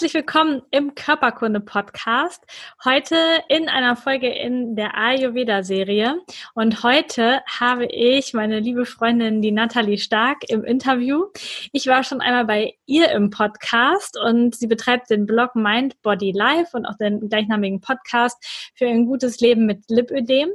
Herzlich 0.00 0.14
willkommen 0.14 0.62
im 0.70 0.94
Körperkunde-Podcast. 0.94 2.42
Heute 2.86 3.16
in 3.50 3.68
einer 3.68 3.96
Folge 3.96 4.30
in 4.30 4.74
der 4.74 4.96
Ayurveda-Serie. 4.96 6.22
Und 6.54 6.82
heute 6.82 7.42
habe 7.46 7.84
ich 7.84 8.32
meine 8.32 8.60
liebe 8.60 8.86
Freundin, 8.86 9.42
die 9.42 9.52
Nathalie 9.52 9.98
Stark, 9.98 10.38
im 10.48 10.64
Interview. 10.64 11.26
Ich 11.72 11.86
war 11.86 12.02
schon 12.02 12.22
einmal 12.22 12.46
bei 12.46 12.78
ihr 12.86 13.10
im 13.10 13.28
Podcast 13.28 14.18
und 14.18 14.54
sie 14.54 14.68
betreibt 14.68 15.10
den 15.10 15.26
Blog 15.26 15.54
Mind 15.54 16.00
Body 16.00 16.32
Life 16.32 16.74
und 16.74 16.86
auch 16.86 16.96
den 16.96 17.28
gleichnamigen 17.28 17.82
Podcast 17.82 18.72
für 18.74 18.86
ein 18.86 19.04
gutes 19.04 19.40
Leben 19.40 19.66
mit 19.66 19.84
Lipödem. 19.90 20.48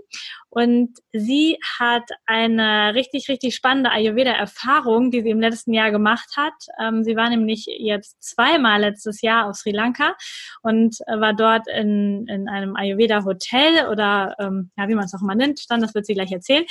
Und 0.56 1.00
sie 1.12 1.58
hat 1.78 2.10
eine 2.26 2.94
richtig, 2.96 3.28
richtig 3.28 3.56
spannende 3.56 3.92
Ayurveda-Erfahrung, 3.92 5.12
die 5.12 5.22
sie 5.22 5.32
im 5.32 5.42
letzten 5.42 5.74
Jahr 5.74 5.92
gemacht 5.92 6.30
hat. 6.38 6.54
Ähm, 6.82 7.04
sie 7.04 7.18
war 7.18 7.30
nämlich 7.30 7.66
jetzt 7.68 8.24
zweimal 8.24 8.80
letztes 8.80 9.22
Jahr 9.22 9.50
auf 9.50 9.58
Sri 9.58 9.72
Lanka 9.72 10.16
und 10.62 10.96
äh, 11.08 11.20
war 11.20 11.34
dort 11.34 11.68
in, 11.68 12.26
in 12.30 12.48
einem 12.48 12.78
Ayurveda-Hotel 12.78 13.90
oder 13.92 14.36
ähm, 14.40 14.72
ja, 14.78 14.88
wie 14.88 14.96
man 14.96 15.04
es 15.04 15.14
auch 15.14 15.22
immer 15.22 15.36
nennt, 15.36 15.60
stand, 15.60 15.84
das 15.84 15.94
wird 15.94 16.06
sie 16.06 16.14
gleich 16.14 16.32
erzählen. 16.32 16.64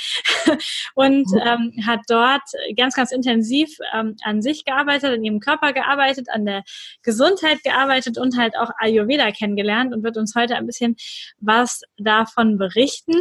und 0.95 1.27
mhm. 1.29 1.41
ähm, 1.45 1.85
hat 1.85 1.99
dort 2.07 2.41
ganz, 2.75 2.95
ganz 2.95 3.11
intensiv 3.11 3.69
ähm, 3.93 4.15
an 4.23 4.41
sich 4.41 4.65
gearbeitet, 4.65 5.13
an 5.13 5.23
ihrem 5.23 5.39
Körper 5.39 5.73
gearbeitet, 5.73 6.27
an 6.31 6.45
der 6.45 6.63
Gesundheit 7.03 7.61
gearbeitet 7.61 8.17
und 8.17 8.35
halt 8.35 8.57
auch 8.57 8.71
Ayurveda 8.79 9.29
kennengelernt 9.29 9.93
und 9.93 10.03
wird 10.03 10.17
uns 10.17 10.33
heute 10.33 10.55
ein 10.55 10.65
bisschen 10.65 10.95
was 11.39 11.81
davon 11.97 12.57
berichten. 12.57 13.13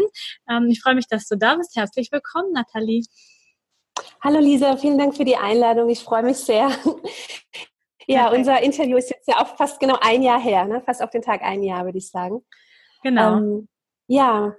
Ähm, 0.54 0.68
ich 0.68 0.80
freue 0.80 0.94
mich, 0.94 1.06
dass 1.06 1.26
du 1.26 1.36
da 1.36 1.56
bist. 1.56 1.76
Herzlich 1.76 2.10
willkommen, 2.12 2.52
Nathalie. 2.52 3.04
Hallo 4.22 4.38
Lisa, 4.38 4.76
vielen 4.76 4.98
Dank 4.98 5.16
für 5.16 5.24
die 5.24 5.36
Einladung. 5.36 5.88
Ich 5.88 6.02
freue 6.02 6.22
mich 6.22 6.38
sehr. 6.38 6.70
Ja, 8.06 8.24
Perfekt. 8.24 8.38
unser 8.38 8.60
Interview 8.60 8.98
ist 8.98 9.08
jetzt 9.08 9.26
ja 9.26 9.40
auch 9.40 9.56
fast 9.56 9.80
genau 9.80 9.96
ein 10.02 10.22
Jahr 10.22 10.38
her, 10.38 10.66
ne? 10.66 10.82
fast 10.84 11.02
auf 11.02 11.08
den 11.08 11.22
Tag 11.22 11.40
ein 11.40 11.62
Jahr, 11.62 11.86
würde 11.86 11.96
ich 11.96 12.10
sagen. 12.10 12.44
Genau. 13.02 13.38
Ähm, 13.38 13.68
ja, 14.08 14.52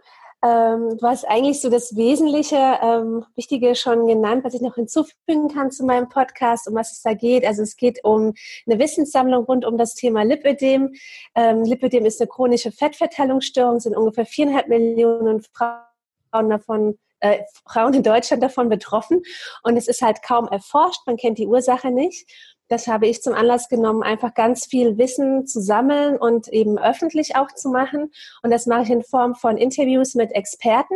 ähm, 0.44 0.98
du 0.98 1.08
hast 1.08 1.26
eigentlich 1.26 1.62
so 1.62 1.70
das 1.70 1.96
Wesentliche, 1.96 2.58
ähm, 2.82 3.26
Wichtige 3.36 3.76
schon 3.76 4.08
genannt, 4.08 4.44
was 4.44 4.54
ich 4.54 4.62
noch 4.62 4.76
hinzufügen 4.76 5.48
kann 5.54 5.72
zu 5.72 5.86
meinem 5.86 6.10
Podcast, 6.10 6.68
um 6.68 6.76
was 6.76 6.92
es 6.92 7.02
da 7.02 7.14
geht. 7.14 7.46
Also 7.46 7.64
es 7.64 7.78
geht 7.78 8.04
um 8.04 8.34
eine 8.68 8.80
Wissenssammlung 8.80 9.46
rund 9.46 9.66
um 9.66 9.78
das 9.78 9.96
Thema 9.96 10.24
Lipödem. 10.24 10.94
Ähm, 11.36 11.64
Lipödem 11.64 12.06
ist 12.06 12.22
eine 12.22 12.28
chronische 12.28 12.72
Fettverteilungsstörung, 12.72 13.80
sind 13.80 13.96
ungefähr 13.96 14.26
viereinhalb 14.26 14.68
Millionen 14.68 15.42
Frauen 15.42 16.50
davon 16.50 17.00
äh, 17.22 17.40
Frauen 17.68 17.94
in 17.94 18.04
Deutschland 18.04 18.44
davon 18.44 18.70
betroffen 18.70 19.24
und 19.64 19.78
es 19.78 19.88
ist 19.88 20.02
halt 20.02 20.22
kaum 20.22 20.48
erforscht, 20.50 21.02
man 21.06 21.16
kennt 21.16 21.38
die 21.38 21.48
Ursache 21.48 21.90
nicht 21.90 22.30
das 22.68 22.88
habe 22.88 23.08
ich 23.08 23.22
zum 23.22 23.34
Anlass 23.34 23.70
genommen, 23.70 24.04
einfach 24.04 24.34
ganz 24.34 24.66
viel 24.66 24.98
Wissen 24.98 25.46
zu 25.46 25.62
sammeln 25.62 26.18
und 26.18 26.48
eben 26.48 26.78
öffentlich 26.78 27.36
auch 27.36 27.52
zu 27.52 27.70
machen. 27.70 28.12
Und 28.42 28.52
das 28.52 28.66
mache 28.66 28.84
ich 28.84 28.90
in 28.90 29.04
Form 29.04 29.36
von 29.36 29.58
Interviews 29.58 30.16
mit 30.16 30.32
Experten 30.32 30.96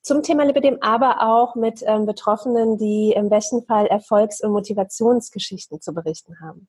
zum 0.00 0.22
Thema 0.22 0.44
Lipidem, 0.44 0.78
aber 0.80 1.22
auch 1.22 1.54
mit 1.54 1.82
ähm, 1.86 2.06
Betroffenen, 2.06 2.76
die 2.76 3.12
im 3.14 3.28
besten 3.28 3.64
Fall 3.64 3.86
Erfolgs- 3.86 4.42
und 4.42 4.52
Motivationsgeschichten 4.52 5.80
zu 5.80 5.94
berichten 5.94 6.40
haben. 6.40 6.68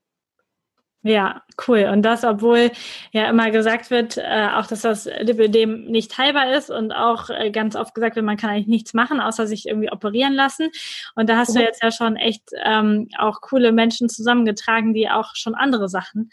Ja, 1.05 1.43
cool. 1.67 1.89
Und 1.91 2.01
das, 2.03 2.23
obwohl 2.23 2.71
ja 3.11 3.29
immer 3.29 3.51
gesagt 3.51 3.91
wird, 3.91 4.17
äh, 4.17 4.47
auch 4.53 4.67
dass 4.67 4.81
das 4.81 5.09
Lipödem 5.19 5.83
nicht 5.85 6.17
heilbar 6.17 6.53
ist 6.53 6.69
und 6.69 6.93
auch 6.93 7.29
äh, 7.29 7.51
ganz 7.51 7.75
oft 7.75 7.93
gesagt 7.93 8.15
wird, 8.15 8.25
man 8.25 8.37
kann 8.37 8.49
eigentlich 8.49 8.67
nichts 8.67 8.93
machen, 8.93 9.19
außer 9.19 9.45
sich 9.45 9.67
irgendwie 9.67 9.91
operieren 9.91 10.33
lassen. 10.33 10.69
Und 11.15 11.27
da 11.29 11.35
hast 11.35 11.49
mhm. 11.49 11.59
du 11.59 11.63
jetzt 11.65 11.83
ja 11.83 11.91
schon 11.91 12.15
echt 12.15 12.43
ähm, 12.63 13.09
auch 13.17 13.41
coole 13.41 13.73
Menschen 13.73 14.07
zusammengetragen, 14.07 14.93
die 14.93 15.09
auch 15.09 15.35
schon 15.35 15.55
andere 15.55 15.89
Sachen 15.89 16.29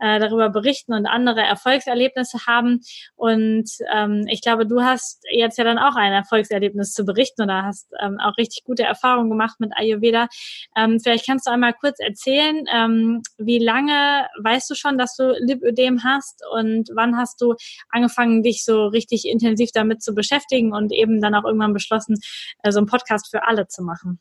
äh, 0.00 0.18
darüber 0.18 0.48
berichten 0.50 0.92
und 0.92 1.06
andere 1.06 1.42
Erfolgserlebnisse 1.42 2.46
haben. 2.46 2.80
Und 3.16 3.70
ähm, 3.92 4.26
ich 4.28 4.42
glaube, 4.42 4.66
du 4.66 4.82
hast 4.82 5.22
jetzt 5.30 5.58
ja 5.58 5.64
dann 5.64 5.78
auch 5.78 5.96
ein 5.96 6.12
Erfolgserlebnis 6.12 6.92
zu 6.92 7.04
berichten 7.04 7.42
oder 7.42 7.64
hast 7.64 7.88
ähm, 8.00 8.18
auch 8.20 8.36
richtig 8.36 8.64
gute 8.64 8.82
Erfahrungen 8.82 9.30
gemacht 9.30 9.60
mit 9.60 9.72
Ayurveda. 9.76 10.28
Ähm, 10.76 10.98
vielleicht 11.00 11.26
kannst 11.26 11.46
du 11.46 11.50
einmal 11.50 11.74
kurz 11.74 11.98
erzählen, 12.00 12.64
ähm, 12.72 13.22
wie 13.38 13.58
lange 13.58 14.26
weißt 14.42 14.70
du 14.70 14.74
schon, 14.74 14.98
dass 14.98 15.16
du 15.16 15.32
Lipödem 15.38 16.02
hast 16.04 16.42
und 16.52 16.88
wann 16.94 17.16
hast 17.16 17.40
du 17.40 17.54
angefangen, 17.90 18.42
dich 18.42 18.64
so 18.64 18.86
richtig 18.86 19.26
intensiv 19.26 19.70
damit 19.72 20.02
zu 20.02 20.14
beschäftigen 20.14 20.72
und 20.72 20.92
eben 20.92 21.20
dann 21.20 21.34
auch 21.34 21.44
irgendwann 21.44 21.72
beschlossen, 21.72 22.18
äh, 22.62 22.72
so 22.72 22.78
einen 22.78 22.86
Podcast 22.86 23.30
für 23.30 23.46
alle 23.46 23.66
zu 23.68 23.82
machen? 23.82 24.18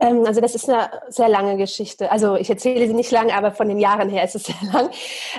Ähm, 0.00 0.24
also 0.26 0.40
das 0.40 0.54
ist 0.54 0.68
eine 0.68 0.90
sehr 1.08 1.28
lange 1.28 1.56
Geschichte. 1.56 2.10
Also 2.10 2.36
ich 2.36 2.48
erzähle 2.48 2.86
sie 2.86 2.94
nicht 2.94 3.10
lang, 3.10 3.30
aber 3.30 3.52
von 3.52 3.68
den 3.68 3.78
Jahren 3.78 4.08
her 4.08 4.24
ist 4.24 4.36
es 4.36 4.44
sehr 4.44 4.72
lang. 4.72 4.90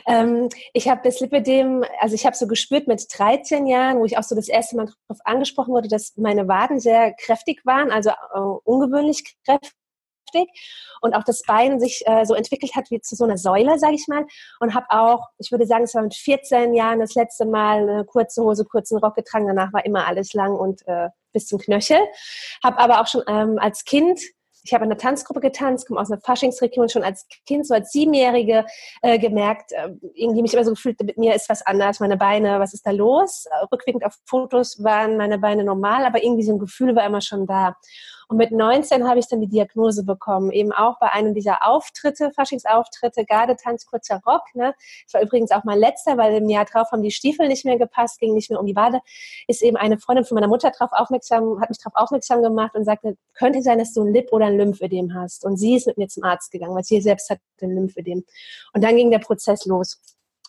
Ähm, 0.07 0.49
ich 0.73 0.89
habe 0.89 1.01
das 1.03 1.19
Lipidem, 1.19 1.83
also 1.99 2.15
ich 2.15 2.25
habe 2.25 2.35
so 2.35 2.47
gespürt 2.47 2.87
mit 2.87 3.05
13 3.17 3.67
Jahren, 3.67 3.99
wo 3.99 4.05
ich 4.05 4.17
auch 4.17 4.23
so 4.23 4.35
das 4.35 4.49
erste 4.49 4.75
Mal 4.75 4.85
darauf 5.07 5.21
angesprochen 5.25 5.73
wurde, 5.73 5.87
dass 5.87 6.13
meine 6.17 6.47
Waden 6.47 6.79
sehr 6.79 7.13
kräftig 7.13 7.65
waren, 7.65 7.91
also 7.91 8.09
äh, 8.09 8.39
ungewöhnlich 8.63 9.35
kräftig 9.45 9.73
und 11.01 11.15
auch 11.15 11.23
das 11.23 11.41
Bein 11.43 11.79
sich 11.79 12.03
äh, 12.05 12.25
so 12.25 12.35
entwickelt 12.35 12.75
hat 12.75 12.91
wie 12.91 13.01
zu 13.01 13.15
so 13.15 13.23
einer 13.23 13.37
Säule, 13.37 13.79
sage 13.79 13.95
ich 13.95 14.07
mal. 14.07 14.25
Und 14.59 14.75
habe 14.75 14.85
auch, 14.89 15.27
ich 15.37 15.51
würde 15.51 15.65
sagen, 15.65 15.85
es 15.85 15.95
war 15.95 16.03
mit 16.03 16.13
14 16.13 16.73
Jahren 16.73 16.99
das 16.99 17.15
letzte 17.15 17.45
Mal 17.45 17.89
eine 17.89 18.05
kurze 18.05 18.43
Hose, 18.43 18.65
kurzen 18.65 18.99
Rock 18.99 19.15
getragen. 19.15 19.47
Danach 19.47 19.73
war 19.73 19.85
immer 19.85 20.05
alles 20.07 20.33
lang 20.33 20.53
und 20.53 20.85
äh, 20.87 21.09
bis 21.31 21.47
zum 21.47 21.59
Knöchel. 21.59 21.99
Habe 22.63 22.79
aber 22.79 23.01
auch 23.01 23.07
schon 23.07 23.23
ähm, 23.27 23.57
als 23.59 23.85
Kind 23.85 24.19
ich 24.63 24.73
habe 24.73 24.83
in 24.83 24.89
der 24.89 24.99
Tanzgruppe 24.99 25.39
getanzt, 25.39 25.87
komme 25.87 25.99
aus 25.99 26.11
einer 26.11 26.21
Faschingsregion 26.21 26.89
schon 26.89 27.03
als 27.03 27.27
Kind, 27.45 27.65
so 27.65 27.73
als 27.73 27.91
Siebenjährige 27.91 28.65
äh, 29.01 29.17
gemerkt, 29.19 29.71
äh, 29.71 29.89
irgendwie 30.13 30.41
mich 30.41 30.53
immer 30.53 30.65
so 30.65 30.71
gefühlt, 30.71 31.01
mit 31.01 31.17
mir 31.17 31.33
ist 31.33 31.49
was 31.49 31.65
anders, 31.65 31.99
meine 31.99 32.17
Beine, 32.17 32.59
was 32.59 32.73
ist 32.73 32.85
da 32.85 32.91
los? 32.91 33.45
Rückwirkend 33.71 34.05
auf 34.05 34.15
Fotos 34.25 34.83
waren 34.83 35.17
meine 35.17 35.39
Beine 35.39 35.63
normal, 35.63 36.05
aber 36.05 36.23
irgendwie 36.23 36.43
so 36.43 36.53
ein 36.53 36.59
Gefühl 36.59 36.95
war 36.95 37.05
immer 37.05 37.21
schon 37.21 37.45
da. 37.47 37.75
Und 38.29 38.37
mit 38.37 38.51
19 38.51 39.09
habe 39.09 39.17
ich 39.17 39.27
dann 39.27 39.41
die 39.41 39.47
Diagnose 39.47 40.03
bekommen, 40.03 40.51
eben 40.51 40.71
auch 40.71 40.99
bei 40.99 41.11
einem 41.11 41.33
dieser 41.33 41.65
Auftritte, 41.65 42.31
Faschingsauftritte, 42.31 43.25
Gardetanz, 43.25 43.87
kurzer 43.87 44.21
Rock. 44.23 44.43
Ne? 44.53 44.75
Das 45.05 45.15
war 45.15 45.21
übrigens 45.23 45.49
auch 45.49 45.63
mein 45.63 45.79
letzter, 45.79 46.15
weil 46.15 46.35
im 46.35 46.47
Jahr 46.47 46.65
drauf 46.65 46.91
haben 46.91 47.01
die 47.01 47.09
Stiefel 47.09 47.47
nicht 47.47 47.65
mehr 47.65 47.79
gepasst, 47.79 48.19
ging 48.19 48.35
nicht 48.35 48.51
mehr 48.51 48.59
um 48.59 48.67
die 48.67 48.75
Wade. 48.75 48.99
Ist 49.47 49.63
eben 49.63 49.77
eine 49.77 49.97
Freundin 49.97 50.25
von 50.25 50.35
meiner 50.35 50.47
Mutter 50.47 50.69
drauf 50.69 50.91
aufmerksam, 50.91 51.59
hat 51.59 51.69
mich 51.69 51.79
darauf 51.79 51.95
aufmerksam 51.95 52.43
gemacht 52.43 52.75
und 52.75 52.85
sagte, 52.85 53.17
könnte 53.33 53.63
sein, 53.63 53.79
dass 53.79 53.93
du 53.93 54.03
ein 54.03 54.13
Lip- 54.13 54.31
oder 54.31 54.45
ein 54.45 54.57
Lymphödem 54.57 55.15
hast. 55.15 55.43
Und 55.43 55.57
sie 55.57 55.75
ist 55.75 55.87
mit 55.87 55.97
mir 55.97 56.07
zum 56.07 56.23
Arzt 56.23 56.51
gegangen, 56.51 56.75
weil 56.75 56.83
sie 56.83 57.01
selbst 57.01 57.31
hat 57.31 57.39
ein 57.63 57.71
Lymphödem. 57.71 58.23
Und 58.73 58.83
dann 58.83 58.95
ging 58.95 59.09
der 59.09 59.19
Prozess 59.19 59.65
los 59.65 59.99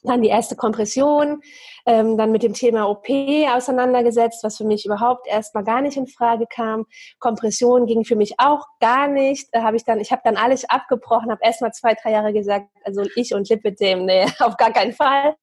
dann 0.02 0.22
die 0.22 0.28
erste 0.28 0.56
Kompression, 0.56 1.40
ähm, 1.86 2.16
dann 2.16 2.32
mit 2.32 2.42
dem 2.42 2.54
Thema 2.54 2.88
OP 2.88 3.08
auseinandergesetzt, 3.54 4.42
was 4.42 4.56
für 4.56 4.64
mich 4.64 4.86
überhaupt 4.86 5.26
erstmal 5.26 5.64
gar 5.64 5.82
nicht 5.82 5.96
in 5.96 6.06
Frage 6.06 6.46
kam. 6.46 6.86
Kompression 7.18 7.86
ging 7.86 8.04
für 8.04 8.16
mich 8.16 8.34
auch 8.38 8.66
gar 8.80 9.08
nicht. 9.08 9.48
Da 9.52 9.62
habe 9.62 9.76
ich 9.76 9.84
dann, 9.84 10.00
ich 10.00 10.12
habe 10.12 10.22
dann 10.24 10.36
alles 10.36 10.68
abgebrochen, 10.68 11.30
habe 11.30 11.40
erstmal 11.42 11.72
zwei, 11.72 11.94
drei 11.94 12.12
Jahre 12.12 12.32
gesagt, 12.32 12.68
also 12.84 13.02
ich 13.14 13.34
und 13.34 13.48
Lipidem, 13.48 14.06
nee, 14.06 14.26
auf 14.38 14.56
gar 14.56 14.72
keinen 14.72 14.92
Fall. 14.92 15.34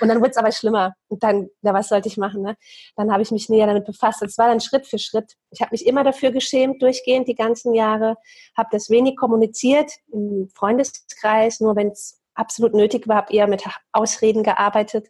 Und 0.00 0.08
dann 0.08 0.20
wurde 0.20 0.30
es 0.30 0.36
aber 0.36 0.50
schlimmer. 0.50 0.94
Und 1.08 1.22
dann, 1.22 1.48
ja, 1.60 1.74
was 1.74 1.88
sollte 1.88 2.08
ich 2.08 2.16
machen? 2.16 2.42
Ne? 2.42 2.56
Dann 2.96 3.12
habe 3.12 3.22
ich 3.22 3.30
mich 3.30 3.48
näher 3.48 3.66
damit 3.66 3.84
befasst. 3.84 4.22
Es 4.22 4.38
war 4.38 4.48
dann 4.48 4.60
Schritt 4.60 4.86
für 4.86 4.98
Schritt. 4.98 5.34
Ich 5.50 5.60
habe 5.60 5.72
mich 5.72 5.86
immer 5.86 6.04
dafür 6.04 6.30
geschämt, 6.30 6.82
durchgehend 6.82 7.28
die 7.28 7.34
ganzen 7.34 7.74
Jahre, 7.74 8.16
habe 8.56 8.70
das 8.72 8.88
wenig 8.88 9.16
kommuniziert 9.16 9.90
im 10.10 10.48
Freundeskreis, 10.54 11.60
nur 11.60 11.76
wenn 11.76 11.88
es 11.88 12.21
absolut 12.34 12.74
nötig 12.74 13.08
war, 13.08 13.16
habe 13.16 13.32
eher 13.32 13.46
mit 13.46 13.64
Ausreden 13.92 14.42
gearbeitet 14.42 15.08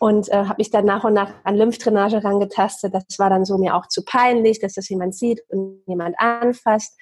und 0.00 0.28
äh, 0.28 0.44
habe 0.44 0.56
mich 0.58 0.70
dann 0.70 0.84
nach 0.84 1.04
und 1.04 1.14
nach 1.14 1.32
an 1.44 1.56
Lymphdrainage 1.56 2.22
rangetastet. 2.22 2.94
Das 2.94 3.18
war 3.18 3.30
dann 3.30 3.44
so 3.44 3.58
mir 3.58 3.74
auch 3.74 3.86
zu 3.88 4.04
peinlich, 4.04 4.60
dass 4.60 4.74
das 4.74 4.88
jemand 4.88 5.14
sieht 5.14 5.42
und 5.48 5.82
jemand 5.86 6.18
anfasst. 6.18 6.96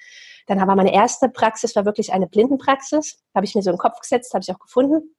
Dann 0.47 0.65
war 0.65 0.75
meine 0.75 0.93
erste 0.93 1.29
Praxis, 1.29 1.75
war 1.75 1.85
wirklich 1.85 2.13
eine 2.13 2.27
Blindenpraxis. 2.27 3.21
Habe 3.35 3.45
ich 3.45 3.53
mir 3.53 3.61
so 3.61 3.69
in 3.69 3.75
den 3.75 3.79
Kopf 3.79 3.99
gesetzt, 3.99 4.33
habe 4.33 4.43
ich 4.43 4.51
auch 4.51 4.59
gefunden. 4.59 5.13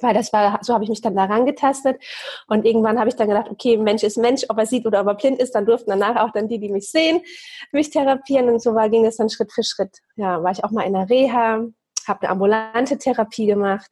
Weil 0.00 0.14
das 0.14 0.32
war, 0.32 0.58
so 0.62 0.74
habe 0.74 0.84
ich 0.84 0.90
mich 0.90 1.00
dann 1.00 1.16
da 1.16 1.24
rangetastet. 1.24 2.00
Und 2.46 2.64
irgendwann 2.64 2.98
habe 2.98 3.08
ich 3.08 3.16
dann 3.16 3.28
gedacht, 3.28 3.50
okay, 3.50 3.76
Mensch 3.76 4.02
ist 4.02 4.18
Mensch, 4.18 4.44
ob 4.48 4.58
er 4.58 4.66
sieht 4.66 4.86
oder 4.86 5.00
ob 5.00 5.06
er 5.08 5.14
blind 5.14 5.40
ist, 5.40 5.54
dann 5.54 5.66
durften 5.66 5.90
danach 5.90 6.16
auch 6.16 6.30
dann 6.30 6.46
die, 6.46 6.60
die 6.60 6.68
mich 6.68 6.90
sehen, 6.90 7.22
mich 7.72 7.90
therapieren. 7.90 8.48
Und 8.48 8.62
so 8.62 8.74
war, 8.74 8.88
ging 8.88 9.04
es 9.04 9.16
dann 9.16 9.30
Schritt 9.30 9.52
für 9.52 9.64
Schritt. 9.64 9.98
Ja, 10.16 10.42
war 10.42 10.52
ich 10.52 10.62
auch 10.62 10.70
mal 10.70 10.82
in 10.82 10.92
der 10.92 11.08
Reha, 11.08 11.66
habe 12.08 12.22
eine 12.22 12.30
ambulante 12.30 12.98
Therapie 12.98 13.46
gemacht. 13.46 13.90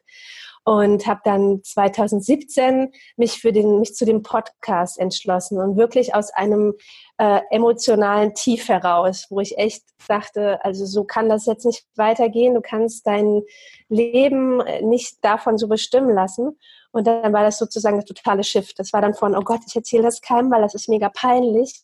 und 0.64 1.06
habe 1.06 1.20
dann 1.22 1.62
2017 1.62 2.90
mich 3.16 3.40
für 3.40 3.52
den 3.52 3.78
mich 3.78 3.94
zu 3.94 4.04
dem 4.04 4.24
Podcast 4.24 4.98
entschlossen 4.98 5.60
und 5.60 5.76
wirklich 5.76 6.12
aus 6.16 6.32
einem 6.32 6.74
äh, 7.18 7.40
emotionalen 7.50 8.34
Tief 8.34 8.68
heraus, 8.68 9.26
wo 9.30 9.38
ich 9.38 9.58
echt 9.58 9.84
dachte, 10.08 10.58
also 10.64 10.84
so 10.84 11.04
kann 11.04 11.28
das 11.28 11.46
jetzt 11.46 11.64
nicht 11.64 11.86
weitergehen. 11.94 12.54
Du 12.54 12.60
kannst 12.60 13.06
dein 13.06 13.42
Leben 13.88 14.60
nicht 14.82 15.24
davon 15.24 15.56
so 15.56 15.68
bestimmen 15.68 16.12
lassen. 16.12 16.58
Und 16.90 17.06
dann 17.06 17.32
war 17.32 17.44
das 17.44 17.58
sozusagen 17.58 17.96
das 17.96 18.06
totale 18.06 18.42
Shift. 18.42 18.78
Das 18.78 18.92
war 18.92 19.00
dann 19.00 19.14
von, 19.14 19.36
oh 19.36 19.42
Gott, 19.42 19.60
ich 19.68 19.76
erzähle 19.76 20.02
das 20.02 20.20
keinem, 20.20 20.50
weil 20.50 20.62
das 20.62 20.74
ist 20.74 20.88
mega 20.88 21.10
peinlich. 21.10 21.82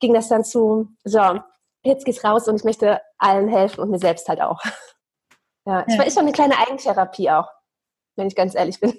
Ging 0.00 0.12
das 0.12 0.28
dann 0.28 0.44
zu, 0.44 0.88
so, 1.04 1.40
jetzt 1.84 2.04
geht's 2.04 2.24
raus 2.24 2.48
und 2.48 2.56
ich 2.56 2.64
möchte 2.64 3.00
allen 3.16 3.48
helfen 3.48 3.80
und 3.80 3.90
mir 3.90 3.98
selbst 3.98 4.28
halt 4.28 4.40
auch. 4.40 4.60
Ja, 5.68 5.84
ja. 5.86 6.02
ist 6.02 6.14
so 6.14 6.20
eine 6.20 6.32
kleine 6.32 6.58
Eigentherapie 6.58 7.28
auch, 7.30 7.50
wenn 8.16 8.26
ich 8.26 8.34
ganz 8.34 8.54
ehrlich 8.54 8.80
bin. 8.80 8.94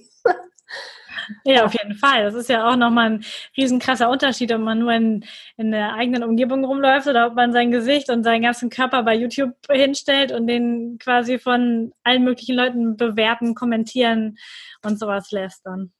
Ja, 1.43 1.65
auf 1.65 1.73
jeden 1.73 1.95
Fall. 1.95 2.23
Das 2.23 2.33
ist 2.33 2.49
ja 2.49 2.67
auch 2.67 2.75
nochmal 2.75 3.11
ein 3.11 3.25
riesenkrasser 3.55 4.09
Unterschied, 4.09 4.51
ob 4.51 4.61
man 4.61 4.79
nur 4.79 4.91
in, 4.93 5.25
in 5.57 5.71
der 5.71 5.93
eigenen 5.93 6.23
Umgebung 6.23 6.65
rumläuft 6.65 7.07
oder 7.07 7.27
ob 7.27 7.35
man 7.35 7.53
sein 7.53 7.69
Gesicht 7.69 8.09
und 8.09 8.23
seinen 8.23 8.41
ganzen 8.41 8.71
Körper 8.71 9.03
bei 9.03 9.15
YouTube 9.15 9.53
hinstellt 9.69 10.31
und 10.31 10.47
den 10.47 10.97
quasi 10.99 11.37
von 11.37 11.91
allen 12.03 12.23
möglichen 12.23 12.55
Leuten 12.55 12.97
bewerten, 12.97 13.53
kommentieren 13.53 14.37
und 14.83 14.97
sowas 14.97 15.29
lässt 15.31 15.65
dann. 15.65 15.91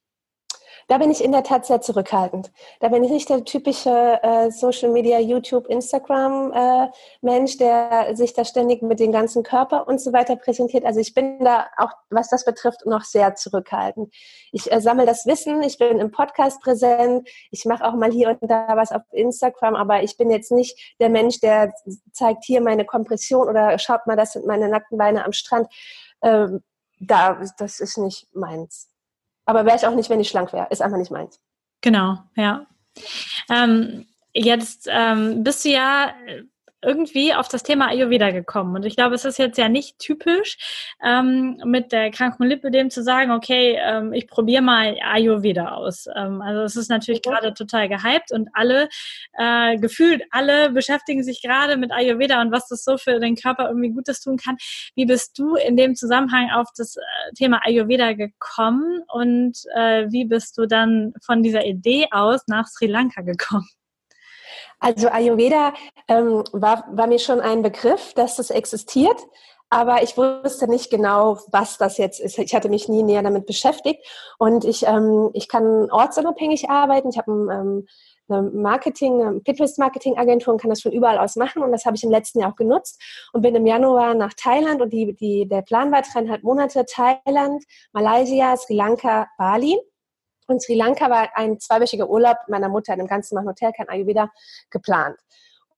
Da 0.90 0.98
bin 0.98 1.12
ich 1.12 1.24
in 1.24 1.32
der 1.32 1.44
Tat 1.44 1.68
sehr 1.68 1.82
zurückhaltend. 1.82 2.52
Da 2.80 2.88
bin 2.88 3.04
ich 3.04 3.12
nicht 3.12 3.30
der 3.30 3.46
typische 3.46 4.20
äh, 4.24 4.50
Social 4.50 4.90
Media, 4.90 5.20
YouTube, 5.20 5.68
Instagram 5.68 6.52
äh, 6.52 6.88
Mensch, 7.22 7.58
der 7.58 8.16
sich 8.16 8.34
da 8.34 8.44
ständig 8.44 8.82
mit 8.82 9.00
dem 9.00 9.12
ganzen 9.12 9.44
Körper 9.44 9.88
und 9.88 10.02
so 10.02 10.14
weiter 10.14 10.36
präsentiert. 10.36 10.86
Also 10.86 11.00
ich 11.00 11.14
bin 11.14 11.44
da 11.44 11.68
auch, 11.78 11.92
was 12.10 12.30
das 12.30 12.44
betrifft, 12.44 12.88
noch 12.88 13.04
sehr 13.04 13.36
zurückhaltend. 13.36 14.12
Ich 14.52 14.72
äh, 14.72 14.82
sammle 14.82 15.06
das 15.06 15.28
Wissen, 15.28 15.62
ich 15.62 15.78
bin 15.78 16.00
im 16.00 16.10
Podcast 16.10 16.60
präsent, 16.60 17.30
ich 17.52 17.66
mache 17.66 17.86
auch 17.86 17.94
mal 17.94 18.12
hier 18.12 18.36
und 18.42 18.50
da 18.50 18.76
was 18.76 18.92
auf 18.92 19.04
Instagram, 19.12 19.76
aber 19.76 20.02
ich 20.02 20.18
bin 20.18 20.32
jetzt 20.32 20.52
nicht 20.52 20.96
der 21.00 21.10
Mensch, 21.10 21.40
der 21.40 21.72
zeigt 22.14 22.46
hier 22.46 22.62
meine 22.62 22.84
Kompression 22.84 23.48
oder 23.48 23.78
schaut 23.78 24.08
mal, 24.08 24.16
das 24.16 24.34
sind 24.34 24.48
meine 24.48 24.68
nackten 24.70 24.98
Beine 24.98 25.24
am 25.24 25.34
Strand. 25.34 25.68
Ähm, 26.24 26.64
da, 27.00 27.40
das 27.60 27.80
ist 27.80 28.00
nicht 28.00 28.28
meins. 28.34 28.89
Aber 29.50 29.66
wäre 29.66 29.78
ich 29.78 29.88
auch 29.88 29.96
nicht, 29.96 30.12
wenn 30.12 30.20
ich 30.20 30.30
schlank 30.30 30.54
wäre. 30.54 30.68
Ist 30.70 30.80
einfach 30.80 31.00
nicht 31.00 31.10
meins. 31.10 31.42
Genau, 31.82 32.20
ja. 32.36 32.68
Ähm, 33.50 34.06
jetzt 34.32 34.88
ähm, 34.88 35.44
bist 35.44 35.66
du 35.66 35.70
ja 35.70 36.14
irgendwie 36.82 37.34
auf 37.34 37.48
das 37.48 37.64
Thema 37.64 37.90
Ayurveda 37.90 38.32
gekommen. 38.32 38.76
Und 38.76 38.86
ich 38.86 38.96
glaube, 38.96 39.16
es 39.16 39.26
ist 39.26 39.38
jetzt 39.38 39.58
ja 39.58 39.70
nicht 39.70 40.00
typisch, 40.00 40.58
ähm, 41.04 41.62
mit 41.66 41.92
der 41.92 42.12
kranken 42.12 42.46
Lipödem 42.46 42.90
zu 42.90 43.04
sagen, 43.04 43.32
okay, 43.32 43.78
ähm, 43.82 44.14
ich 44.14 44.28
probiere 44.28 44.62
mal 44.62 44.98
Ayurveda 45.02 45.74
aus. 45.74 46.08
Ähm, 46.16 46.42
also 46.42 46.62
es 46.62 46.76
ist 46.76 46.90
natürlich 46.90 47.22
mhm. 47.26 47.32
gerade 47.32 47.54
total 47.54 47.90
gehypt 47.90 48.32
und 48.32 48.50
alle, 48.54 48.90
äh, 49.38 49.78
gefühlt 49.78 50.24
alle 50.32 50.72
beschäftigen 50.72 51.24
sich 51.24 51.42
gerade 51.42 51.78
mit 51.78 51.92
Ayurveda 51.92 52.42
und 52.42 52.52
was 52.52 52.68
das 52.68 52.84
so 52.84 52.98
für 52.98 53.20
den 53.20 53.36
Körper 53.36 53.68
irgendwie 53.68 53.90
Gutes 53.92 54.22
tun 54.22 54.38
kann. 54.38 54.58
Wie 54.96 55.06
bist 55.06 55.38
du 55.38 55.56
in 55.56 55.76
dem 55.76 55.96
Zusammenhang 55.96 56.50
auf 56.52 56.68
das 56.78 56.96
äh, 56.96 57.02
Thema 57.36 57.62
Ayurveda 57.66 58.14
gekommen 58.14 59.02
und 59.12 59.58
äh, 59.76 60.08
wie 60.10 60.26
bist 60.26 60.58
du 60.58 60.66
dann 60.66 61.14
von 61.22 61.44
dieser 61.44 61.66
Idee 61.66 62.08
aus 62.12 62.48
nach 62.48 62.68
Sri 62.68 62.88
Lanka 62.88 63.22
gekommen? 63.22 63.68
Also 64.80 65.10
Ayurveda 65.10 65.74
ähm, 66.08 66.44
war, 66.54 66.86
war 66.92 67.08
mir 67.08 67.20
schon 67.20 67.42
ein 67.42 67.62
Begriff, 67.62 68.14
dass 68.14 68.38
das 68.38 68.50
existiert, 68.50 69.18
aber 69.70 70.02
ich 70.02 70.18
wusste 70.18 70.68
nicht 70.68 70.90
genau, 70.90 71.38
was 71.52 71.78
das 71.78 71.98
jetzt 71.98 72.20
ist. 72.20 72.40
Ich 72.40 72.56
hatte 72.56 72.70
mich 72.70 72.90
nie 72.90 73.04
näher 73.04 73.22
damit 73.22 73.46
beschäftigt 73.46 74.04
und 74.38 74.66
ich, 74.66 74.88
ähm, 74.88 75.30
ich 75.34 75.48
kann 75.48 75.92
ortsunabhängig 75.92 76.70
arbeiten. 76.70 77.10
Ich 77.10 77.18
habe 77.18 77.32
ähm, 77.32 77.88
eine 78.30 78.42
Marketing, 78.42 79.22
eine 79.22 79.40
Pinterest-Marketing-Agentur 79.42 80.54
und 80.54 80.62
kann 80.62 80.70
das 80.70 80.82
von 80.82 80.92
überall 80.92 81.18
aus 81.18 81.36
machen. 81.36 81.64
Und 81.64 81.72
das 81.72 81.86
habe 81.86 81.96
ich 81.96 82.04
im 82.04 82.12
letzten 82.12 82.40
Jahr 82.40 82.52
auch 82.52 82.56
genutzt 82.56 83.02
und 83.34 83.42
bin 83.42 83.56
im 83.56 83.66
Januar 83.66 84.14
nach 84.14 84.34
Thailand 84.34 84.82
und 84.82 84.94
die, 84.94 85.14
die, 85.16 85.48
der 85.48 85.62
Plan 85.62 85.92
war 85.92 86.02
dreieinhalb 86.02 86.44
Monate 86.44 86.86
Thailand, 86.86 87.64
Malaysia, 87.92 88.56
Sri 88.58 88.76
Lanka, 88.76 89.28
Bali. 89.38 89.78
Und 90.50 90.62
Sri 90.62 90.76
Lanka 90.76 91.10
war 91.10 91.30
ein 91.36 91.60
zweiwöchiger 91.60 92.10
Urlaub 92.10 92.38
meiner 92.48 92.70
Mutter 92.70 92.94
in 92.94 93.00
einem 93.00 93.08
ganz 93.08 93.32
normalen 93.32 93.50
Hotel, 93.50 93.72
kein 93.72 93.90
Ayurveda, 93.90 94.30
geplant. 94.70 95.18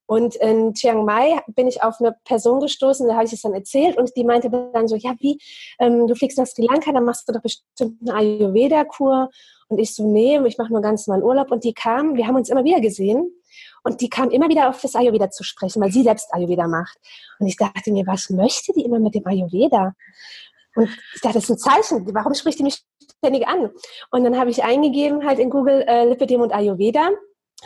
Und 0.05 0.35
in 0.35 0.73
Chiang 0.73 1.05
Mai 1.05 1.39
bin 1.47 1.67
ich 1.67 1.83
auf 1.83 2.01
eine 2.01 2.13
Person 2.25 2.59
gestoßen, 2.59 3.07
da 3.07 3.13
habe 3.13 3.25
ich 3.25 3.31
es 3.31 3.43
dann 3.43 3.53
erzählt 3.53 3.97
und 3.97 4.11
die 4.17 4.25
meinte 4.25 4.49
dann 4.49 4.87
so, 4.89 4.97
ja, 4.97 5.13
wie, 5.19 5.39
ähm, 5.79 6.05
du 6.05 6.15
fliegst 6.15 6.37
nach 6.37 6.47
Sri 6.47 6.65
Lanka, 6.65 6.91
dann 6.91 7.05
machst 7.05 7.29
du 7.29 7.33
doch 7.33 7.41
bestimmt 7.41 7.97
eine 8.01 8.15
Ayurveda-Kur. 8.15 9.29
Und 9.69 9.79
ich 9.79 9.95
so, 9.95 10.05
nee, 10.05 10.37
ich 10.45 10.57
mache 10.57 10.73
nur 10.73 10.81
ganz 10.81 11.07
normalen 11.07 11.23
Urlaub. 11.23 11.49
Und 11.49 11.63
die 11.63 11.73
kam, 11.73 12.17
wir 12.17 12.27
haben 12.27 12.35
uns 12.35 12.49
immer 12.49 12.65
wieder 12.65 12.81
gesehen 12.81 13.31
und 13.83 14.01
die 14.01 14.09
kam 14.09 14.29
immer 14.31 14.49
wieder 14.49 14.69
auf 14.69 14.81
das 14.81 14.95
Ayurveda 14.95 15.29
zu 15.29 15.43
sprechen, 15.43 15.81
weil 15.81 15.91
sie 15.91 16.03
selbst 16.03 16.33
Ayurveda 16.33 16.67
macht. 16.67 16.97
Und 17.39 17.47
ich 17.47 17.55
dachte 17.55 17.91
mir, 17.91 18.05
was 18.05 18.29
möchte 18.29 18.73
die 18.73 18.83
immer 18.83 18.99
mit 18.99 19.15
dem 19.15 19.25
Ayurveda? 19.25 19.93
Und 20.75 20.89
ich 21.13 21.21
dachte, 21.21 21.35
das 21.35 21.49
ist 21.49 21.49
ein 21.49 21.57
Zeichen. 21.57 22.13
Warum 22.13 22.33
spricht 22.33 22.59
die 22.59 22.63
mich 22.63 22.83
ständig 23.17 23.47
an? 23.47 23.71
Und 24.09 24.23
dann 24.23 24.37
habe 24.37 24.49
ich 24.49 24.63
eingegeben 24.63 25.25
halt 25.25 25.39
in 25.39 25.49
Google 25.49 25.83
äh, 25.87 26.05
Lipidem 26.05 26.41
und 26.41 26.53
Ayurveda 26.53 27.09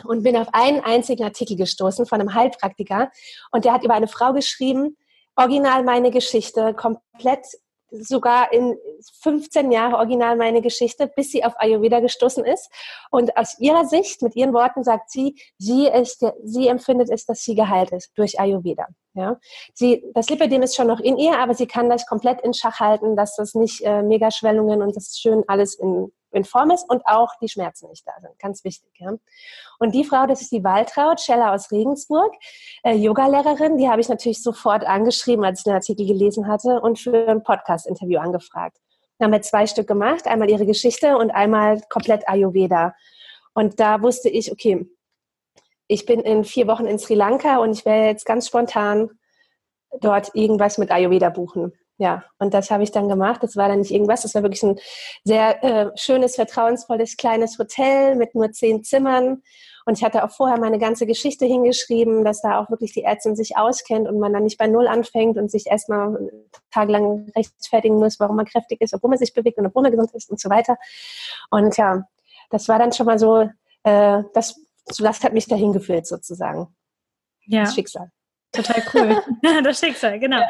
und 0.04 0.22
bin 0.22 0.36
auf 0.36 0.48
einen 0.52 0.80
einzigen 0.80 1.24
Artikel 1.24 1.56
gestoßen 1.56 2.06
von 2.06 2.20
einem 2.20 2.34
Heilpraktiker. 2.34 3.10
Und 3.52 3.64
der 3.64 3.72
hat 3.72 3.84
über 3.84 3.94
eine 3.94 4.08
Frau 4.08 4.32
geschrieben, 4.32 4.96
original 5.36 5.84
meine 5.84 6.10
Geschichte, 6.10 6.74
komplett 6.74 7.46
sogar 7.90 8.52
in 8.52 8.76
15 9.22 9.70
Jahre 9.70 9.96
original 9.96 10.36
meine 10.36 10.60
Geschichte, 10.60 11.06
bis 11.06 11.30
sie 11.30 11.44
auf 11.44 11.54
Ayurveda 11.58 12.00
gestoßen 12.00 12.44
ist. 12.44 12.68
Und 13.10 13.36
aus 13.36 13.58
ihrer 13.58 13.84
Sicht, 13.86 14.22
mit 14.22 14.34
ihren 14.34 14.52
Worten, 14.52 14.82
sagt 14.82 15.10
sie, 15.10 15.40
sie, 15.58 15.86
ist, 15.86 16.24
sie 16.42 16.68
empfindet 16.68 17.10
es, 17.10 17.26
dass 17.26 17.42
sie 17.42 17.54
geheilt 17.54 17.92
ist 17.92 18.10
durch 18.16 18.40
Ayurveda. 18.40 18.86
Ja? 19.16 19.38
Sie, 19.74 20.04
das 20.14 20.28
Lipidem 20.30 20.62
ist 20.62 20.76
schon 20.76 20.86
noch 20.86 21.00
in 21.00 21.18
ihr, 21.18 21.38
aber 21.38 21.54
sie 21.54 21.66
kann 21.66 21.88
das 21.88 22.06
komplett 22.06 22.40
in 22.42 22.54
Schach 22.54 22.80
halten, 22.80 23.16
dass 23.16 23.34
das 23.36 23.54
nicht 23.54 23.82
äh, 23.82 24.02
Megaschwellungen 24.02 24.82
und 24.82 24.94
das 24.94 25.18
schön 25.18 25.42
alles 25.48 25.74
in 25.74 26.12
in 26.36 26.44
Form 26.44 26.70
ist 26.70 26.88
und 26.88 27.02
auch 27.06 27.32
die 27.40 27.48
Schmerzen 27.48 27.88
nicht 27.88 28.06
da 28.06 28.12
sind. 28.20 28.38
Ganz 28.38 28.62
wichtig. 28.62 28.90
Ja. 28.98 29.14
Und 29.78 29.94
die 29.94 30.04
Frau, 30.04 30.26
das 30.26 30.42
ist 30.42 30.52
die 30.52 30.62
Waltraud 30.62 31.20
Scheller 31.20 31.52
aus 31.52 31.72
Regensburg, 31.72 32.32
äh, 32.84 32.94
Yogalehrerin, 32.94 33.78
die 33.78 33.88
habe 33.88 34.00
ich 34.00 34.08
natürlich 34.08 34.42
sofort 34.42 34.84
angeschrieben, 34.84 35.44
als 35.44 35.60
ich 35.60 35.64
den 35.64 35.74
Artikel 35.74 36.06
gelesen 36.06 36.46
hatte 36.46 36.80
und 36.80 36.98
für 36.98 37.28
ein 37.28 37.42
Podcast-Interview 37.42 38.20
angefragt. 38.20 38.78
Dann 39.18 39.26
haben 39.26 39.32
wir 39.32 39.42
zwei 39.42 39.66
Stück 39.66 39.86
gemacht, 39.86 40.26
einmal 40.26 40.50
ihre 40.50 40.66
Geschichte 40.66 41.16
und 41.16 41.30
einmal 41.30 41.80
komplett 41.88 42.28
Ayurveda. 42.28 42.94
Und 43.54 43.80
da 43.80 44.02
wusste 44.02 44.28
ich, 44.28 44.52
okay, 44.52 44.86
ich 45.88 46.06
bin 46.06 46.20
in 46.20 46.44
vier 46.44 46.66
Wochen 46.66 46.86
in 46.86 46.98
Sri 46.98 47.14
Lanka 47.14 47.58
und 47.58 47.72
ich 47.72 47.84
werde 47.84 48.06
jetzt 48.06 48.26
ganz 48.26 48.46
spontan 48.46 49.10
dort 50.00 50.34
irgendwas 50.34 50.78
mit 50.78 50.90
Ayurveda 50.90 51.30
buchen. 51.30 51.72
Ja, 51.98 52.24
und 52.38 52.52
das 52.52 52.70
habe 52.70 52.82
ich 52.82 52.92
dann 52.92 53.08
gemacht. 53.08 53.42
Das 53.42 53.56
war 53.56 53.68
dann 53.68 53.78
nicht 53.78 53.90
irgendwas, 53.90 54.22
das 54.22 54.34
war 54.34 54.42
wirklich 54.42 54.62
ein 54.62 54.78
sehr 55.24 55.64
äh, 55.64 55.90
schönes, 55.96 56.34
vertrauensvolles, 56.34 57.16
kleines 57.16 57.58
Hotel 57.58 58.16
mit 58.16 58.34
nur 58.34 58.52
zehn 58.52 58.84
Zimmern. 58.84 59.42
Und 59.86 59.96
ich 59.96 60.04
hatte 60.04 60.24
auch 60.24 60.30
vorher 60.30 60.58
meine 60.58 60.78
ganze 60.78 61.06
Geschichte 61.06 61.46
hingeschrieben, 61.46 62.24
dass 62.24 62.42
da 62.42 62.60
auch 62.60 62.70
wirklich 62.70 62.92
die 62.92 63.04
Ärztin 63.04 63.36
sich 63.36 63.56
auskennt 63.56 64.08
und 64.08 64.18
man 64.18 64.32
dann 64.32 64.42
nicht 64.42 64.58
bei 64.58 64.66
Null 64.66 64.88
anfängt 64.88 65.38
und 65.38 65.50
sich 65.50 65.68
erstmal 65.68 66.30
tagelang 66.70 67.30
rechtfertigen 67.34 67.96
muss, 67.98 68.20
warum 68.20 68.36
man 68.36 68.46
kräftig 68.46 68.80
ist, 68.80 68.92
obwohl 68.92 69.10
man 69.10 69.18
sich 69.18 69.32
bewegt 69.32 69.58
und 69.58 69.66
obwohl 69.66 69.82
man 69.82 69.92
gesund 69.92 70.12
ist 70.12 70.28
und 70.28 70.40
so 70.40 70.50
weiter. 70.50 70.76
Und 71.50 71.76
ja, 71.76 72.02
das 72.50 72.68
war 72.68 72.78
dann 72.78 72.92
schon 72.92 73.06
mal 73.06 73.18
so, 73.18 73.48
äh, 73.84 74.22
das, 74.34 74.60
das 74.98 75.22
hat 75.22 75.32
mich 75.32 75.46
dahin 75.46 75.72
geführt 75.72 76.06
sozusagen. 76.06 76.74
Ja. 77.46 77.64
Das 77.64 77.74
Schicksal. 77.74 78.10
Total 78.52 78.82
cool. 78.94 79.22
das 79.62 79.80
Schicksal, 79.80 80.18
genau. 80.18 80.42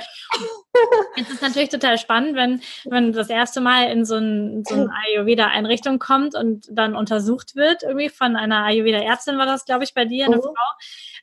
Es 1.16 1.31
ist 1.31 1.43
natürlich 1.43 1.71
total 1.71 1.99
spannend, 1.99 2.37
wenn 2.37 2.61
man 2.90 3.12
das 3.12 3.31
erste 3.31 3.61
Mal 3.61 3.90
in 3.90 4.05
so, 4.05 4.16
ein, 4.16 4.64
so 4.64 4.75
eine 4.75 4.90
Ayurveda-Einrichtung 5.07 5.99
kommt 5.99 6.35
und 6.35 6.66
dann 6.71 6.95
untersucht 6.95 7.57
wird, 7.57 7.83
irgendwie 7.83 8.11
von 8.11 8.37
einer 8.37 8.64
Ayurveda-Ärztin 8.64 9.38
war 9.38 9.47
das, 9.47 9.64
glaube 9.64 9.85
ich, 9.85 9.95
bei 9.95 10.05
dir, 10.05 10.26
eine 10.26 10.37
mhm. 10.37 10.43
Frau. 10.43 10.52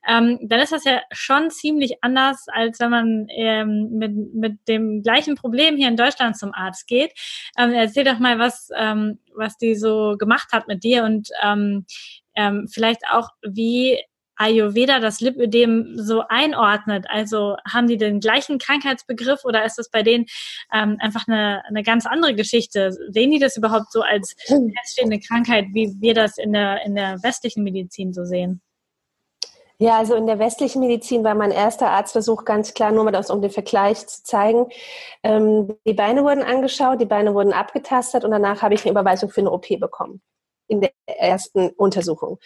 Ähm, 0.05 0.39
dann 0.41 0.59
ist 0.59 0.73
das 0.73 0.83
ja 0.83 1.01
schon 1.11 1.49
ziemlich 1.49 2.03
anders, 2.03 2.47
als 2.51 2.79
wenn 2.79 2.89
man 2.89 3.27
ähm, 3.29 3.89
mit, 3.93 4.33
mit 4.33 4.67
dem 4.67 5.01
gleichen 5.01 5.35
Problem 5.35 5.77
hier 5.77 5.87
in 5.87 5.95
Deutschland 5.95 6.37
zum 6.37 6.53
Arzt 6.53 6.87
geht. 6.87 7.13
Ähm, 7.57 7.71
erzähl 7.71 8.03
doch 8.03 8.19
mal, 8.19 8.37
was, 8.37 8.69
ähm, 8.75 9.19
was 9.33 9.57
die 9.57 9.75
so 9.75 10.15
gemacht 10.17 10.49
hat 10.51 10.67
mit 10.67 10.83
dir 10.83 11.05
und 11.05 11.29
ähm, 12.35 12.67
vielleicht 12.71 13.01
auch, 13.11 13.29
wie 13.41 13.99
Ayurveda 14.35 14.99
das 14.99 15.21
Lipödem 15.21 15.93
so 15.95 16.23
einordnet? 16.27 17.05
Also 17.09 17.55
haben 17.71 17.87
die 17.87 17.97
den 17.97 18.19
gleichen 18.19 18.57
Krankheitsbegriff 18.57 19.45
oder 19.45 19.65
ist 19.65 19.77
das 19.77 19.89
bei 19.89 20.03
denen 20.03 20.25
ähm, 20.73 20.97
einfach 20.99 21.27
eine, 21.27 21.63
eine 21.67 21.83
ganz 21.83 22.05
andere 22.05 22.35
Geschichte? 22.35 22.91
Sehen 23.09 23.31
die 23.31 23.39
das 23.39 23.57
überhaupt 23.57 23.91
so 23.91 24.01
als 24.01 24.35
feststehende 24.47 25.19
Krankheit, 25.19 25.65
wie 25.73 25.95
wir 25.99 26.13
das 26.13 26.37
in 26.37 26.53
der, 26.53 26.83
in 26.85 26.95
der 26.95 27.21
westlichen 27.23 27.63
Medizin 27.63 28.13
so 28.13 28.25
sehen? 28.25 28.61
Ja, 29.79 29.97
also 29.97 30.15
in 30.15 30.27
der 30.27 30.39
westlichen 30.39 30.79
Medizin 30.79 31.23
war 31.23 31.35
mein 31.35 31.51
erster 31.51 31.89
Arztversuch 31.89 32.45
ganz 32.45 32.73
klar, 32.73 32.91
nur 32.91 33.03
mal 33.03 33.11
das, 33.11 33.29
um 33.29 33.41
den 33.41 33.51
Vergleich 33.51 34.05
zu 34.07 34.23
zeigen. 34.23 34.67
Ähm, 35.23 35.75
die 35.85 35.93
Beine 35.93 36.23
wurden 36.23 36.43
angeschaut, 36.43 37.01
die 37.01 37.05
Beine 37.05 37.33
wurden 37.33 37.53
abgetastet 37.53 38.23
und 38.23 38.31
danach 38.31 38.61
habe 38.61 38.75
ich 38.75 38.85
eine 38.85 38.91
Überweisung 38.91 39.29
für 39.29 39.41
eine 39.41 39.51
OP 39.51 39.67
bekommen 39.79 40.21
in 40.73 40.81
der 40.81 40.91
ersten 41.05 41.69
Untersuchung. 41.69 42.39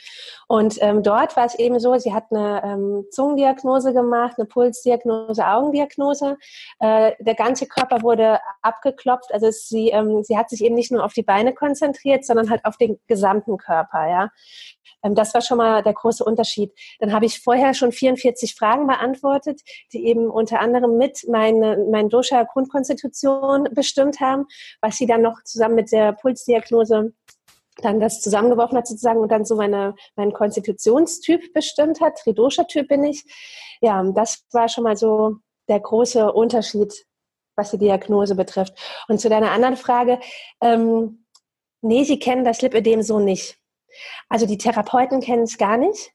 Und 0.47 0.77
ähm, 0.81 1.01
dort 1.01 1.37
war 1.37 1.45
es 1.45 1.55
eben 1.55 1.79
so, 1.79 1.97
sie 1.97 2.13
hat 2.13 2.25
eine 2.31 2.61
ähm, 2.63 3.05
Zungendiagnose 3.11 3.93
gemacht, 3.93 4.35
eine 4.37 4.45
Pulsdiagnose, 4.47 5.45
Augendiagnose. 5.47 6.37
Äh, 6.79 7.13
der 7.19 7.35
ganze 7.35 7.67
Körper 7.67 8.01
wurde 8.01 8.39
abgeklopft. 8.61 9.33
Also 9.33 9.49
sie, 9.51 9.89
ähm, 9.89 10.23
sie 10.23 10.37
hat 10.37 10.49
sich 10.49 10.63
eben 10.63 10.75
nicht 10.75 10.91
nur 10.91 11.05
auf 11.05 11.13
die 11.13 11.23
Beine 11.23 11.53
konzentriert, 11.53 12.25
sondern 12.25 12.49
halt 12.49 12.65
auf 12.65 12.77
den 12.77 12.99
gesamten 13.07 13.57
Körper. 13.57 14.07
Ja, 14.09 14.29
ähm, 15.03 15.15
das 15.15 15.33
war 15.33 15.41
schon 15.41 15.57
mal 15.57 15.81
der 15.83 15.93
große 15.93 16.23
Unterschied. 16.23 16.71
Dann 16.99 17.13
habe 17.13 17.25
ich 17.25 17.39
vorher 17.39 17.73
schon 17.73 17.91
44 17.91 18.55
Fragen 18.55 18.87
beantwortet, 18.87 19.61
die 19.93 20.05
eben 20.05 20.29
unter 20.29 20.59
anderem 20.59 20.97
mit 20.97 21.25
meine, 21.29 21.85
mein 21.89 22.09
Dosha 22.09 22.43
Grundkonstitution 22.43 23.69
bestimmt 23.71 24.19
haben, 24.19 24.45
was 24.81 24.97
sie 24.97 25.07
dann 25.07 25.21
noch 25.21 25.43
zusammen 25.43 25.75
mit 25.75 25.91
der 25.91 26.13
Pulsdiagnose 26.13 27.13
dann 27.81 27.99
das 27.99 28.21
zusammengeworfen 28.21 28.77
hat 28.77 28.87
sozusagen 28.87 29.19
und 29.19 29.31
dann 29.31 29.45
so 29.45 29.55
meine, 29.55 29.95
meinen 30.15 30.33
Konstitutionstyp 30.33 31.53
bestimmt 31.53 32.01
hat. 32.01 32.17
Tridosha-Typ 32.19 32.87
bin 32.87 33.03
ich. 33.03 33.23
Ja, 33.81 34.03
das 34.03 34.45
war 34.51 34.67
schon 34.67 34.83
mal 34.83 34.97
so 34.97 35.37
der 35.67 35.79
große 35.79 36.31
Unterschied, 36.31 37.05
was 37.55 37.71
die 37.71 37.77
Diagnose 37.77 38.35
betrifft. 38.35 38.73
Und 39.07 39.19
zu 39.19 39.29
deiner 39.29 39.51
anderen 39.51 39.77
Frage, 39.77 40.19
ähm, 40.61 41.25
nee, 41.81 42.03
sie 42.03 42.19
kennen 42.19 42.45
das 42.45 42.61
Lipödem 42.61 43.01
so 43.01 43.19
nicht. 43.19 43.59
Also 44.29 44.45
die 44.45 44.57
Therapeuten 44.57 45.21
kennen 45.21 45.43
es 45.43 45.57
gar 45.57 45.77
nicht. 45.77 46.11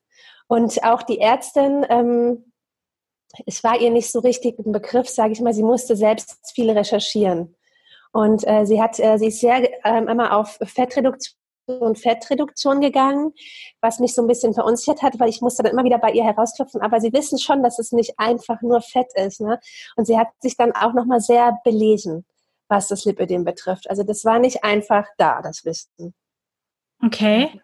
Und 0.48 0.82
auch 0.84 1.02
die 1.02 1.18
Ärztin, 1.18 1.86
ähm, 1.88 2.52
es 3.46 3.64
war 3.64 3.80
ihr 3.80 3.90
nicht 3.90 4.10
so 4.10 4.20
richtig 4.20 4.58
ein 4.58 4.72
Begriff, 4.72 5.08
sage 5.08 5.32
ich 5.32 5.40
mal, 5.40 5.54
sie 5.54 5.62
musste 5.62 5.96
selbst 5.96 6.52
viel 6.54 6.70
recherchieren. 6.70 7.56
Und 8.12 8.46
äh, 8.46 8.66
sie 8.66 8.82
hat, 8.82 8.98
äh, 9.00 9.16
sie 9.16 9.28
ist 9.28 9.40
sehr 9.40 9.70
ähm, 9.86 10.08
immer 10.08 10.36
auf 10.36 10.58
Fettreduktion 10.62 11.41
und 11.66 11.98
Fettreduktion 11.98 12.80
gegangen, 12.80 13.32
was 13.80 13.98
mich 13.98 14.14
so 14.14 14.22
ein 14.22 14.28
bisschen 14.28 14.54
verunsichert 14.54 15.02
hat, 15.02 15.18
weil 15.20 15.28
ich 15.28 15.40
musste 15.40 15.62
dann 15.62 15.72
immer 15.72 15.84
wieder 15.84 15.98
bei 15.98 16.10
ihr 16.12 16.24
herausklopfen. 16.24 16.80
Aber 16.80 17.00
sie 17.00 17.12
wissen 17.12 17.38
schon, 17.38 17.62
dass 17.62 17.78
es 17.78 17.92
nicht 17.92 18.14
einfach 18.18 18.62
nur 18.62 18.80
Fett 18.80 19.08
ist. 19.14 19.40
Ne? 19.40 19.60
Und 19.96 20.06
sie 20.06 20.18
hat 20.18 20.28
sich 20.40 20.56
dann 20.56 20.72
auch 20.72 20.92
nochmal 20.92 21.20
sehr 21.20 21.58
belesen, 21.64 22.24
was 22.68 22.88
das 22.88 23.04
Lipödem 23.04 23.44
betrifft. 23.44 23.88
Also 23.88 24.02
das 24.02 24.24
war 24.24 24.38
nicht 24.38 24.64
einfach 24.64 25.06
da, 25.18 25.42
das 25.42 25.64
Wissen. 25.64 26.14
Okay. 27.04 27.60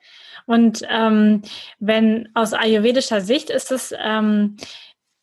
Und 0.46 0.82
ähm, 0.88 1.42
wenn 1.78 2.28
aus 2.34 2.52
ayurvedischer 2.54 3.20
Sicht 3.20 3.50
ist 3.50 3.70
es, 3.70 3.94
ähm, 3.96 4.56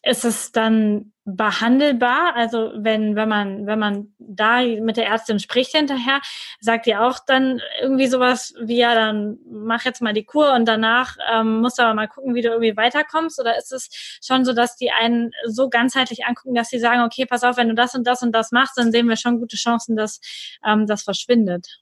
ist 0.03 0.23
es 0.23 0.51
dann 0.51 1.11
behandelbar? 1.25 2.35
Also 2.35 2.71
wenn, 2.75 3.15
wenn 3.15 3.27
man, 3.27 3.65
wenn 3.65 3.79
man 3.79 4.13
da 4.19 4.61
mit 4.61 4.95
der 4.95 5.07
Ärztin 5.07 5.39
spricht 5.39 5.75
hinterher, 5.75 6.21
sagt 6.59 6.85
ihr 6.87 7.01
auch 7.01 7.19
dann 7.25 7.61
irgendwie 7.81 8.07
sowas 8.07 8.53
wie, 8.61 8.77
ja, 8.77 8.93
dann 8.93 9.39
mach 9.49 9.83
jetzt 9.85 10.01
mal 10.01 10.13
die 10.13 10.23
Kur 10.23 10.53
und 10.53 10.65
danach 10.65 11.17
ähm, 11.33 11.61
musst 11.61 11.79
du 11.79 11.83
aber 11.83 11.95
mal 11.95 12.07
gucken, 12.07 12.35
wie 12.35 12.41
du 12.41 12.49
irgendwie 12.49 12.77
weiterkommst? 12.77 13.39
Oder 13.39 13.57
ist 13.57 13.71
es 13.73 14.19
schon 14.23 14.45
so, 14.45 14.53
dass 14.53 14.77
die 14.77 14.91
einen 14.91 15.31
so 15.47 15.69
ganzheitlich 15.69 16.25
angucken, 16.25 16.53
dass 16.53 16.69
sie 16.69 16.79
sagen, 16.79 17.01
okay, 17.01 17.25
pass 17.25 17.43
auf, 17.43 17.57
wenn 17.57 17.69
du 17.69 17.75
das 17.75 17.95
und 17.95 18.05
das 18.05 18.21
und 18.21 18.31
das 18.31 18.51
machst, 18.51 18.77
dann 18.77 18.91
sehen 18.91 19.09
wir 19.09 19.17
schon 19.17 19.39
gute 19.39 19.57
Chancen, 19.57 19.95
dass 19.95 20.21
ähm, 20.63 20.85
das 20.85 21.01
verschwindet? 21.01 21.81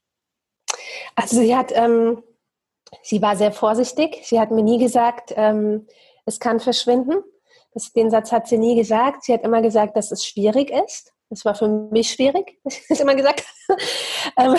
Also 1.16 1.36
sie 1.36 1.54
hat, 1.54 1.70
ähm, 1.74 2.22
sie 3.02 3.20
war 3.20 3.36
sehr 3.36 3.52
vorsichtig. 3.52 4.20
Sie 4.24 4.40
hat 4.40 4.50
mir 4.50 4.62
nie 4.62 4.78
gesagt, 4.78 5.34
ähm, 5.36 5.86
es 6.24 6.40
kann 6.40 6.60
verschwinden. 6.60 7.22
Das, 7.74 7.92
den 7.92 8.10
Satz 8.10 8.32
hat 8.32 8.46
sie 8.46 8.58
nie 8.58 8.76
gesagt. 8.76 9.24
Sie 9.24 9.32
hat 9.32 9.42
immer 9.42 9.62
gesagt, 9.62 9.96
dass 9.96 10.12
es 10.12 10.24
schwierig 10.24 10.70
ist. 10.70 11.13
Das 11.30 11.44
war 11.44 11.54
für 11.54 11.68
mich 11.68 12.10
schwierig, 12.10 12.58
ich 12.64 12.82
das 12.88 13.00
immer 13.00 13.14
gesagt 13.14 13.44
ähm, 14.36 14.54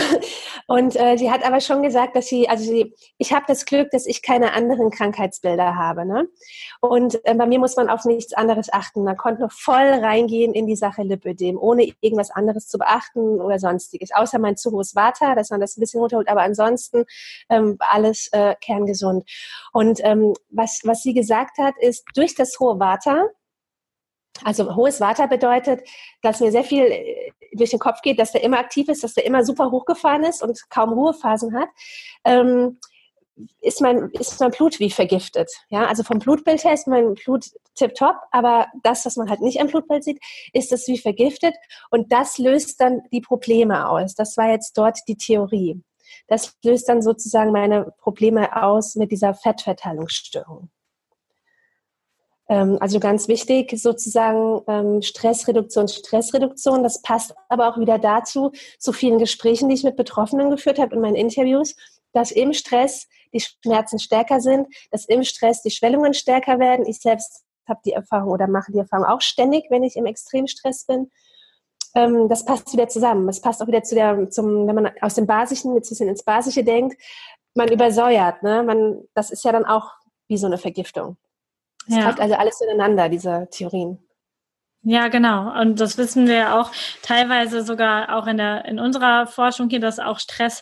Und 0.68 0.96
äh, 0.96 1.18
sie 1.18 1.32
hat 1.32 1.46
aber 1.46 1.62
schon 1.62 1.84
gesagt, 1.84 2.16
dass 2.16 2.28
sie, 2.28 2.50
also 2.50 2.64
sie, 2.64 2.96
ich 3.18 3.34
habe 3.34 3.46
das 3.48 3.66
Glück, 3.66 3.92
dass 3.92 4.06
ich 4.06 4.22
keine 4.22 4.54
anderen 4.54 4.90
Krankheitsbilder 4.90 5.76
habe. 5.76 6.06
Ne? 6.06 6.28
Und 6.82 7.24
äh, 7.26 7.36
bei 7.36 7.46
mir 7.46 7.60
muss 7.60 7.76
man 7.76 7.90
auf 7.90 8.06
nichts 8.06 8.34
anderes 8.34 8.72
achten. 8.74 9.04
Man 9.04 9.18
konnte 9.18 9.42
noch 9.42 9.52
voll 9.52 9.76
reingehen 9.76 10.54
in 10.54 10.66
die 10.68 10.76
Sache 10.76 11.04
Lipödem, 11.04 11.58
ohne 11.58 11.94
irgendwas 12.02 12.32
anderes 12.32 12.68
zu 12.68 12.78
beachten 12.78 13.40
oder 13.40 13.60
sonstiges. 13.60 14.10
Außer 14.14 14.40
mein 14.40 14.58
zu 14.58 14.72
hohes 14.72 14.96
Vata, 14.96 15.36
dass 15.36 15.52
man 15.52 15.60
das 15.60 15.78
ein 15.78 15.82
bisschen 15.82 16.02
runterholt, 16.02 16.28
aber 16.28 16.42
ansonsten 16.42 17.06
ähm, 17.50 17.78
alles 17.80 18.30
äh, 18.32 18.56
kerngesund. 18.60 19.30
Und 19.72 20.00
ähm, 20.04 20.34
was, 20.50 20.82
was 20.84 21.04
sie 21.04 21.14
gesagt 21.14 21.58
hat, 21.58 21.76
ist, 21.80 22.06
durch 22.16 22.36
das 22.36 22.60
hohe 22.60 22.80
Vata, 22.80 23.26
also 24.44 24.76
hohes 24.76 25.00
Vata 25.00 25.28
bedeutet, 25.28 25.88
dass 26.22 26.40
mir 26.40 26.52
sehr 26.52 26.64
viel 26.64 26.84
äh, 26.84 27.32
durch 27.54 27.70
den 27.70 27.80
Kopf 27.80 28.02
geht, 28.02 28.20
dass 28.20 28.32
der 28.32 28.44
immer 28.44 28.60
aktiv 28.60 28.90
ist, 28.90 29.04
dass 29.04 29.14
der 29.14 29.26
immer 29.26 29.46
super 29.46 29.72
hochgefahren 29.72 30.24
ist 30.24 30.44
und 30.44 30.70
kaum 30.70 30.92
Ruhephasen 30.94 31.58
hat. 31.58 31.70
Ähm, 32.26 32.80
ist 33.62 33.82
mein, 33.82 34.10
ist 34.12 34.40
mein 34.40 34.52
Blut 34.52 34.80
wie 34.80 34.90
vergiftet. 34.90 35.52
Ja, 35.70 35.86
also 35.88 36.04
vom 36.04 36.20
Blutbild 36.20 36.64
her 36.64 36.74
ist 36.74 36.88
mein 36.88 37.16
Blut 37.16 37.48
tipptopp, 37.76 38.16
aber 38.32 38.68
das, 38.84 39.06
was 39.06 39.18
man 39.18 39.30
halt 39.30 39.42
nicht 39.42 39.60
am 39.60 39.68
Blutbild 39.68 40.04
sieht, 40.04 40.20
ist 40.54 40.72
es 40.72 40.88
wie 40.88 40.98
vergiftet 40.98 41.54
und 41.92 42.12
das 42.12 42.38
löst 42.38 42.80
dann 42.80 43.02
die 43.12 43.22
Probleme 43.22 43.90
aus. 43.90 44.16
Das 44.16 44.38
war 44.38 44.50
jetzt 44.50 44.78
dort 44.78 45.00
die 45.08 45.18
Theorie. 45.18 45.82
Das 46.28 46.56
löst 46.64 46.88
dann 46.88 47.02
sozusagen 47.02 47.52
meine 47.52 47.94
Probleme 48.00 48.64
aus 48.64 48.96
mit 48.96 49.12
dieser 49.12 49.34
Fettverteilungsstörung. 49.34 50.70
Ähm, 52.48 52.78
also 52.80 53.00
ganz 53.00 53.28
wichtig 53.28 53.74
sozusagen 53.78 54.62
ähm, 54.68 55.02
Stressreduktion, 55.02 55.88
Stressreduktion. 55.88 56.84
Das 56.84 57.02
passt 57.02 57.34
aber 57.50 57.70
auch 57.70 57.80
wieder 57.80 57.98
dazu, 57.98 58.52
zu 58.80 58.94
vielen 58.94 59.18
Gesprächen, 59.18 59.70
die 59.70 59.76
ich 59.76 59.84
mit 59.84 59.96
Betroffenen 59.96 60.52
geführt 60.52 60.80
habe 60.80 60.96
in 60.96 61.02
meinen 61.02 61.16
Interviews, 61.16 61.76
dass 62.14 62.32
im 62.32 62.54
Stress 62.54 63.08
die 63.34 63.42
Schmerzen 63.42 64.00
stärker 64.00 64.40
sind, 64.42 64.68
dass 64.92 65.06
im 65.06 65.24
Stress 65.24 65.62
die 65.62 65.72
Schwellungen 65.72 66.14
stärker 66.14 66.60
werden. 66.60 66.86
Ich 66.86 67.00
selbst 67.00 67.44
habe 67.68 67.82
die 67.84 67.94
Erfahrung 67.94 68.32
oder 68.32 68.48
mache 68.48 68.72
die 68.72 68.78
Erfahrung 68.78 69.06
auch 69.06 69.22
ständig, 69.22 69.66
wenn 69.70 69.84
ich 69.84 69.96
im 69.96 70.06
Extremstress 70.06 70.86
bin. 70.86 71.10
Ähm, 71.96 72.30
das 72.30 72.46
passt 72.46 72.72
wieder 72.74 72.88
zusammen. 72.88 73.26
Das 73.26 73.42
passt 73.42 73.62
auch 73.62 73.68
wieder 73.68 73.84
zu 73.84 73.96
der, 73.96 74.30
zum, 74.30 74.68
wenn 74.68 74.76
man 74.76 74.92
aus 75.02 75.16
dem 75.16 75.26
Basischen 75.26 75.74
jetzt 75.74 75.88
ein 75.88 75.90
bisschen 75.90 76.10
ins 76.10 76.24
Basische 76.24 76.64
denkt, 76.64 76.96
man 77.56 77.72
übersäuert. 77.72 78.44
Ne? 78.44 78.62
Man, 78.64 79.08
das 79.16 79.32
ist 79.32 79.44
ja 79.44 79.52
dann 79.52 79.66
auch 79.66 79.92
wie 80.28 80.38
so 80.38 80.46
eine 80.46 80.58
Vergiftung. 80.58 81.18
Es 81.88 81.96
ja. 81.96 82.04
greift 82.04 82.20
also 82.20 82.36
alles 82.36 82.62
ineinander, 82.62 83.10
diese 83.10 83.48
Theorien. 83.52 84.00
Ja, 84.88 85.08
genau. 85.08 85.60
Und 85.60 85.80
das 85.80 85.98
wissen 85.98 86.28
wir 86.28 86.56
auch 86.56 86.72
teilweise 87.02 87.64
sogar 87.64 88.16
auch 88.16 88.28
in 88.28 88.38
der, 88.38 88.66
in 88.66 88.80
unserer 88.80 89.26
Forschung 89.26 89.68
hier, 89.70 89.80
dass 89.80 89.98
auch 89.98 90.20
Stress 90.20 90.62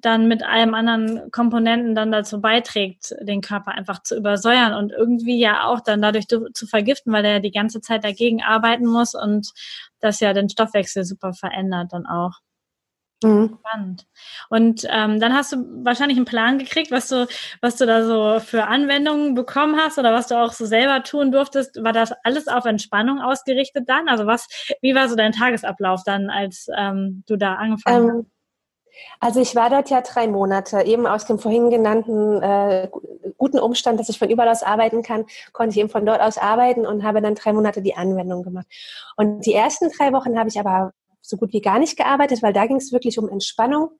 dann 0.00 0.28
mit 0.28 0.42
allem 0.42 0.74
anderen 0.74 1.30
Komponenten 1.30 1.94
dann 1.94 2.12
dazu 2.12 2.40
beiträgt, 2.40 3.14
den 3.20 3.40
Körper 3.40 3.72
einfach 3.72 4.02
zu 4.02 4.16
übersäuern 4.16 4.72
und 4.74 4.92
irgendwie 4.92 5.38
ja 5.38 5.64
auch 5.66 5.80
dann 5.80 6.00
dadurch 6.00 6.26
zu 6.28 6.66
vergiften, 6.66 7.12
weil 7.12 7.24
er 7.24 7.40
die 7.40 7.50
ganze 7.50 7.80
Zeit 7.80 8.04
dagegen 8.04 8.42
arbeiten 8.42 8.86
muss 8.86 9.14
und 9.14 9.50
das 10.00 10.20
ja 10.20 10.32
den 10.32 10.48
Stoffwechsel 10.48 11.04
super 11.04 11.34
verändert 11.34 11.92
dann 11.92 12.06
auch. 12.06 12.38
Mhm. 13.22 13.58
Spannend. 13.58 14.06
Und 14.48 14.86
ähm, 14.88 15.18
dann 15.18 15.34
hast 15.34 15.52
du 15.52 15.56
wahrscheinlich 15.84 16.16
einen 16.16 16.24
Plan 16.24 16.58
gekriegt, 16.58 16.90
was 16.92 17.08
du, 17.08 17.26
was 17.60 17.76
du 17.76 17.86
da 17.86 18.04
so 18.04 18.38
für 18.40 18.66
Anwendungen 18.68 19.34
bekommen 19.34 19.76
hast 19.76 19.98
oder 19.98 20.12
was 20.12 20.28
du 20.28 20.36
auch 20.36 20.52
so 20.52 20.66
selber 20.66 21.02
tun 21.02 21.32
durftest. 21.32 21.82
War 21.82 21.92
das 21.92 22.12
alles 22.22 22.46
auf 22.46 22.64
Entspannung 22.64 23.20
ausgerichtet 23.20 23.88
dann? 23.88 24.08
Also 24.08 24.26
was, 24.26 24.46
wie 24.82 24.94
war 24.94 25.08
so 25.08 25.16
dein 25.16 25.32
Tagesablauf 25.32 26.02
dann, 26.04 26.30
als 26.30 26.68
ähm, 26.76 27.24
du 27.26 27.36
da 27.36 27.54
angefangen 27.54 28.08
ähm, 28.08 28.16
hast? 28.18 28.26
Also 29.20 29.40
ich 29.40 29.54
war 29.54 29.70
dort 29.70 29.90
ja 29.90 30.00
drei 30.00 30.26
Monate, 30.26 30.82
eben 30.82 31.06
aus 31.06 31.24
dem 31.24 31.38
vorhin 31.38 31.70
genannten 31.70 32.42
äh, 32.42 32.88
guten 33.36 33.58
Umstand, 33.58 34.00
dass 34.00 34.08
ich 34.08 34.18
von 34.18 34.30
überall 34.30 34.48
aus 34.48 34.62
arbeiten 34.62 35.02
kann, 35.02 35.24
konnte 35.52 35.70
ich 35.70 35.78
eben 35.78 35.88
von 35.88 36.06
dort 36.06 36.20
aus 36.20 36.38
arbeiten 36.38 36.86
und 36.86 37.04
habe 37.04 37.20
dann 37.20 37.34
drei 37.34 37.52
Monate 37.52 37.82
die 37.82 37.96
Anwendung 37.96 38.42
gemacht. 38.42 38.66
Und 39.16 39.46
die 39.46 39.54
ersten 39.54 39.90
drei 39.96 40.12
Wochen 40.12 40.38
habe 40.38 40.48
ich 40.48 40.58
aber 40.58 40.92
so 41.28 41.36
gut 41.36 41.52
wie 41.52 41.60
gar 41.60 41.78
nicht 41.78 41.96
gearbeitet, 41.96 42.42
weil 42.42 42.52
da 42.52 42.66
ging 42.66 42.76
es 42.76 42.92
wirklich 42.92 43.18
um 43.18 43.28
Entspannung. 43.28 43.90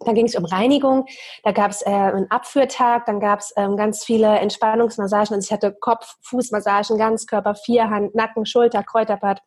Da 0.00 0.12
ging 0.12 0.26
es 0.26 0.34
um 0.34 0.44
Reinigung, 0.44 1.06
da 1.42 1.52
gab 1.52 1.70
es 1.70 1.80
äh, 1.80 1.88
einen 1.88 2.30
Abführtag, 2.30 3.06
dann 3.06 3.18
gab 3.18 3.38
es 3.38 3.54
ähm, 3.56 3.78
ganz 3.78 4.04
viele 4.04 4.38
Entspannungsmassagen. 4.40 5.34
Also 5.34 5.46
ich 5.46 5.52
hatte 5.52 5.72
Kopf, 5.72 6.16
Fußmassagen, 6.20 6.98
Ganzkörper, 6.98 7.54
Vierhand, 7.54 8.14
Nacken, 8.14 8.44
Schulter, 8.44 8.82
Kräuterbad. 8.82 9.40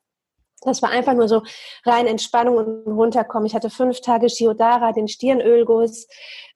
Das 0.62 0.82
war 0.82 0.90
einfach 0.90 1.14
nur 1.14 1.28
so 1.28 1.42
rein 1.86 2.06
Entspannung 2.06 2.58
und 2.58 2.88
runterkommen. 2.88 3.46
Ich 3.46 3.56
hatte 3.56 3.70
fünf 3.70 4.02
Tage 4.02 4.30
Shiodara, 4.30 4.92
den 4.92 5.08
Stirnölguss, 5.08 6.08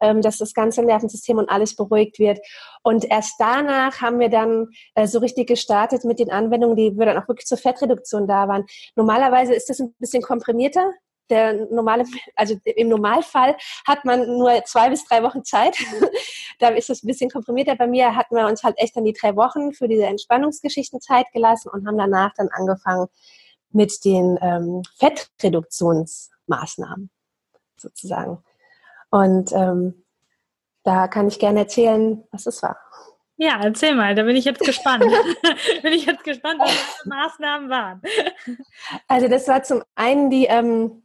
ähm, 0.01 0.21
dass 0.21 0.37
das 0.37 0.53
ganze 0.53 0.83
Nervensystem 0.83 1.37
und 1.37 1.49
alles 1.49 1.75
beruhigt 1.75 2.19
wird. 2.19 2.39
Und 2.81 3.05
erst 3.05 3.35
danach 3.39 4.01
haben 4.01 4.19
wir 4.19 4.29
dann 4.29 4.67
äh, 4.95 5.07
so 5.07 5.19
richtig 5.19 5.47
gestartet 5.47 6.03
mit 6.03 6.19
den 6.19 6.31
Anwendungen, 6.31 6.75
die 6.75 6.97
wir 6.97 7.05
dann 7.05 7.17
auch 7.17 7.27
wirklich 7.27 7.47
zur 7.47 7.57
Fettreduktion 7.57 8.27
da 8.27 8.47
waren. 8.47 8.65
Normalerweise 8.95 9.53
ist 9.53 9.69
das 9.69 9.79
ein 9.79 9.95
bisschen 9.99 10.21
komprimierter, 10.21 10.91
der 11.29 11.67
normale, 11.71 12.05
also 12.35 12.55
im 12.63 12.89
Normalfall 12.89 13.55
hat 13.87 14.03
man 14.05 14.27
nur 14.37 14.63
zwei 14.65 14.89
bis 14.89 15.05
drei 15.05 15.23
Wochen 15.23 15.43
Zeit. 15.43 15.77
da 16.59 16.69
ist 16.69 16.89
es 16.89 17.03
ein 17.03 17.07
bisschen 17.07 17.29
komprimierter. 17.29 17.75
Bei 17.75 17.87
mir 17.87 18.15
hatten 18.15 18.35
wir 18.35 18.45
uns 18.47 18.63
halt 18.63 18.75
echt 18.77 18.95
dann 18.95 19.05
die 19.05 19.13
drei 19.13 19.35
Wochen 19.35 19.73
für 19.73 19.87
diese 19.87 20.05
Entspannungsgeschichten 20.05 20.99
Zeit 21.01 21.25
gelassen 21.31 21.69
und 21.69 21.87
haben 21.87 21.97
danach 21.97 22.33
dann 22.35 22.49
angefangen 22.51 23.07
mit 23.73 24.05
den 24.05 24.39
ähm, 24.41 24.83
Fettreduktionsmaßnahmen 24.97 27.09
sozusagen. 27.75 28.41
Und 29.09 29.51
ähm, 29.51 30.05
da 30.83 31.07
kann 31.07 31.27
ich 31.27 31.39
gerne 31.39 31.59
erzählen, 31.59 32.23
was 32.31 32.45
es 32.45 32.63
war. 32.63 32.77
Ja, 33.37 33.59
erzähl 33.61 33.95
mal, 33.95 34.15
da 34.15 34.23
bin 34.23 34.35
ich 34.35 34.45
jetzt 34.45 34.61
gespannt. 34.61 35.03
bin 35.81 35.93
ich 35.93 36.05
jetzt 36.05 36.23
gespannt, 36.23 36.59
was 36.59 37.01
die 37.03 37.09
Maßnahmen 37.09 37.69
waren. 37.69 38.01
Also 39.07 39.27
das 39.27 39.47
war 39.47 39.63
zum 39.63 39.83
einen 39.95 40.29
die, 40.29 40.45
ähm, 40.45 41.03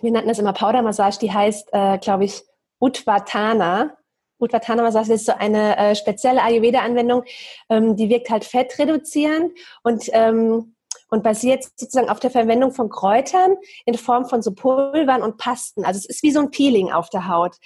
wir 0.00 0.10
nannten 0.10 0.28
das 0.28 0.38
immer 0.38 0.52
Powdermassage, 0.52 1.18
die 1.20 1.32
heißt, 1.32 1.68
äh, 1.72 1.98
glaube 1.98 2.24
ich, 2.24 2.42
Utvatana. 2.80 3.96
Utvatana 4.38 4.82
Massage 4.82 5.12
ist 5.12 5.26
so 5.26 5.32
eine 5.32 5.76
äh, 5.76 5.94
spezielle 5.94 6.42
Ayurveda-Anwendung, 6.42 7.24
ähm, 7.68 7.96
die 7.96 8.08
wirkt 8.08 8.30
halt 8.30 8.44
fettreduzierend 8.44 9.52
und 9.82 10.08
ähm, 10.12 10.74
und 11.12 11.22
basiert 11.22 11.64
sozusagen 11.76 12.08
auf 12.08 12.20
der 12.20 12.30
Verwendung 12.30 12.72
von 12.72 12.88
Kräutern 12.88 13.56
in 13.84 13.94
Form 13.94 14.24
von 14.24 14.40
so 14.40 14.52
Pulvern 14.52 15.22
und 15.22 15.36
Pasten. 15.36 15.84
Also 15.84 15.98
es 15.98 16.06
ist 16.06 16.22
wie 16.22 16.30
so 16.30 16.40
ein 16.40 16.50
Peeling 16.50 16.90
auf 16.90 17.10
der 17.10 17.28
Haut. 17.28 17.56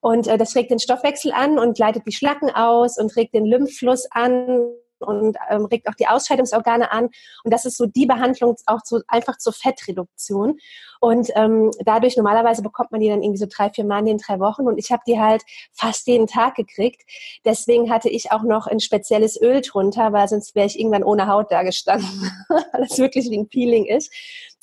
Und 0.00 0.26
äh, 0.26 0.38
das 0.38 0.56
regt 0.56 0.70
den 0.70 0.78
Stoffwechsel 0.78 1.30
an 1.30 1.58
und 1.58 1.78
leitet 1.78 2.06
die 2.06 2.12
Schlacken 2.12 2.48
aus 2.50 2.96
und 2.96 3.14
regt 3.14 3.34
den 3.34 3.44
Lymphfluss 3.44 4.08
an 4.10 4.70
und 5.04 5.36
ähm, 5.50 5.66
regt 5.66 5.88
auch 5.88 5.94
die 5.94 6.08
Ausscheidungsorgane 6.08 6.90
an. 6.90 7.10
Und 7.44 7.52
das 7.52 7.64
ist 7.64 7.76
so 7.76 7.86
die 7.86 8.06
Behandlung 8.06 8.56
auch 8.66 8.82
zu, 8.82 9.02
einfach 9.08 9.38
zur 9.38 9.52
Fettreduktion. 9.52 10.58
Und 11.00 11.30
ähm, 11.34 11.70
dadurch 11.84 12.16
normalerweise 12.16 12.62
bekommt 12.62 12.90
man 12.90 13.00
die 13.00 13.08
dann 13.08 13.22
irgendwie 13.22 13.38
so 13.38 13.46
drei, 13.48 13.70
vier 13.70 13.84
Mal 13.84 13.98
in 14.00 14.06
den 14.06 14.18
drei 14.18 14.40
Wochen. 14.40 14.62
Und 14.62 14.78
ich 14.78 14.90
habe 14.90 15.02
die 15.06 15.20
halt 15.20 15.42
fast 15.72 16.06
jeden 16.06 16.26
Tag 16.26 16.54
gekriegt. 16.54 17.02
Deswegen 17.44 17.90
hatte 17.90 18.08
ich 18.08 18.32
auch 18.32 18.42
noch 18.42 18.66
ein 18.66 18.80
spezielles 18.80 19.40
Öl 19.40 19.60
drunter, 19.60 20.12
weil 20.12 20.28
sonst 20.28 20.54
wäre 20.54 20.66
ich 20.66 20.78
irgendwann 20.78 21.04
ohne 21.04 21.28
Haut 21.28 21.52
da 21.52 21.62
gestanden, 21.62 22.08
weil 22.48 22.84
es 22.84 22.98
wirklich 22.98 23.30
wie 23.30 23.38
ein 23.38 23.48
Peeling 23.48 23.84
ist. 23.84 24.12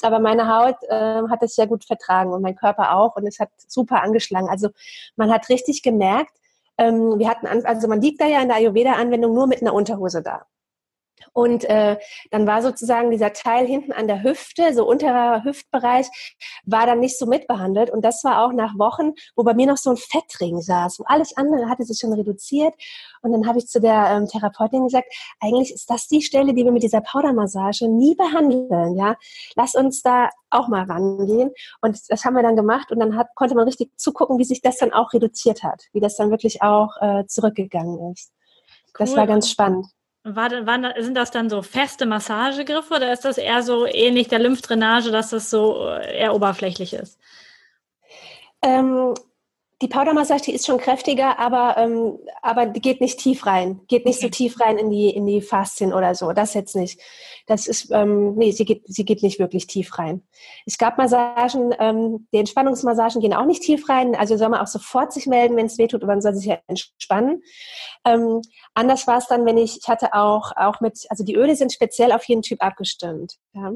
Aber 0.02 0.20
meine 0.20 0.48
Haut 0.48 0.78
äh, 0.90 1.22
hat 1.30 1.44
es 1.44 1.56
sehr 1.56 1.68
gut 1.68 1.86
vertragen 1.86 2.34
und 2.34 2.42
mein 2.42 2.56
Körper 2.56 2.96
auch. 2.96 3.16
Und 3.16 3.28
es 3.28 3.40
hat 3.40 3.50
super 3.68 4.02
angeschlagen. 4.02 4.50
Also 4.50 4.70
man 5.16 5.32
hat 5.32 5.50
richtig 5.50 5.84
gemerkt, 5.84 6.34
ähm, 6.82 7.20
wir 7.20 7.30
hatten, 7.30 7.46
also 7.48 7.88
man 7.88 8.02
liegt 8.02 8.20
da 8.22 8.26
ja 8.26 8.42
in 8.42 8.48
der 8.48 8.58
Ayurveda-Anwendung 8.58 9.34
nur 9.34 9.48
mit 9.48 9.62
einer 9.62 9.74
Unterhose 9.74 10.22
da. 10.24 10.48
Und 11.34 11.64
äh, 11.66 11.98
dann 12.32 12.48
war 12.48 12.62
sozusagen 12.62 13.12
dieser 13.12 13.34
Teil 13.34 13.66
hinten 13.66 13.92
an 13.92 14.08
der 14.08 14.24
Hüfte, 14.24 14.74
so 14.74 14.88
unterer 14.88 15.44
Hüftbereich, 15.44 16.08
war 16.66 16.86
dann 16.86 17.00
nicht 17.00 17.18
so 17.18 17.26
mitbehandelt. 17.26 17.90
Und 17.90 18.04
das 18.04 18.24
war 18.24 18.44
auch 18.44 18.54
nach 18.54 18.78
Wochen, 18.78 19.14
wo 19.36 19.44
bei 19.44 19.54
mir 19.54 19.68
noch 19.68 19.78
so 19.78 19.92
ein 19.92 19.98
Fettring 19.98 20.62
saß, 20.62 21.00
wo 21.00 21.04
alles 21.08 21.36
andere 21.38 21.70
hatte 21.70 21.84
sich 21.84 22.00
schon 22.00 22.14
reduziert. 22.14 22.74
Und 23.22 23.32
dann 23.32 23.48
habe 23.48 23.60
ich 23.60 23.68
zu 23.68 23.80
der 23.80 24.12
ähm, 24.12 24.28
Therapeutin 24.28 24.84
gesagt, 24.84 25.14
eigentlich 25.40 25.74
ist 25.74 25.90
das 25.90 26.08
die 26.08 26.22
Stelle, 26.22 26.54
die 26.54 26.64
wir 26.64 26.72
mit 26.72 26.84
dieser 26.84 27.02
Powdermassage 27.02 27.88
nie 27.88 28.16
behandeln. 28.16 28.96
Ja, 28.96 29.16
lass 29.56 29.76
uns 29.76 30.02
da 30.02 30.30
auch 30.50 30.68
mal 30.68 30.84
rangehen. 30.84 31.52
Und 31.82 32.00
das 32.10 32.26
haben 32.26 32.36
wir 32.36 32.44
dann 32.44 32.56
gemacht. 32.56 32.92
Und 32.92 33.00
dann 33.00 33.16
hat, 33.16 33.28
konnte 33.36 33.56
man 33.56 33.66
richtig 33.66 33.92
zugucken, 33.98 34.38
wie 34.38 34.44
sich 34.44 34.62
das 34.62 34.78
dann 34.78 34.94
auch 34.94 35.14
reduziert 35.14 35.64
hat, 35.64 35.84
wie 35.94 36.00
das 36.00 36.16
dann 36.16 36.32
wirklich 36.32 36.62
auch 36.62 36.96
äh, 37.02 37.26
zurückgegangen 37.28 38.12
ist. 38.12 38.32
Cool. 38.88 39.06
Das 39.06 39.16
war 39.16 39.28
ganz 39.28 39.50
spannend. 39.50 39.88
War, 40.24 40.52
waren, 40.68 40.86
sind 41.00 41.16
das 41.16 41.32
dann 41.32 41.50
so 41.50 41.64
feste 41.64 42.06
Massagegriffe 42.06 42.94
oder 42.94 43.12
ist 43.12 43.26
das 43.26 43.40
eher 43.40 43.64
so 43.64 43.88
ähnlich 43.88 44.28
der 44.28 44.40
Lymphdrainage, 44.40 45.12
dass 45.12 45.32
das 45.32 45.50
so 45.50 45.88
äh, 45.88 46.20
eher 46.20 46.36
oberflächlich 46.36 46.94
ist? 46.94 47.20
Ähm, 48.62 49.16
die 49.82 49.88
Powdermassage, 49.88 50.44
die 50.44 50.54
ist 50.54 50.68
schon 50.68 50.78
kräftiger, 50.78 51.40
aber, 51.40 51.76
ähm, 51.78 52.20
aber 52.42 52.68
die 52.68 52.82
geht 52.82 53.02
nicht 53.02 53.20
tief 53.20 53.46
rein. 53.48 53.82
Geht 53.88 54.06
nicht 54.06 54.18
okay. 54.18 54.28
so 54.28 54.30
tief 54.30 54.60
rein 54.60 54.78
in 54.78 54.92
die, 54.92 55.10
in 55.10 55.26
die 55.26 55.42
Faszien 55.42 55.92
oder 55.92 56.14
so. 56.14 56.32
Das 56.34 56.54
jetzt 56.54 56.76
nicht. 56.76 57.02
Das 57.48 57.66
ist, 57.66 57.90
ähm, 57.92 58.36
nee, 58.36 58.52
sie 58.52 58.66
geht, 58.66 58.84
sie 58.86 59.06
geht 59.06 59.24
nicht 59.24 59.40
wirklich 59.40 59.66
tief 59.66 59.98
rein. 59.98 60.22
Es 60.66 60.78
gab 60.78 60.98
Massagen, 61.00 61.74
ähm, 61.80 62.28
die 62.32 62.38
Entspannungsmassagen 62.38 63.22
gehen 63.22 63.34
auch 63.34 63.46
nicht 63.46 63.64
tief 63.64 63.90
rein. 63.90 64.16
Also 64.16 64.38
soll 64.38 64.50
man 64.50 64.62
auch 64.62 64.68
sofort 64.68 65.12
sich 65.14 65.26
melden, 65.26 65.58
wenn 65.58 65.66
es 65.66 65.80
weh 65.80 65.88
tut, 65.88 66.04
man 66.04 66.22
soll 66.22 66.36
sich 66.36 66.46
ja 66.46 66.60
entspannen. 66.68 67.42
Ähm, 68.06 68.42
anders 68.76 69.08
war 69.08 69.18
es 69.18 69.28
dann, 69.28 69.46
wenn 69.46 69.58
ich, 69.58 69.80
ich 69.82 69.88
hatte 69.88 70.14
auch, 70.14 70.52
auch 70.56 70.80
mit, 70.80 71.06
also 71.10 71.24
die 71.24 71.36
Öle 71.36 71.56
sind 71.56 71.74
speziell 71.74 72.12
auf 72.12 72.24
jeden 72.26 72.44
Typ 72.44 72.64
abgestimmt. 72.64 73.38
Ja. 73.54 73.72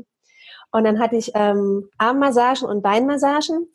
Und 0.72 0.84
dann 0.84 1.00
hatte 1.00 1.16
ich 1.16 1.32
ähm, 1.34 1.90
Armmassagen 1.98 2.68
und 2.68 2.82
Beinmassagen. 2.82 3.70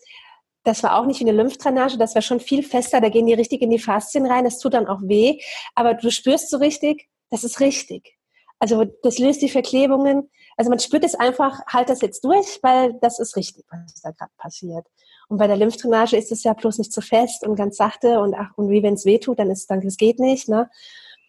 Das 0.64 0.82
war 0.82 0.98
auch 0.98 1.06
nicht 1.06 1.20
wie 1.20 1.28
eine 1.28 1.32
Lymphdrainage, 1.32 1.96
das 1.96 2.14
war 2.14 2.22
schon 2.22 2.40
viel 2.40 2.62
fester, 2.62 3.00
da 3.00 3.08
gehen 3.08 3.26
die 3.26 3.34
richtig 3.34 3.62
in 3.62 3.70
die 3.70 3.78
Faszien 3.78 4.26
rein, 4.26 4.44
das 4.44 4.58
tut 4.58 4.74
dann 4.74 4.86
auch 4.86 5.00
weh, 5.02 5.40
aber 5.74 5.94
du 5.94 6.10
spürst 6.10 6.50
so 6.50 6.58
richtig, 6.58 7.08
das 7.30 7.44
ist 7.44 7.60
richtig. 7.60 8.18
Also 8.60 8.84
das 9.02 9.18
löst 9.18 9.40
die 9.40 9.48
Verklebungen. 9.48 10.30
Also 10.56 10.68
man 10.68 10.78
spürt 10.78 11.02
es 11.02 11.14
einfach, 11.14 11.60
halt 11.66 11.88
das 11.88 12.02
jetzt 12.02 12.22
durch, 12.22 12.58
weil 12.62 12.92
das 13.00 13.18
ist 13.18 13.34
richtig, 13.36 13.64
was 13.70 14.02
da 14.02 14.10
gerade 14.10 14.32
passiert. 14.36 14.86
Und 15.28 15.38
bei 15.38 15.46
der 15.46 15.56
Lymphdrainage 15.56 16.16
ist 16.16 16.30
es 16.30 16.44
ja 16.44 16.52
bloß 16.52 16.78
nicht 16.78 16.92
zu 16.92 17.00
fest 17.00 17.46
und 17.46 17.56
ganz 17.56 17.76
sachte 17.76 18.20
und 18.20 18.34
ach, 18.34 18.50
und 18.56 18.68
wie 18.68 18.82
wenn 18.82 18.94
es 18.94 19.06
weh 19.06 19.18
tut, 19.18 19.38
dann 19.38 19.50
ist 19.50 19.70
dann 19.70 19.80
das 19.80 19.96
geht 19.96 20.18
nicht, 20.18 20.48
ne? 20.48 20.68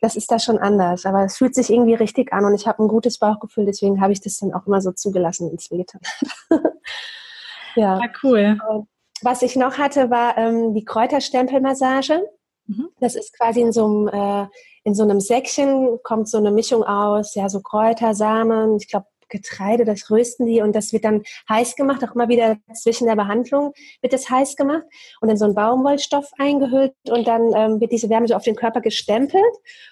Das 0.02 0.16
ist 0.16 0.32
da 0.32 0.40
schon 0.40 0.58
anders, 0.58 1.06
aber 1.06 1.24
es 1.24 1.38
fühlt 1.38 1.54
sich 1.54 1.70
irgendwie 1.70 1.94
richtig 1.94 2.34
an 2.34 2.44
und 2.44 2.56
ich 2.56 2.68
habe 2.68 2.84
ein 2.84 2.88
gutes 2.88 3.20
Bauchgefühl, 3.20 3.66
deswegen 3.66 4.02
habe 4.02 4.12
ich 4.12 4.20
das 4.20 4.40
dann 4.40 4.54
auch 4.54 4.66
immer 4.66 4.82
so 4.82 4.92
zugelassen 4.92 5.52
ins 5.52 5.70
Wehten. 5.70 6.00
ja. 7.76 8.00
ja, 8.00 8.10
cool. 8.24 8.58
Was 9.22 9.42
ich 9.42 9.56
noch 9.56 9.78
hatte, 9.78 10.10
war 10.10 10.38
ähm, 10.38 10.74
die 10.74 10.86
Kräuterstempelmassage. 10.86 12.22
Mhm. 12.68 12.90
Das 13.00 13.16
ist 13.16 13.38
quasi 13.38 13.62
in 13.62 13.72
so 13.72 13.86
einem 13.86 14.08
äh, 14.08 14.48
in 14.84 14.96
so 14.96 15.04
einem 15.04 15.20
Säckchen 15.20 16.00
kommt 16.04 16.28
so 16.28 16.38
eine 16.38 16.52
Mischung 16.52 16.84
aus, 16.84 17.36
ja, 17.36 17.50
so 17.50 17.62
Kräuter, 17.62 18.16
Samen, 18.16 18.78
ich 18.78 18.88
glaube 18.88 19.06
Getreide, 19.32 19.86
das 19.86 20.12
rösten 20.12 20.46
die 20.46 20.62
und 20.62 20.76
das 20.76 20.94
wird 20.94 21.06
dann 21.06 21.24
heiß 21.50 21.76
gemacht, 21.76 22.04
auch 22.04 22.14
immer 22.14 22.28
wieder 22.28 22.58
zwischen 22.74 23.08
der 23.08 23.16
Behandlung 23.16 23.74
wird 24.02 24.14
das 24.14 24.30
heiß 24.30 24.56
gemacht 24.58 24.84
und 25.22 25.30
in 25.30 25.38
so 25.38 25.46
einen 25.46 25.56
Baumwollstoff 25.56 26.30
eingehüllt 26.38 26.94
und 27.10 27.26
dann 27.28 27.54
ähm, 27.56 27.80
wird 27.80 27.92
diese 27.92 28.10
Wärme 28.10 28.28
so 28.28 28.36
auf 28.36 28.44
den 28.44 28.56
Körper 28.56 28.82
gestempelt, 28.82 29.42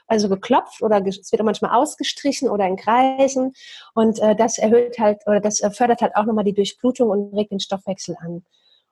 also 0.08 0.30
geklopft 0.30 0.82
oder 0.82 1.02
es 1.08 1.32
wird 1.32 1.42
auch 1.42 1.46
manchmal 1.46 1.72
ausgestrichen 1.72 2.50
oder 2.50 2.68
in 2.68 2.76
Kreisen 2.76 3.54
und 3.96 4.20
äh, 4.20 4.36
das 4.36 4.58
erhöht 4.58 5.00
halt 5.00 5.22
oder 5.26 5.40
das 5.40 5.62
fördert 5.72 6.02
halt 6.02 6.16
auch 6.16 6.26
nochmal 6.26 6.44
die 6.44 6.54
Durchblutung 6.54 7.10
und 7.10 7.34
regt 7.34 7.52
den 7.52 7.62
Stoffwechsel 7.62 8.18
an. 8.20 8.44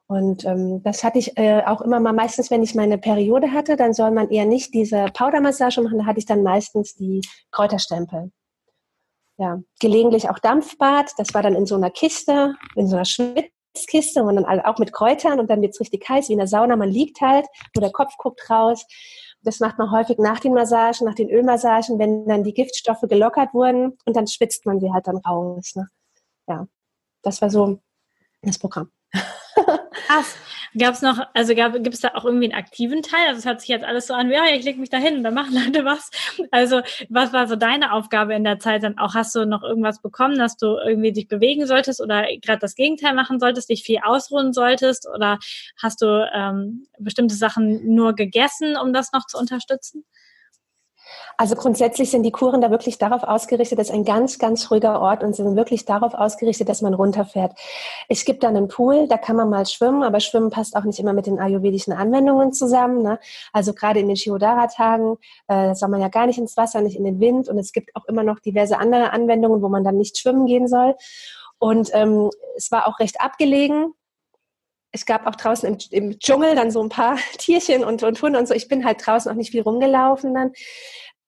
Und 0.07 0.45
ähm, 0.45 0.81
das 0.83 1.03
hatte 1.03 1.19
ich 1.19 1.37
äh, 1.37 1.63
auch 1.65 1.81
immer 1.81 1.99
mal 1.99 2.13
meistens, 2.13 2.49
wenn 2.49 2.63
ich 2.63 2.75
meine 2.75 2.97
Periode 2.97 3.51
hatte, 3.51 3.75
dann 3.75 3.93
soll 3.93 4.11
man 4.11 4.29
eher 4.29 4.45
nicht 4.45 4.73
diese 4.73 5.05
Powdermassage 5.13 5.81
machen, 5.81 5.99
da 5.99 6.05
hatte 6.05 6.19
ich 6.19 6.25
dann 6.25 6.43
meistens 6.43 6.95
die 6.95 7.21
Kräuterstempel. 7.51 8.31
Ja, 9.37 9.59
gelegentlich 9.81 10.29
auch 10.29 10.39
Dampfbad, 10.39 11.11
das 11.17 11.33
war 11.33 11.43
dann 11.43 11.55
in 11.55 11.65
so 11.65 11.75
einer 11.75 11.91
Kiste, 11.91 12.55
in 12.75 12.87
so 12.87 12.95
einer 12.95 13.05
Schwitzkiste 13.05 14.23
und 14.23 14.37
dann 14.37 14.45
auch 14.61 14.79
mit 14.79 14.93
Kräutern 14.93 15.39
und 15.39 15.49
dann 15.49 15.61
wird's 15.61 15.79
richtig 15.79 16.07
heiß, 16.07 16.29
wie 16.29 16.33
in 16.33 16.39
der 16.39 16.47
Sauna, 16.47 16.75
man 16.77 16.89
liegt 16.89 17.19
halt, 17.21 17.45
wo 17.75 17.81
der 17.81 17.91
Kopf 17.91 18.15
guckt 18.17 18.49
raus. 18.49 18.85
Das 19.43 19.59
macht 19.59 19.77
man 19.77 19.91
häufig 19.91 20.17
nach 20.17 20.39
den 20.39 20.53
Massagen, 20.53 21.05
nach 21.05 21.13
den 21.13 21.29
Ölmassagen, 21.29 21.99
wenn 21.99 22.25
dann 22.27 22.43
die 22.43 22.53
Giftstoffe 22.53 23.01
gelockert 23.01 23.53
wurden 23.53 23.97
und 24.05 24.15
dann 24.15 24.25
schwitzt 24.25 24.65
man 24.65 24.79
sie 24.79 24.91
halt 24.91 25.05
dann 25.05 25.17
raus. 25.17 25.73
Ne? 25.75 25.87
Ja, 26.47 26.65
das 27.21 27.41
war 27.41 27.49
so 27.49 27.79
das 28.41 28.57
Programm. 28.57 28.89
Krass. 30.07 30.37
Gab 30.77 30.93
es 30.93 31.01
noch, 31.01 31.19
also 31.33 31.55
gibt 31.55 31.93
es 31.93 32.01
da 32.01 32.09
auch 32.13 32.25
irgendwie 32.25 32.45
einen 32.45 32.53
aktiven 32.53 33.01
Teil? 33.01 33.27
Also 33.27 33.39
es 33.39 33.45
hört 33.45 33.61
sich 33.61 33.69
jetzt 33.69 33.85
alles 33.85 34.07
so 34.07 34.13
an, 34.13 34.29
ja, 34.29 34.45
ich 34.53 34.63
lege 34.63 34.79
mich 34.79 34.89
da 34.89 34.97
hin 34.97 35.17
und 35.17 35.23
dann 35.23 35.33
machen 35.33 35.53
Leute 35.65 35.85
was. 35.85 36.11
Also 36.51 36.81
was 37.09 37.33
war 37.33 37.47
so 37.47 37.55
deine 37.55 37.93
Aufgabe 37.93 38.35
in 38.35 38.43
der 38.43 38.59
Zeit 38.59 38.83
dann 38.83 38.97
auch? 38.97 39.13
Hast 39.15 39.33
du 39.35 39.45
noch 39.45 39.63
irgendwas 39.63 40.01
bekommen, 40.01 40.37
dass 40.37 40.57
du 40.57 40.77
irgendwie 40.77 41.11
dich 41.13 41.27
bewegen 41.27 41.65
solltest 41.65 42.01
oder 42.01 42.25
gerade 42.41 42.59
das 42.59 42.75
Gegenteil 42.75 43.13
machen 43.13 43.39
solltest, 43.39 43.69
dich 43.69 43.83
viel 43.83 43.99
ausruhen 44.03 44.53
solltest 44.53 45.07
oder 45.07 45.39
hast 45.81 46.01
du 46.01 46.29
ähm, 46.33 46.87
bestimmte 46.99 47.35
Sachen 47.35 47.95
nur 47.95 48.13
gegessen, 48.13 48.77
um 48.77 48.93
das 48.93 49.11
noch 49.13 49.25
zu 49.25 49.37
unterstützen? 49.37 50.03
Also 51.37 51.55
grundsätzlich 51.55 52.09
sind 52.11 52.23
die 52.23 52.31
Kuren 52.31 52.61
da 52.61 52.71
wirklich 52.71 52.97
darauf 52.97 53.23
ausgerichtet, 53.23 53.77
das 53.77 53.87
ist 53.87 53.93
ein 53.93 54.05
ganz, 54.05 54.39
ganz 54.39 54.71
ruhiger 54.71 54.99
Ort 55.01 55.23
und 55.23 55.35
sind 55.35 55.55
wirklich 55.55 55.85
darauf 55.85 56.13
ausgerichtet, 56.13 56.67
dass 56.67 56.81
man 56.81 56.93
runterfährt. 56.93 57.53
Es 58.09 58.25
gibt 58.25 58.43
dann 58.43 58.57
einen 58.57 58.67
Pool, 58.67 59.07
da 59.07 59.17
kann 59.17 59.35
man 59.35 59.49
mal 59.49 59.65
schwimmen, 59.65 60.03
aber 60.03 60.19
Schwimmen 60.19 60.49
passt 60.49 60.75
auch 60.75 60.83
nicht 60.83 60.99
immer 60.99 61.13
mit 61.13 61.27
den 61.27 61.39
ayurvedischen 61.39 61.93
Anwendungen 61.93 62.53
zusammen. 62.53 63.03
Ne? 63.03 63.19
Also 63.53 63.73
gerade 63.73 63.99
in 63.99 64.07
den 64.07 64.17
Shiodara-Tagen 64.17 65.17
äh, 65.47 65.75
soll 65.75 65.89
man 65.89 66.01
ja 66.01 66.07
gar 66.07 66.25
nicht 66.25 66.39
ins 66.39 66.57
Wasser, 66.57 66.81
nicht 66.81 66.97
in 66.97 67.03
den 67.03 67.19
Wind 67.19 67.49
und 67.49 67.57
es 67.57 67.71
gibt 67.71 67.95
auch 67.95 68.05
immer 68.05 68.23
noch 68.23 68.39
diverse 68.39 68.79
andere 68.79 69.11
Anwendungen, 69.11 69.61
wo 69.61 69.69
man 69.69 69.83
dann 69.83 69.97
nicht 69.97 70.17
schwimmen 70.17 70.45
gehen 70.45 70.67
soll. 70.67 70.95
Und 71.59 71.89
ähm, 71.93 72.29
es 72.55 72.71
war 72.71 72.87
auch 72.87 72.99
recht 72.99 73.21
abgelegen, 73.21 73.93
es 74.91 75.05
gab 75.05 75.27
auch 75.27 75.35
draußen 75.35 75.67
im, 75.67 75.77
im, 75.91 76.19
Dschungel 76.19 76.55
dann 76.55 76.71
so 76.71 76.81
ein 76.81 76.89
paar 76.89 77.17
Tierchen 77.37 77.83
und, 77.83 78.03
und 78.03 78.21
Hunde 78.21 78.39
und 78.39 78.47
so. 78.47 78.53
Ich 78.53 78.67
bin 78.67 78.85
halt 78.85 79.05
draußen 79.05 79.31
auch 79.31 79.35
nicht 79.35 79.51
viel 79.51 79.61
rumgelaufen 79.61 80.33
dann. 80.33 80.51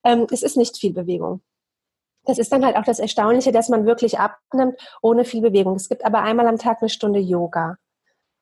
Ähm, 0.04 0.28
es 0.32 0.44
ist 0.44 0.58
nicht 0.58 0.78
viel 0.78 0.94
Bewegung. 0.94 1.42
Das 2.26 2.38
ist 2.38 2.52
dann 2.52 2.66
halt 2.66 2.76
auch 2.76 2.84
das 2.84 3.00
Erstaunliche, 3.00 3.52
dass 3.52 3.70
man 3.70 3.86
wirklich 3.86 4.20
abnimmt 4.20 4.80
ohne 5.02 5.26
viel 5.26 5.42
Bewegung. 5.42 5.76
Es 5.76 5.90
gibt 5.90 6.06
aber 6.06 6.22
einmal 6.22 6.48
am 6.48 6.58
Tag 6.58 6.78
eine 6.82 6.90
Stunde 6.90 7.20
Yoga. 7.20 7.78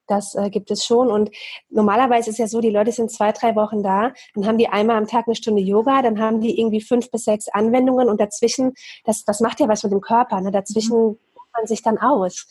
Das 0.08 0.36
äh, 0.36 0.50
gibt 0.50 0.72
es 0.72 0.86
schon. 0.86 1.12
Und 1.12 1.32
normalerweise 1.70 2.30
ist 2.30 2.40
ja 2.40 2.48
so, 2.48 2.62
die 2.62 2.70
Leute 2.70 2.92
sind 2.92 3.12
zwei, 3.12 3.32
drei 3.32 3.56
Wochen 3.56 3.84
da, 3.84 4.14
dann 4.34 4.48
haben 4.48 4.58
die 4.58 4.70
einmal 4.70 4.98
am 4.98 5.08
Tag 5.08 5.28
eine 5.28 5.36
Stunde 5.36 5.62
Yoga, 5.62 6.02
dann 6.02 6.20
haben 6.20 6.42
die 6.42 6.60
irgendwie 6.60 6.82
fünf 6.82 7.12
bis 7.12 7.26
sechs 7.26 7.48
Anwendungen 7.50 8.10
und 8.10 8.20
dazwischen, 8.20 8.74
das, 9.04 9.26
das 9.26 9.42
macht 9.42 9.60
ja 9.60 9.68
was 9.68 9.84
mit 9.84 9.92
dem 9.92 10.02
Körper, 10.02 10.42
ne? 10.42 10.52
dazwischen 10.52 11.10
mhm. 11.10 11.18
Man 11.58 11.68
sich 11.68 11.82
dann 11.82 11.98
aus. 11.98 12.48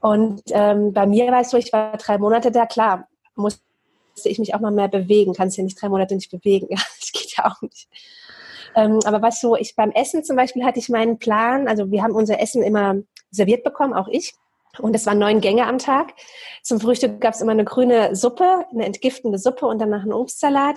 Und 0.00 0.42
ähm, 0.50 0.92
bei 0.92 1.06
mir 1.06 1.30
war 1.32 1.40
es 1.40 1.50
so, 1.50 1.56
ich 1.56 1.72
war 1.72 1.96
drei 1.96 2.18
Monate 2.18 2.50
da, 2.50 2.66
klar, 2.66 3.08
musste 3.34 3.62
ich 4.24 4.38
mich 4.38 4.54
auch 4.54 4.60
mal 4.60 4.70
mehr 4.70 4.88
bewegen, 4.88 5.34
kannst 5.34 5.56
ja 5.56 5.64
nicht 5.64 5.80
drei 5.80 5.88
Monate 5.88 6.14
nicht 6.14 6.30
bewegen, 6.30 6.66
ja, 6.70 6.76
das 7.00 7.12
geht 7.12 7.36
ja 7.36 7.46
auch 7.46 7.60
nicht. 7.62 7.88
Ähm, 8.76 9.00
aber 9.04 9.22
was 9.22 9.40
so, 9.40 9.56
ich 9.56 9.76
beim 9.76 9.92
Essen 9.92 10.24
zum 10.24 10.36
Beispiel 10.36 10.64
hatte 10.64 10.78
ich 10.78 10.88
meinen 10.88 11.18
Plan, 11.18 11.68
also 11.68 11.90
wir 11.90 12.02
haben 12.02 12.14
unser 12.14 12.40
Essen 12.40 12.62
immer 12.62 12.96
serviert 13.30 13.64
bekommen, 13.64 13.94
auch 13.94 14.08
ich. 14.08 14.34
Und 14.78 14.94
es 14.94 15.06
waren 15.06 15.18
neun 15.18 15.40
Gänge 15.40 15.66
am 15.66 15.78
Tag. 15.78 16.14
Zum 16.62 16.80
Frühstück 16.80 17.20
gab 17.20 17.34
es 17.34 17.40
immer 17.40 17.52
eine 17.52 17.64
grüne 17.64 18.16
Suppe, 18.16 18.66
eine 18.72 18.86
entgiftende 18.86 19.38
Suppe 19.38 19.66
und 19.66 19.78
danach 19.78 20.02
einen 20.02 20.12
Obstsalat. 20.12 20.76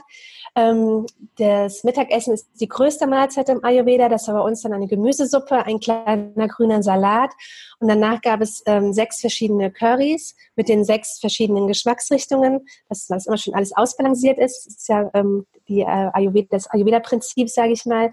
Ähm, 0.56 1.06
das 1.38 1.84
Mittagessen 1.84 2.34
ist 2.34 2.48
die 2.60 2.68
größte 2.68 3.08
Mahlzeit 3.08 3.50
im 3.50 3.64
Ayurveda. 3.64 4.10
Das 4.10 4.28
war 4.28 4.36
bei 4.36 4.42
uns 4.42 4.62
dann 4.62 4.74
eine 4.74 4.88
Gemüsesuppe, 4.88 5.66
ein 5.66 5.80
kleiner 5.80 6.48
grüner 6.48 6.84
Salat. 6.84 7.32
Und 7.80 7.88
danach 7.88 8.22
gab 8.22 8.42
es 8.42 8.64
ähm, 8.66 8.94
sechs 8.94 9.22
verschiedene 9.22 9.72
Curries 9.72 10.36
mit 10.56 10.70
den 10.70 10.84
sechs 10.84 11.20
verschiedenen 11.20 11.68
Geschmacksrichtungen, 11.68 12.68
das 12.90 13.10
immer 13.10 13.38
schon 13.38 13.54
alles 13.54 13.76
ausbalanciert 13.76 14.40
ist. 14.40 14.66
Das 14.66 14.76
ist 14.76 14.90
ja 14.90 15.10
ähm, 15.14 15.46
die, 15.68 15.82
äh, 15.82 16.10
Ayurveda, 16.14 16.48
das 16.52 16.68
Ayurveda-Prinzip, 16.70 17.50
sage 17.50 17.74
ich 17.74 17.86
mal. 17.86 18.12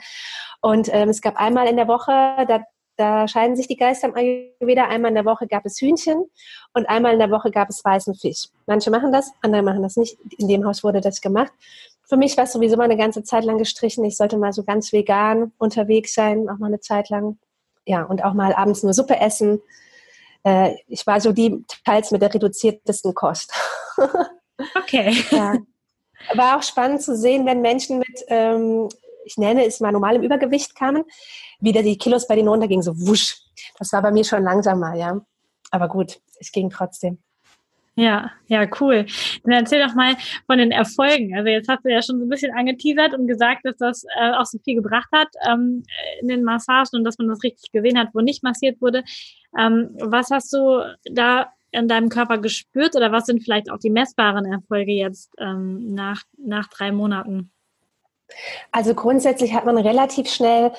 Und 0.60 0.88
es 0.88 1.20
gab 1.20 1.36
einmal 1.36 1.66
in 1.66 1.76
der 1.76 1.88
Woche, 1.88 2.10
da 2.48 2.64
da 2.96 3.26
scheiden 3.26 3.56
sich 3.56 3.66
die 3.66 3.76
Geister 3.76 4.08
im 4.08 4.14
Ayurveda. 4.14 4.86
Einmal 4.86 5.10
in 5.10 5.14
der 5.16 5.24
Woche 5.24 5.46
gab 5.46 5.66
es 5.66 5.80
Hühnchen 5.80 6.24
und 6.72 6.88
einmal 6.88 7.14
in 7.14 7.18
der 7.18 7.30
Woche 7.30 7.50
gab 7.50 7.68
es 7.68 7.84
weißen 7.84 8.14
Fisch. 8.14 8.48
Manche 8.66 8.90
machen 8.90 9.12
das, 9.12 9.32
andere 9.42 9.62
machen 9.62 9.82
das 9.82 9.96
nicht. 9.96 10.16
In 10.38 10.48
dem 10.48 10.64
Haus 10.64 10.84
wurde 10.84 11.00
das 11.00 11.20
gemacht. 11.20 11.52
Für 12.06 12.16
mich 12.16 12.36
war 12.36 12.44
es 12.44 12.52
sowieso 12.52 12.76
mal 12.76 12.84
eine 12.84 12.96
ganze 12.96 13.22
Zeit 13.22 13.44
lang 13.44 13.58
gestrichen. 13.58 14.04
Ich 14.04 14.16
sollte 14.16 14.36
mal 14.36 14.52
so 14.52 14.62
ganz 14.62 14.92
vegan 14.92 15.52
unterwegs 15.58 16.14
sein, 16.14 16.48
auch 16.48 16.58
mal 16.58 16.66
eine 16.66 16.80
Zeit 16.80 17.08
lang. 17.08 17.38
Ja, 17.86 18.04
und 18.04 18.24
auch 18.24 18.34
mal 18.34 18.54
abends 18.54 18.82
nur 18.82 18.94
Suppe 18.94 19.18
essen. 19.18 19.60
Äh, 20.44 20.74
ich 20.86 21.06
war 21.06 21.20
so 21.20 21.32
die 21.32 21.64
teils 21.84 22.10
mit 22.10 22.22
der 22.22 22.32
reduziertesten 22.32 23.14
Kost. 23.14 23.52
Okay. 24.76 25.12
ja. 25.32 25.56
War 26.34 26.56
auch 26.56 26.62
spannend 26.62 27.02
zu 27.02 27.16
sehen, 27.16 27.44
wenn 27.44 27.60
Menschen 27.60 27.98
mit, 27.98 28.24
ähm, 28.28 28.88
ich 29.24 29.36
nenne 29.36 29.64
es 29.64 29.80
mal 29.80 29.92
normalem 29.92 30.22
Übergewicht 30.22 30.74
kamen, 30.74 31.04
wieder 31.60 31.82
die 31.82 31.98
Kilos 31.98 32.26
bei 32.26 32.36
denen 32.36 32.48
runtergingen, 32.48 32.82
so 32.82 32.92
wusch. 33.06 33.36
Das 33.78 33.92
war 33.92 34.02
bei 34.02 34.10
mir 34.10 34.24
schon 34.24 34.42
langsamer, 34.42 34.94
ja. 34.94 35.20
Aber 35.70 35.88
gut, 35.88 36.20
es 36.38 36.52
ging 36.52 36.70
trotzdem. 36.70 37.18
Ja, 37.96 38.32
ja, 38.48 38.66
cool. 38.80 39.06
Dann 39.44 39.52
erzähl 39.52 39.84
doch 39.86 39.94
mal 39.94 40.16
von 40.46 40.58
den 40.58 40.72
Erfolgen. 40.72 41.36
Also 41.36 41.48
jetzt 41.48 41.68
hast 41.68 41.84
du 41.84 41.90
ja 41.90 42.02
schon 42.02 42.18
so 42.18 42.26
ein 42.26 42.28
bisschen 42.28 42.52
angeteasert 42.52 43.14
und 43.14 43.28
gesagt, 43.28 43.64
dass 43.64 43.76
das 43.76 44.04
äh, 44.18 44.32
auch 44.32 44.46
so 44.46 44.58
viel 44.64 44.74
gebracht 44.74 45.08
hat 45.12 45.28
ähm, 45.48 45.84
in 46.20 46.28
den 46.28 46.42
Massagen 46.42 46.98
und 46.98 47.04
dass 47.04 47.18
man 47.18 47.28
das 47.28 47.44
richtig 47.44 47.70
gesehen 47.70 47.98
hat, 47.98 48.08
wo 48.12 48.20
nicht 48.20 48.42
massiert 48.42 48.80
wurde. 48.80 49.04
Ähm, 49.56 49.90
was 50.00 50.30
hast 50.30 50.52
du 50.52 50.82
da 51.04 51.52
in 51.70 51.86
deinem 51.86 52.08
Körper 52.08 52.38
gespürt 52.38 52.96
oder 52.96 53.12
was 53.12 53.26
sind 53.26 53.44
vielleicht 53.44 53.70
auch 53.70 53.78
die 53.78 53.90
messbaren 53.90 54.44
Erfolge 54.44 54.92
jetzt 54.92 55.32
ähm, 55.38 55.94
nach, 55.94 56.22
nach 56.36 56.68
drei 56.68 56.90
Monaten? 56.90 57.52
Also 58.72 58.94
grundsätzlich 58.94 59.54
hat 59.54 59.64
man 59.64 59.78
relativ 59.78 60.28
schnell, 60.28 60.72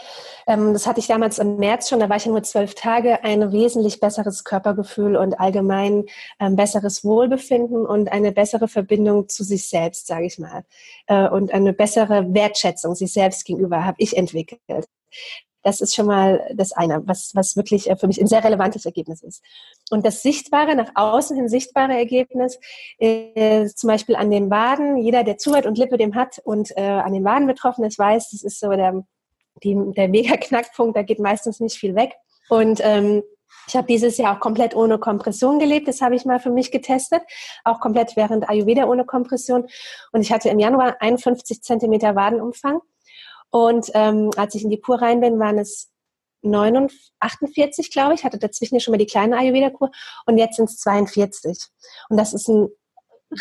ähm, 0.48 0.74
das 0.74 0.88
hatte 0.88 1.00
ich 1.00 1.08
damals 1.08 1.40
im 1.40 1.58
März 1.58 1.90
schon, 1.90 2.00
da 2.00 2.10
war 2.10 2.18
ich 2.18 2.26
ja 2.26 2.32
nur 2.32 2.44
zwölf 2.44 2.76
Tage, 2.76 3.24
ein 3.24 3.52
wesentlich 3.52 4.00
besseres 4.00 4.44
Körpergefühl 4.44 5.16
und 5.16 5.40
allgemein 5.40 6.06
ähm, 6.40 6.56
besseres 6.56 7.04
Wohlbefinden 7.04 7.86
und 7.86 8.12
eine 8.12 8.32
bessere 8.32 8.68
Verbindung 8.68 9.30
zu 9.30 9.44
sich 9.44 9.68
selbst, 9.70 10.08
sage 10.08 10.26
ich 10.26 10.40
mal. 10.40 10.66
Äh, 11.08 11.30
und 11.30 11.54
eine 11.54 11.74
bessere 11.74 12.34
Wertschätzung 12.34 12.96
sich 12.96 13.14
selbst 13.14 13.46
gegenüber 13.46 13.86
habe 13.86 13.98
ich 14.00 14.18
entwickelt. 14.18 14.86
Das 15.66 15.82
ist 15.82 15.96
schon 15.96 16.06
mal 16.06 16.48
das 16.54 16.74
eine, 16.74 17.02
was, 17.08 17.32
was 17.34 17.56
wirklich 17.56 17.90
äh, 17.90 17.96
für 17.96 18.06
mich 18.06 18.22
ein 18.22 18.28
sehr 18.28 18.44
relevantes 18.44 18.86
Ergebnis 18.86 19.24
ist. 19.24 19.44
Und 19.90 20.06
das 20.06 20.22
sichtbare, 20.22 20.76
nach 20.76 20.92
außen 20.94 21.36
hin 21.36 21.50
sichtbare 21.50 21.98
Ergebnis 21.98 22.60
ist 23.00 23.80
zum 23.80 23.88
Beispiel 23.88 24.16
an 24.16 24.30
den 24.30 24.52
Waden. 24.52 24.98
Jeder, 24.98 25.24
der 25.24 25.38
zuhört 25.38 25.66
und 25.66 25.80
Lippe 25.80 25.98
dem 25.98 26.14
hat 26.14 26.40
und 26.44 26.72
äh, 26.78 26.84
an 26.84 27.14
den 27.14 27.24
Waden 27.24 27.48
betroffen 27.48 27.84
ist, 27.84 27.98
weiß, 27.98 28.30
das 28.30 28.44
ist 28.44 28.60
so 28.60 28.70
der, 28.70 29.04
die, 29.64 29.76
der 29.96 30.08
Mega-Knackpunkt, 30.08 30.96
da 30.96 31.02
geht 31.02 31.20
meistens 31.20 31.60
nicht 31.60 31.78
viel 31.78 31.96
weg. 31.96 32.14
Und 32.48 32.80
ähm, 32.84 33.24
ich 33.68 33.76
habe 33.76 33.88
dieses 33.88 34.18
Jahr 34.18 34.36
auch 34.36 34.40
komplett 34.40 34.76
ohne 34.76 35.00
Kompression 35.00 35.58
gelebt. 35.58 35.88
Das 35.88 36.02
habe 36.02 36.16
ich 36.16 36.26
mal 36.26 36.40
für 36.40 36.52
mich 36.52 36.72
getestet. 36.72 37.22
Auch 37.64 37.80
komplett 37.80 38.16
während 38.16 38.48
Ayurveda 38.48 38.86
ohne 38.86 39.06
Kompression. 39.06 39.66
Und 40.12 40.22
ich 40.22 40.32
hatte 40.32 40.50
im 40.50 40.60
Januar 40.60 40.98
51 41.00 41.64
Zentimeter 41.64 42.16
Wadenumfang. 42.16 42.82
Und 43.56 43.90
ähm, 43.94 44.32
als 44.36 44.54
ich 44.54 44.66
in 44.66 44.70
die 44.70 44.82
Kur 44.82 45.02
rein 45.02 45.22
bin, 45.22 45.40
waren 45.40 45.58
es 45.58 45.90
49, 46.42 47.14
48, 47.22 47.90
glaube 47.90 48.14
ich, 48.14 48.26
hatte 48.26 48.38
dazwischen 48.38 48.76
ja 48.76 48.82
schon 48.82 48.92
mal 48.92 48.98
die 48.98 49.06
kleine 49.06 49.38
Ayurveda-Kur 49.38 49.92
und 50.26 50.38
jetzt 50.38 50.58
sind 50.58 50.70
es 50.70 50.78
42. 50.80 51.58
Und 52.10 52.18
das 52.18 52.34
ist 52.34 52.50
ein 52.50 52.68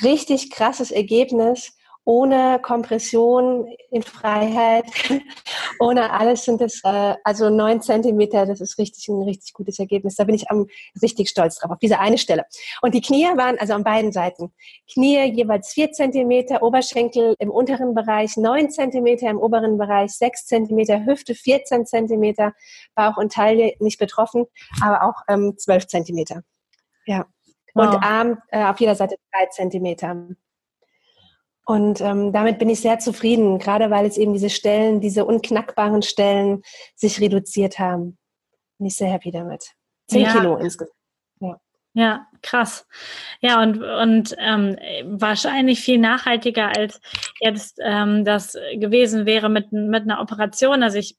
richtig 0.04 0.52
krasses 0.52 0.92
Ergebnis 0.92 1.76
ohne 2.04 2.58
Kompression 2.60 3.66
in 3.90 4.02
Freiheit, 4.02 4.84
ohne 5.80 6.12
alles 6.12 6.44
sind 6.44 6.60
es 6.60 6.82
äh, 6.84 7.14
also 7.24 7.48
neun 7.48 7.80
Zentimeter. 7.80 8.44
Das 8.46 8.60
ist 8.60 8.78
richtig 8.78 9.08
ein 9.08 9.22
richtig 9.22 9.54
gutes 9.54 9.78
Ergebnis. 9.78 10.16
Da 10.16 10.24
bin 10.24 10.34
ich 10.34 10.50
am 10.50 10.66
richtig 11.00 11.30
stolz 11.30 11.56
drauf 11.56 11.70
auf 11.72 11.78
diese 11.78 11.98
eine 11.98 12.18
Stelle. 12.18 12.44
Und 12.82 12.94
die 12.94 13.00
Knie 13.00 13.24
waren 13.36 13.58
also 13.58 13.72
an 13.72 13.84
beiden 13.84 14.12
Seiten 14.12 14.52
Knie 14.92 15.32
jeweils 15.32 15.72
vier 15.72 15.92
Zentimeter, 15.92 16.62
Oberschenkel 16.62 17.36
im 17.38 17.50
unteren 17.50 17.94
Bereich 17.94 18.36
neun 18.36 18.70
Zentimeter, 18.70 19.30
im 19.30 19.38
oberen 19.38 19.78
Bereich 19.78 20.12
sechs 20.12 20.46
Zentimeter, 20.46 21.06
Hüfte 21.06 21.34
14 21.34 21.86
Zentimeter, 21.86 22.52
Bauch 22.94 23.16
und 23.16 23.32
Taille 23.32 23.74
nicht 23.80 23.98
betroffen, 23.98 24.44
aber 24.82 25.02
auch 25.02 25.22
ähm, 25.28 25.56
zwölf 25.56 25.86
Zentimeter. 25.86 26.42
Ja. 27.06 27.26
Und 27.74 27.88
wow. 27.88 28.02
Arm 28.02 28.38
äh, 28.48 28.64
auf 28.64 28.78
jeder 28.78 28.94
Seite 28.94 29.16
drei 29.32 29.46
Zentimeter. 29.46 30.28
Und 31.66 32.00
ähm, 32.00 32.32
damit 32.32 32.58
bin 32.58 32.68
ich 32.68 32.80
sehr 32.80 32.98
zufrieden, 32.98 33.58
gerade 33.58 33.90
weil 33.90 34.04
es 34.06 34.18
eben 34.18 34.34
diese 34.34 34.50
Stellen, 34.50 35.00
diese 35.00 35.24
unknackbaren 35.24 36.02
Stellen 36.02 36.62
sich 36.94 37.20
reduziert 37.20 37.78
haben. 37.78 38.18
Bin 38.78 38.88
ich 38.88 38.96
sehr 38.96 39.10
happy 39.10 39.30
damit. 39.30 39.72
Zehn 40.08 40.22
ja. 40.22 40.32
Kilo 40.32 40.56
insgesamt. 40.56 40.96
Ja. 41.40 41.60
ja, 41.94 42.26
krass. 42.42 42.86
Ja, 43.40 43.62
und, 43.62 43.82
und 43.82 44.36
ähm, 44.38 44.76
wahrscheinlich 45.04 45.80
viel 45.80 45.98
nachhaltiger 45.98 46.76
als 46.76 47.00
jetzt 47.40 47.78
ähm, 47.82 48.24
das 48.24 48.58
gewesen 48.74 49.24
wäre 49.24 49.48
mit, 49.48 49.72
mit 49.72 50.02
einer 50.02 50.20
Operation. 50.20 50.82
Also 50.82 50.98
ich 50.98 51.16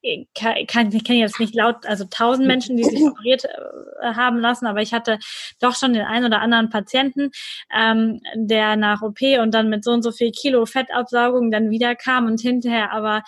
ich 0.00 0.28
kann, 0.34 0.92
ich 0.92 1.04
kenne 1.04 1.18
jetzt 1.18 1.40
nicht 1.40 1.54
laut, 1.54 1.86
also 1.86 2.04
tausend 2.08 2.46
Menschen, 2.46 2.76
die 2.76 2.84
sich 2.84 3.02
operiert 3.02 3.44
äh, 3.44 4.14
haben 4.14 4.38
lassen, 4.38 4.66
aber 4.66 4.80
ich 4.80 4.92
hatte 4.92 5.18
doch 5.60 5.74
schon 5.74 5.92
den 5.92 6.04
einen 6.04 6.26
oder 6.26 6.40
anderen 6.40 6.70
Patienten, 6.70 7.30
ähm, 7.74 8.20
der 8.34 8.76
nach 8.76 9.02
OP 9.02 9.20
und 9.42 9.52
dann 9.52 9.68
mit 9.68 9.84
so 9.84 9.92
und 9.92 10.02
so 10.02 10.12
viel 10.12 10.30
Kilo 10.30 10.66
Fettabsaugung 10.66 11.50
dann 11.50 11.70
wieder 11.70 11.94
kam 11.94 12.26
und 12.26 12.40
hinterher 12.40 12.92
aber 12.92 13.22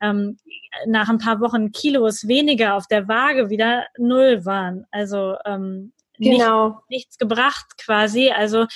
ähm, 0.00 0.38
nach 0.86 1.08
ein 1.08 1.18
paar 1.18 1.40
Wochen 1.40 1.70
Kilos 1.72 2.26
weniger 2.26 2.74
auf 2.74 2.86
der 2.88 3.08
Waage 3.08 3.50
wieder 3.50 3.86
null 3.96 4.44
waren. 4.44 4.84
Also 4.90 5.36
ähm, 5.44 5.92
genau. 6.18 6.68
Nicht, 6.68 6.90
nichts 6.90 7.18
gebracht 7.18 7.78
quasi. 7.78 8.30
Also 8.30 8.66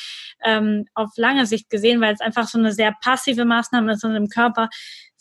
ähm, 0.44 0.87
auf 0.94 1.11
lange 1.16 1.46
Sicht 1.46 1.68
gesehen, 1.68 2.00
weil 2.00 2.14
es 2.14 2.20
einfach 2.20 2.46
so 2.46 2.59
eine 2.59 2.72
sehr 2.72 2.94
passive 3.02 3.44
Maßnahme 3.44 3.92
ist 3.92 4.04
und 4.04 4.14
im 4.14 4.28
Körper 4.28 4.68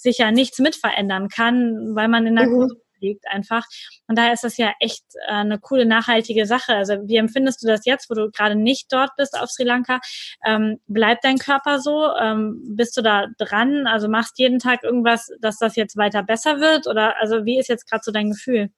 sicher 0.06 0.32
nichts 0.32 0.60
mit 0.60 0.76
verändern 0.76 1.28
kann, 1.28 1.96
weil 1.96 2.08
man 2.08 2.26
in 2.26 2.36
der 2.36 2.48
mhm. 2.48 2.72
liegt 3.00 3.28
einfach. 3.28 3.64
Und 4.08 4.18
daher 4.18 4.34
ist 4.34 4.44
das 4.44 4.58
ja 4.58 4.74
echt 4.80 5.04
äh, 5.28 5.32
eine 5.32 5.60
coole, 5.60 5.86
nachhaltige 5.86 6.46
Sache. 6.46 6.76
Also 6.76 6.96
wie 7.08 7.18
empfindest 7.18 7.62
du 7.64 7.68
das 7.68 7.86
jetzt, 7.86 8.10
wo 8.10 8.14
du 8.14 8.32
gerade 8.32 8.56
nicht 8.56 8.94
dort 8.94 9.12
bist 9.18 9.38
auf 9.38 9.50
Sri 9.50 9.64
Lanka? 9.64 10.00
Ähm, 10.46 10.80
bleibt 10.88 11.26
dein 11.26 11.38
Körper 11.38 11.80
so? 11.80 12.16
Ähm, 12.16 12.62
bist 12.76 12.96
du 12.96 13.02
da 13.02 13.28
dran? 13.38 13.88
Also 13.88 14.08
machst 14.08 14.40
jeden 14.40 14.60
Tag 14.60 14.84
irgendwas, 14.84 15.30
dass 15.42 15.58
das 15.58 15.76
jetzt 15.76 15.98
weiter 15.98 16.24
besser 16.24 16.60
wird? 16.60 16.88
Oder 16.88 17.20
also 17.20 17.46
wie 17.46 17.60
ist 17.60 17.68
jetzt 17.68 17.90
gerade 17.90 18.04
so 18.04 18.12
dein 18.12 18.32
Gefühl? 18.32 18.70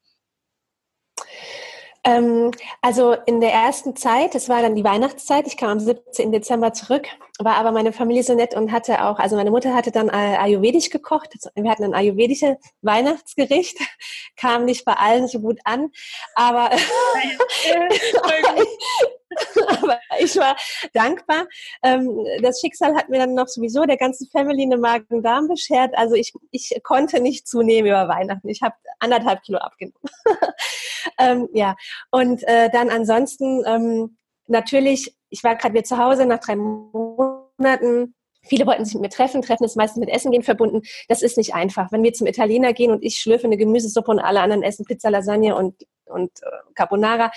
Ähm, 2.07 2.51
also 2.81 3.17
in 3.25 3.41
der 3.41 3.51
ersten 3.51 3.97
Zeit, 3.97 4.33
das 4.33 4.47
war 4.47 4.61
dann 4.61 4.75
die 4.75 4.83
Weihnachtszeit, 4.85 5.45
ich 5.45 5.57
kam 5.57 5.71
am 5.71 5.79
17. 5.81 6.31
Dezember 6.31 6.71
zurück, 6.71 7.05
war 7.37 7.55
aber 7.55 7.73
meine 7.73 7.91
Familie 7.91 8.23
so 8.23 8.33
nett 8.33 8.55
und 8.55 8.71
hatte 8.71 9.03
auch, 9.03 9.19
also 9.19 9.35
meine 9.35 9.51
Mutter 9.51 9.75
hatte 9.75 9.91
dann 9.91 10.09
ayurvedisch 10.09 10.89
gekocht. 10.89 11.33
Wir 11.55 11.69
hatten 11.69 11.83
ein 11.83 11.93
ayurvedisches 11.93 12.55
Weihnachtsgericht, 12.81 13.77
kam 14.37 14.63
nicht 14.63 14.85
bei 14.85 14.93
allen 14.93 15.27
so 15.27 15.41
gut 15.41 15.59
an, 15.65 15.89
aber, 16.33 16.71
aber 16.71 16.79
ich 17.91 19.16
war 20.38 20.56
dankbar. 20.93 21.47
Ähm, 21.84 22.26
das 22.41 22.60
Schicksal 22.60 22.95
hat 22.95 23.10
mir 23.10 23.19
dann 23.19 23.34
noch 23.34 23.47
sowieso 23.47 23.86
der 23.86 23.97
ganzen 23.97 24.28
Family 24.30 24.63
eine 24.63 24.78
Magen-Darm 24.78 25.47
beschert. 25.47 25.97
Also 25.97 26.15
ich, 26.15 26.34
ich 26.52 26.80
konnte 26.84 27.19
nicht 27.19 27.47
zunehmen 27.47 27.89
über 27.89 28.08
Weihnachten. 28.08 28.50
Ich 28.50 28.62
habe 28.62 28.76
anderthalb 29.00 29.43
Kilo 29.43 29.60
abgenommen. 29.60 29.97
ähm, 31.19 31.50
ja, 31.54 31.76
und 32.12 32.43
äh, 32.47 32.69
dann 32.69 32.89
ansonsten 32.89 33.63
ähm, 33.65 34.17
natürlich 34.47 35.17
ich 35.30 35.43
war 35.43 35.56
gerade 35.56 35.73
wieder 35.73 35.84
zu 35.84 35.97
Hause 35.97 36.26
nach 36.26 36.39
drei 36.39 36.56
Monaten. 36.56 38.15
Viele 38.43 38.65
wollten 38.65 38.86
sich 38.86 38.93
mit 38.93 39.02
mir 39.02 39.10
treffen. 39.10 39.41
Treffen 39.41 39.65
ist 39.65 39.76
meistens 39.76 40.00
mit 40.00 40.10
Essen 40.10 40.32
gehen 40.32 40.43
verbunden. 40.43 40.82
Das 41.10 41.21
ist 41.21 41.38
nicht 41.38 41.54
einfach. 41.54 41.91
Wenn 41.91 42.04
wir 42.04 42.13
zum 42.13 42.28
Italiener 42.28 42.73
gehen 42.73 42.91
und 42.91 43.04
ich 43.04 43.17
schlürfe 43.17 43.45
eine 43.45 43.58
Gemüsesuppe 43.58 44.12
und 44.12 44.19
alle 44.19 44.41
anderen 44.41 44.63
essen 44.63 44.86
Pizza, 44.86 45.10
Lasagne 45.10 45.56
und 45.56 45.76
und 46.09 46.31
äh, 46.41 46.73
Carbonara. 46.75 47.31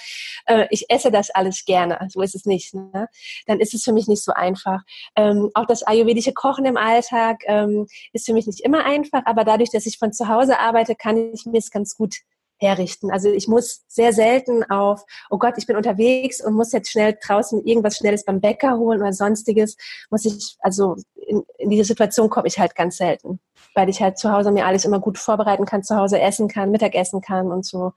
Äh, 0.46 0.66
ich 0.70 0.90
esse 0.90 1.10
das 1.10 1.30
alles 1.30 1.64
gerne, 1.64 1.98
so 2.10 2.22
ist 2.22 2.34
es 2.34 2.44
nicht. 2.44 2.74
Ne? 2.74 3.08
Dann 3.46 3.60
ist 3.60 3.74
es 3.74 3.84
für 3.84 3.92
mich 3.92 4.08
nicht 4.08 4.22
so 4.22 4.32
einfach. 4.32 4.82
Ähm, 5.16 5.50
auch 5.54 5.66
das 5.66 5.82
ayurvedische 5.82 6.32
Kochen 6.32 6.64
im 6.64 6.76
Alltag 6.76 7.42
ähm, 7.46 7.86
ist 8.12 8.26
für 8.26 8.32
mich 8.32 8.46
nicht 8.46 8.60
immer 8.60 8.84
einfach, 8.84 9.22
aber 9.24 9.44
dadurch, 9.44 9.70
dass 9.70 9.86
ich 9.86 9.98
von 9.98 10.12
zu 10.12 10.28
Hause 10.28 10.58
arbeite, 10.58 10.94
kann 10.94 11.32
ich 11.32 11.46
mir 11.46 11.58
es 11.58 11.70
ganz 11.70 11.96
gut 11.96 12.16
herrichten. 12.60 13.10
Also 13.10 13.30
ich 13.30 13.48
muss 13.48 13.82
sehr 13.88 14.12
selten 14.12 14.62
auf, 14.64 15.04
oh 15.30 15.38
Gott, 15.38 15.54
ich 15.56 15.66
bin 15.66 15.76
unterwegs 15.76 16.44
und 16.44 16.54
muss 16.54 16.72
jetzt 16.72 16.90
schnell 16.90 17.16
draußen 17.20 17.64
irgendwas 17.64 17.96
Schnelles 17.96 18.24
beim 18.24 18.40
Bäcker 18.40 18.76
holen 18.76 19.00
oder 19.00 19.12
sonstiges. 19.12 19.76
Muss 20.10 20.26
ich, 20.26 20.56
also 20.60 20.96
in, 21.14 21.42
in 21.58 21.70
diese 21.70 21.84
Situation 21.84 22.28
komme 22.28 22.48
ich 22.48 22.58
halt 22.58 22.74
ganz 22.74 22.98
selten, 22.98 23.40
weil 23.74 23.88
ich 23.88 24.02
halt 24.02 24.18
zu 24.18 24.30
Hause 24.30 24.52
mir 24.52 24.66
alles 24.66 24.84
immer 24.84 25.00
gut 25.00 25.16
vorbereiten 25.18 25.64
kann, 25.64 25.82
zu 25.82 25.96
Hause 25.96 26.20
essen 26.20 26.48
kann, 26.48 26.70
Mittag 26.70 26.94
essen 26.94 27.22
kann 27.22 27.50
und 27.50 27.64
so. 27.64 27.92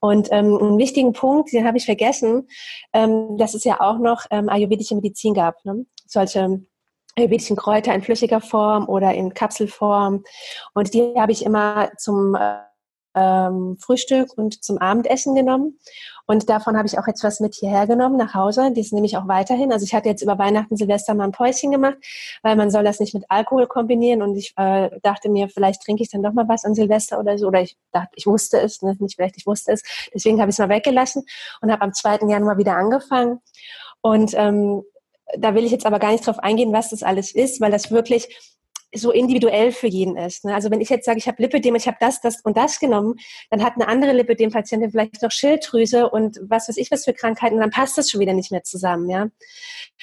Und 0.00 0.28
ähm, 0.32 0.56
einen 0.56 0.78
wichtigen 0.78 1.12
Punkt, 1.12 1.52
den 1.52 1.66
habe 1.66 1.78
ich 1.78 1.84
vergessen, 1.84 2.48
ähm, 2.92 3.36
dass 3.36 3.54
es 3.54 3.64
ja 3.64 3.80
auch 3.80 3.98
noch 3.98 4.26
ähm, 4.30 4.48
ayurvedische 4.48 4.94
Medizin 4.94 5.34
gab. 5.34 5.64
Ne? 5.64 5.86
Solche 6.06 6.60
ayurvedischen 7.16 7.56
Kräuter 7.56 7.94
in 7.94 8.02
flüssiger 8.02 8.40
Form 8.40 8.88
oder 8.88 9.14
in 9.14 9.34
Kapselform. 9.34 10.24
Und 10.74 10.94
die 10.94 11.14
habe 11.16 11.32
ich 11.32 11.44
immer 11.44 11.90
zum 11.96 12.34
äh, 12.34 12.56
ähm, 13.14 13.76
Frühstück 13.80 14.36
und 14.36 14.62
zum 14.62 14.78
Abendessen 14.78 15.34
genommen. 15.34 15.78
Und 16.26 16.48
davon 16.48 16.76
habe 16.76 16.86
ich 16.86 16.98
auch 16.98 17.06
etwas 17.06 17.40
mit 17.40 17.54
hierher 17.54 17.86
genommen 17.86 18.16
nach 18.16 18.34
Hause. 18.34 18.72
Das 18.74 18.92
nehme 18.92 19.06
ich 19.06 19.16
auch 19.16 19.28
weiterhin. 19.28 19.72
Also 19.72 19.84
ich 19.84 19.94
hatte 19.94 20.08
jetzt 20.08 20.22
über 20.22 20.38
Weihnachten, 20.38 20.76
Silvester 20.76 21.14
mal 21.14 21.24
ein 21.24 21.32
Päuschen 21.32 21.70
gemacht, 21.70 21.96
weil 22.42 22.56
man 22.56 22.70
soll 22.70 22.82
das 22.82 22.98
nicht 22.98 23.14
mit 23.14 23.24
Alkohol 23.28 23.66
kombinieren. 23.66 24.22
Und 24.22 24.36
ich 24.36 24.54
äh, 24.56 24.90
dachte 25.02 25.28
mir, 25.28 25.48
vielleicht 25.48 25.82
trinke 25.82 26.02
ich 26.02 26.10
dann 26.10 26.22
doch 26.22 26.32
mal 26.32 26.48
was 26.48 26.64
an 26.64 26.74
Silvester 26.74 27.18
oder 27.18 27.36
so. 27.36 27.48
Oder 27.48 27.60
ich 27.60 27.76
dachte, 27.92 28.10
ich 28.16 28.26
wusste 28.26 28.58
es, 28.60 28.80
ne? 28.80 28.96
nicht 28.98 29.16
vielleicht, 29.16 29.36
ich 29.36 29.46
wusste 29.46 29.72
es. 29.72 29.82
Deswegen 30.14 30.40
habe 30.40 30.50
ich 30.50 30.54
es 30.54 30.58
mal 30.58 30.70
weggelassen 30.70 31.24
und 31.60 31.70
habe 31.70 31.82
am 31.82 31.92
2. 31.92 32.20
Januar 32.28 32.56
wieder 32.56 32.76
angefangen. 32.76 33.40
Und 34.00 34.32
ähm, 34.34 34.82
da 35.38 35.54
will 35.54 35.64
ich 35.64 35.72
jetzt 35.72 35.86
aber 35.86 35.98
gar 35.98 36.12
nicht 36.12 36.26
drauf 36.26 36.38
eingehen, 36.38 36.72
was 36.72 36.90
das 36.90 37.02
alles 37.02 37.34
ist, 37.34 37.60
weil 37.60 37.70
das 37.70 37.90
wirklich 37.90 38.53
so 38.94 39.10
individuell 39.10 39.72
für 39.72 39.86
jeden 39.86 40.16
ist. 40.16 40.44
Ne? 40.44 40.54
Also 40.54 40.70
wenn 40.70 40.80
ich 40.80 40.88
jetzt 40.88 41.04
sage, 41.04 41.18
ich 41.18 41.28
habe 41.28 41.42
Lipidem, 41.42 41.74
ich 41.74 41.86
habe 41.86 41.96
das, 42.00 42.20
das 42.20 42.40
und 42.42 42.56
das 42.56 42.78
genommen, 42.78 43.16
dann 43.50 43.62
hat 43.62 43.74
eine 43.74 43.88
andere 43.88 44.12
Lipidem-Patientin 44.12 44.90
vielleicht 44.90 45.22
noch 45.22 45.30
Schilddrüse 45.30 46.08
und 46.08 46.38
was 46.42 46.68
weiß 46.68 46.76
ich 46.76 46.90
was 46.90 47.04
für 47.04 47.12
Krankheiten, 47.12 47.58
dann 47.58 47.70
passt 47.70 47.98
das 47.98 48.10
schon 48.10 48.20
wieder 48.20 48.32
nicht 48.32 48.50
mehr 48.50 48.62
zusammen. 48.62 49.08
Ja? 49.10 49.28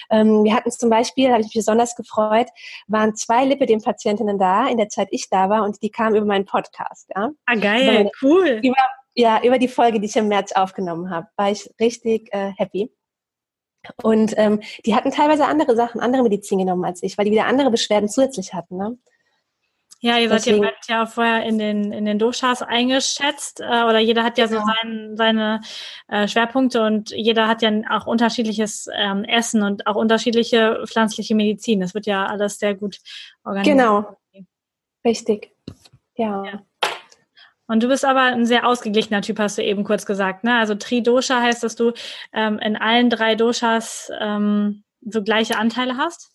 Ähm, 0.09 0.43
wir 0.43 0.55
hatten 0.55 0.71
zum 0.71 0.89
Beispiel, 0.89 1.29
habe 1.29 1.41
ich 1.41 1.47
mich 1.47 1.55
besonders 1.55 1.95
gefreut, 1.95 2.47
waren 2.87 3.15
zwei 3.15 3.45
Lipidem-Patientinnen 3.45 4.37
da, 4.37 4.67
in 4.67 4.77
der 4.77 4.89
Zeit 4.89 5.07
ich 5.11 5.29
da 5.29 5.49
war 5.49 5.63
und 5.63 5.81
die 5.81 5.89
kamen 5.89 6.15
über 6.15 6.25
meinen 6.25 6.45
Podcast. 6.45 7.09
Ja? 7.15 7.31
Ah 7.45 7.55
geil, 7.55 8.01
über, 8.01 8.11
cool. 8.21 8.59
Über, 8.63 8.75
ja, 9.15 9.41
über 9.43 9.57
die 9.57 9.67
Folge, 9.67 9.99
die 9.99 10.07
ich 10.07 10.15
im 10.15 10.27
März 10.27 10.51
aufgenommen 10.53 11.09
habe, 11.09 11.27
war 11.35 11.51
ich 11.51 11.69
richtig 11.79 12.33
äh, 12.33 12.51
happy. 12.57 12.91
Und 14.03 14.33
ähm, 14.37 14.61
die 14.85 14.95
hatten 14.95 15.11
teilweise 15.11 15.45
andere 15.45 15.75
Sachen, 15.75 16.01
andere 16.01 16.23
Medizin 16.23 16.59
genommen 16.59 16.85
als 16.85 17.01
ich, 17.03 17.17
weil 17.17 17.25
die 17.25 17.31
wieder 17.31 17.45
andere 17.45 17.71
Beschwerden 17.71 18.09
zusätzlich 18.09 18.53
hatten. 18.53 18.77
Ne? 18.77 18.97
Ja, 20.03 20.17
ihr 20.17 20.29
seid 20.29 20.45
Deswegen, 20.45 20.67
ja 20.87 21.05
vorher 21.05 21.43
in 21.43 21.59
den, 21.59 21.91
in 21.91 22.05
den 22.05 22.17
Doshas 22.17 22.63
eingeschätzt 22.63 23.59
äh, 23.59 23.65
oder 23.65 23.99
jeder 23.99 24.23
hat 24.23 24.39
ja 24.39 24.47
genau. 24.47 24.61
so 24.61 24.65
sein, 24.65 25.15
seine 25.15 25.61
äh, 26.07 26.27
Schwerpunkte 26.27 26.83
und 26.83 27.11
jeder 27.11 27.47
hat 27.47 27.61
ja 27.61 27.71
auch 27.91 28.07
unterschiedliches 28.07 28.87
ähm, 28.95 29.23
Essen 29.25 29.61
und 29.61 29.85
auch 29.85 29.95
unterschiedliche 29.95 30.83
pflanzliche 30.87 31.35
Medizin. 31.35 31.81
Das 31.81 31.93
wird 31.93 32.07
ja 32.07 32.25
alles 32.25 32.57
sehr 32.57 32.73
gut 32.73 32.97
organisiert. 33.43 33.77
Genau, 33.77 34.17
richtig. 35.05 35.51
ja. 36.15 36.45
ja. 36.45 36.63
Und 37.71 37.81
du 37.81 37.87
bist 37.87 38.03
aber 38.03 38.23
ein 38.23 38.45
sehr 38.45 38.67
ausgeglichener 38.67 39.21
Typ, 39.21 39.39
hast 39.39 39.57
du 39.57 39.63
eben 39.63 39.85
kurz 39.85 40.05
gesagt. 40.05 40.43
Ne? 40.43 40.57
Also 40.57 40.75
Tri-Dosha 40.75 41.39
heißt, 41.39 41.63
dass 41.63 41.77
du 41.77 41.93
ähm, 42.33 42.59
in 42.59 42.75
allen 42.75 43.09
drei 43.09 43.35
Doshas 43.35 44.11
ähm, 44.19 44.83
so 44.99 45.23
gleiche 45.23 45.57
Anteile 45.57 45.95
hast? 45.95 46.33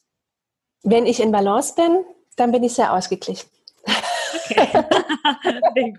Wenn 0.83 1.05
ich 1.05 1.21
in 1.21 1.33
Balance 1.33 1.75
bin, 1.75 2.07
dann 2.37 2.53
bin 2.53 2.65
ich 2.65 2.73
sehr 2.73 2.91
ausgeglichen. 2.95 3.51
Okay. 4.51 5.93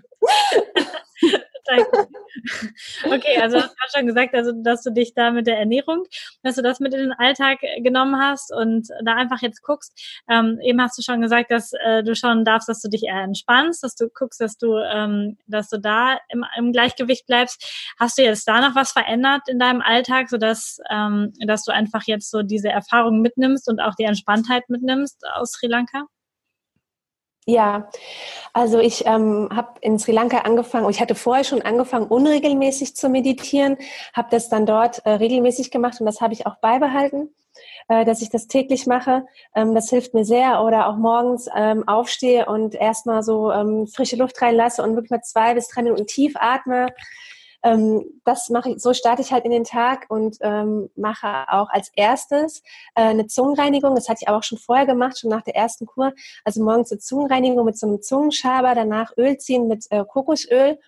okay, 3.04 3.40
also 3.40 3.58
du 3.58 3.64
hast 3.64 3.96
schon 3.96 4.06
gesagt, 4.06 4.34
also 4.34 4.52
dass 4.52 4.82
du 4.82 4.90
dich 4.90 5.14
da 5.14 5.30
mit 5.30 5.46
der 5.46 5.58
Ernährung, 5.58 6.04
dass 6.42 6.56
du 6.56 6.62
das 6.62 6.80
mit 6.80 6.94
in 6.94 7.00
den 7.00 7.12
Alltag 7.12 7.58
genommen 7.78 8.20
hast 8.20 8.52
und 8.52 8.88
da 9.04 9.14
einfach 9.14 9.42
jetzt 9.42 9.62
guckst. 9.62 9.92
Ähm, 10.28 10.58
eben 10.62 10.80
hast 10.80 10.98
du 10.98 11.02
schon 11.02 11.20
gesagt, 11.20 11.50
dass 11.50 11.72
äh, 11.72 12.02
du 12.02 12.14
schon 12.14 12.44
darfst, 12.44 12.68
dass 12.68 12.80
du 12.80 12.88
dich 12.88 13.04
eher 13.04 13.22
entspannst, 13.22 13.82
dass 13.82 13.94
du 13.94 14.08
guckst, 14.08 14.40
dass 14.40 14.56
du, 14.56 14.76
ähm, 14.78 15.36
dass 15.46 15.68
du 15.68 15.78
da 15.78 16.18
im, 16.28 16.44
im 16.56 16.72
Gleichgewicht 16.72 17.26
bleibst. 17.26 17.92
Hast 17.98 18.18
du 18.18 18.22
jetzt 18.22 18.46
da 18.48 18.60
noch 18.60 18.74
was 18.74 18.92
verändert 18.92 19.42
in 19.48 19.58
deinem 19.58 19.82
Alltag, 19.82 20.28
sodass 20.30 20.78
ähm, 20.90 21.32
dass 21.46 21.64
du 21.64 21.72
einfach 21.72 22.04
jetzt 22.06 22.30
so 22.30 22.42
diese 22.42 22.68
Erfahrung 22.68 23.20
mitnimmst 23.20 23.68
und 23.68 23.80
auch 23.80 23.94
die 23.94 24.04
Entspanntheit 24.04 24.68
mitnimmst 24.68 25.24
aus 25.34 25.52
Sri 25.52 25.66
Lanka? 25.66 26.06
Ja, 27.50 27.88
also 28.52 28.78
ich 28.78 29.06
ähm, 29.06 29.48
habe 29.50 29.78
in 29.80 29.98
Sri 29.98 30.12
Lanka 30.12 30.40
angefangen, 30.40 30.90
ich 30.90 31.00
hatte 31.00 31.14
vorher 31.14 31.44
schon 31.44 31.62
angefangen, 31.62 32.06
unregelmäßig 32.06 32.94
zu 32.94 33.08
meditieren, 33.08 33.78
habe 34.12 34.28
das 34.30 34.50
dann 34.50 34.66
dort 34.66 34.98
äh, 35.06 35.12
regelmäßig 35.12 35.70
gemacht 35.70 35.98
und 35.98 36.04
das 36.04 36.20
habe 36.20 36.34
ich 36.34 36.46
auch 36.46 36.56
beibehalten, 36.56 37.34
äh, 37.88 38.04
dass 38.04 38.20
ich 38.20 38.28
das 38.28 38.48
täglich 38.48 38.86
mache. 38.86 39.24
Ähm, 39.54 39.74
das 39.74 39.88
hilft 39.88 40.12
mir 40.12 40.26
sehr 40.26 40.62
oder 40.62 40.88
auch 40.88 40.96
morgens 40.98 41.48
ähm, 41.56 41.88
aufstehe 41.88 42.44
und 42.44 42.74
erstmal 42.74 43.22
so 43.22 43.50
ähm, 43.50 43.86
frische 43.86 44.16
Luft 44.16 44.42
reinlasse 44.42 44.82
und 44.82 44.94
wirklich 44.94 45.10
mal 45.10 45.22
zwei 45.22 45.54
bis 45.54 45.68
drei 45.68 45.80
Minuten 45.80 46.06
tief 46.06 46.34
atme 46.38 46.88
ähm, 47.62 48.04
das 48.24 48.50
mache 48.50 48.70
ich, 48.70 48.80
so 48.80 48.92
starte 48.92 49.22
ich 49.22 49.32
halt 49.32 49.44
in 49.44 49.50
den 49.50 49.64
Tag 49.64 50.06
und 50.08 50.36
ähm, 50.40 50.90
mache 50.96 51.44
auch 51.48 51.68
als 51.70 51.90
erstes 51.94 52.62
äh, 52.94 53.02
eine 53.02 53.26
Zungenreinigung. 53.26 53.94
Das 53.94 54.08
hatte 54.08 54.20
ich 54.22 54.28
aber 54.28 54.38
auch 54.38 54.44
schon 54.44 54.58
vorher 54.58 54.86
gemacht, 54.86 55.18
schon 55.18 55.30
nach 55.30 55.42
der 55.42 55.56
ersten 55.56 55.86
Kur. 55.86 56.12
Also 56.44 56.62
morgens 56.62 56.92
eine 56.92 57.00
Zungenreinigung 57.00 57.64
mit 57.64 57.76
so 57.76 57.86
einem 57.86 58.02
Zungenschaber, 58.02 58.74
danach 58.74 59.12
Öl 59.16 59.38
ziehen 59.38 59.66
mit 59.66 59.86
äh, 59.90 60.04
Kokosöl 60.04 60.78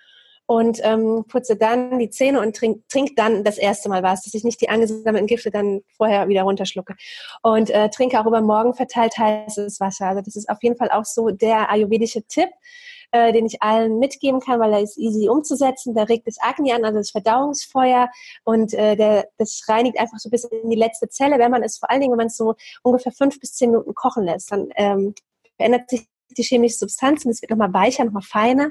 und 0.47 0.81
ähm, 0.83 1.25
putze 1.29 1.55
dann 1.55 2.01
die 2.01 2.11
Zähne 2.11 2.41
und 2.41 2.57
trink, 2.57 2.89
trink 2.89 3.15
dann 3.15 3.45
das 3.45 3.57
erste 3.57 3.89
Mal 3.89 4.03
was, 4.03 4.23
dass 4.23 4.35
ich 4.35 4.43
nicht 4.43 4.61
die 4.61 4.69
angesammelten 4.69 5.29
Gifte 5.29 5.53
dann 5.53 5.83
vorher 5.97 6.27
wieder 6.27 6.43
runterschlucke. 6.43 6.97
Und 7.43 7.71
äh, 7.71 7.89
trinke 7.89 8.19
auch 8.19 8.27
über 8.27 8.41
Morgen 8.41 8.75
verteilt 8.75 9.17
heißes 9.17 9.79
Wasser. 9.79 10.07
Also 10.07 10.23
das 10.23 10.35
ist 10.35 10.49
auf 10.49 10.61
jeden 10.63 10.77
Fall 10.77 10.91
auch 10.91 11.05
so 11.05 11.31
der 11.31 11.71
ayurvedische 11.71 12.23
Tipp 12.23 12.49
äh, 13.13 13.33
den 13.33 13.47
ich 13.47 13.63
allen 13.63 13.99
mitgeben 13.99 14.41
kann, 14.41 14.61
weil 14.61 14.73
er 14.73 14.81
ist 14.81 14.99
easy 14.99 15.29
umzusetzen. 15.29 15.95
Der 15.95 16.09
regt 16.09 16.27
das 16.27 16.37
Agni 16.41 16.73
an, 16.73 16.85
also 16.85 16.99
das 16.99 17.11
Verdauungsfeuer 17.11 18.11
und 18.45 18.75
äh, 18.75 18.97
der, 18.97 19.29
das 19.39 19.63
reinigt 19.69 19.99
einfach 19.99 20.19
so 20.19 20.31
bis 20.31 20.45
in 20.45 20.71
die 20.71 20.77
letzte 20.77 21.09
Zelle. 21.09 21.39
Wenn 21.39 21.51
man 21.51 21.63
es 21.63 21.79
vor 21.79 21.91
allen 21.91 22.01
Dingen, 22.01 22.13
wenn 22.13 22.19
man 22.19 22.27
es 22.29 22.37
so 22.37 22.55
ungefähr 22.83 23.13
fünf 23.13 23.41
bis 23.41 23.55
zehn 23.55 23.71
Minuten 23.71 23.95
kochen 23.95 24.25
lässt, 24.25 24.53
dann 24.53 24.69
ähm, 24.77 25.15
verändert 25.57 25.91
sich 25.91 26.07
die 26.37 26.43
chemische 26.43 26.79
Substanz 26.79 27.25
und 27.25 27.33
es 27.33 27.43
wird 27.43 27.51
nochmal 27.51 27.73
weicher, 27.73 28.05
nochmal 28.05 28.23
feiner 28.23 28.71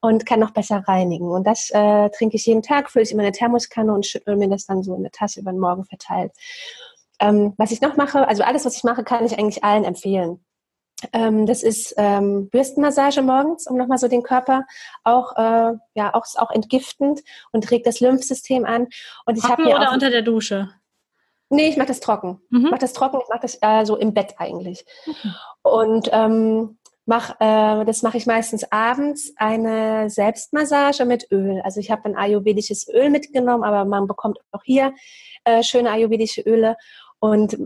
und 0.00 0.26
kann 0.26 0.40
noch 0.40 0.52
besser 0.52 0.82
reinigen. 0.86 1.28
Und 1.28 1.46
das 1.46 1.70
äh, 1.70 2.10
trinke 2.10 2.36
ich 2.36 2.46
jeden 2.46 2.62
Tag, 2.62 2.90
fülle 2.90 3.04
ich 3.04 3.10
in 3.10 3.16
meine 3.16 3.32
Thermoskanne 3.32 3.92
und 3.92 4.06
schüttle 4.06 4.36
mir 4.36 4.48
das 4.48 4.66
dann 4.66 4.82
so 4.82 4.94
in 4.94 5.02
der 5.02 5.12
Tasse 5.12 5.40
über 5.40 5.52
den 5.52 5.60
Morgen 5.60 5.84
verteilt. 5.84 6.32
Ähm, 7.20 7.54
was 7.56 7.70
ich 7.70 7.80
noch 7.80 7.96
mache, 7.96 8.26
also 8.26 8.42
alles, 8.42 8.64
was 8.64 8.76
ich 8.76 8.84
mache, 8.84 9.04
kann 9.04 9.24
ich 9.24 9.38
eigentlich 9.38 9.62
allen 9.62 9.84
empfehlen. 9.84 10.43
Ähm, 11.12 11.46
das 11.46 11.62
ist 11.62 11.94
ähm, 11.96 12.48
Bürstenmassage 12.48 13.22
morgens, 13.22 13.66
um 13.66 13.76
nochmal 13.76 13.98
so 13.98 14.08
den 14.08 14.22
Körper 14.22 14.64
auch, 15.02 15.36
äh, 15.36 15.72
ja, 15.94 16.14
auch, 16.14 16.24
auch 16.36 16.50
entgiftend 16.50 17.20
und 17.52 17.70
regt 17.70 17.86
das 17.86 18.00
Lymphsystem 18.00 18.64
an. 18.64 18.88
Und 19.26 19.38
ich 19.38 19.44
habe 19.44 19.62
oder 19.64 19.92
unter 19.92 20.10
der 20.10 20.22
Dusche? 20.22 20.70
Nee, 21.50 21.68
ich 21.68 21.76
mache 21.76 21.88
das 21.88 22.00
trocken. 22.00 22.40
Mhm. 22.50 22.64
Ich 22.64 22.70
mache 22.70 22.80
das 22.80 22.92
trocken, 22.92 23.20
ich 23.22 23.28
mache 23.28 23.42
das 23.42 23.58
äh, 23.60 23.84
so 23.84 23.96
im 23.96 24.14
Bett 24.14 24.34
eigentlich. 24.38 24.84
Mhm. 25.06 25.34
Und 25.62 26.08
ähm, 26.12 26.78
mach, 27.06 27.36
äh, 27.40 27.84
das 27.84 28.02
mache 28.02 28.16
ich 28.16 28.26
meistens 28.26 28.70
abends 28.72 29.32
eine 29.36 30.10
Selbstmassage 30.10 31.04
mit 31.04 31.30
Öl. 31.30 31.60
Also 31.62 31.80
ich 31.80 31.90
habe 31.90 32.06
ein 32.06 32.16
ayurvedisches 32.16 32.88
Öl 32.88 33.10
mitgenommen, 33.10 33.64
aber 33.64 33.84
man 33.84 34.06
bekommt 34.06 34.38
auch 34.52 34.62
hier 34.64 34.94
äh, 35.44 35.62
schöne 35.62 35.90
ayurvedische 35.90 36.40
Öle. 36.42 36.76
Und 37.18 37.56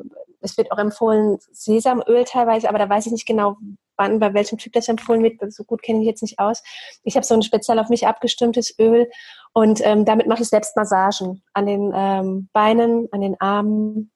es 0.40 0.56
wird 0.56 0.70
auch 0.72 0.78
empfohlen 0.78 1.38
Sesamöl 1.52 2.24
teilweise, 2.24 2.68
aber 2.68 2.78
da 2.78 2.88
weiß 2.88 3.06
ich 3.06 3.12
nicht 3.12 3.26
genau, 3.26 3.56
wann, 3.96 4.18
bei 4.18 4.32
welchem 4.34 4.58
Typ 4.58 4.72
das 4.72 4.88
empfohlen 4.88 5.22
wird. 5.22 5.52
So 5.52 5.64
gut 5.64 5.82
kenne 5.82 6.00
ich 6.00 6.06
jetzt 6.06 6.22
nicht 6.22 6.38
aus. 6.38 6.62
Ich 7.02 7.16
habe 7.16 7.26
so 7.26 7.34
ein 7.34 7.42
speziell 7.42 7.78
auf 7.78 7.88
mich 7.88 8.06
abgestimmtes 8.06 8.78
Öl 8.78 9.10
und 9.52 9.80
ähm, 9.84 10.04
damit 10.04 10.26
mache 10.26 10.42
ich 10.42 10.48
selbst 10.48 10.76
Massagen 10.76 11.42
an 11.52 11.66
den 11.66 11.92
ähm, 11.94 12.48
Beinen, 12.52 13.08
an 13.12 13.20
den 13.20 13.40
Armen. 13.40 14.12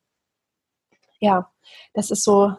Ja, 1.19 1.51
das 1.95 2.11
ist 2.11 2.25
so 2.25 2.53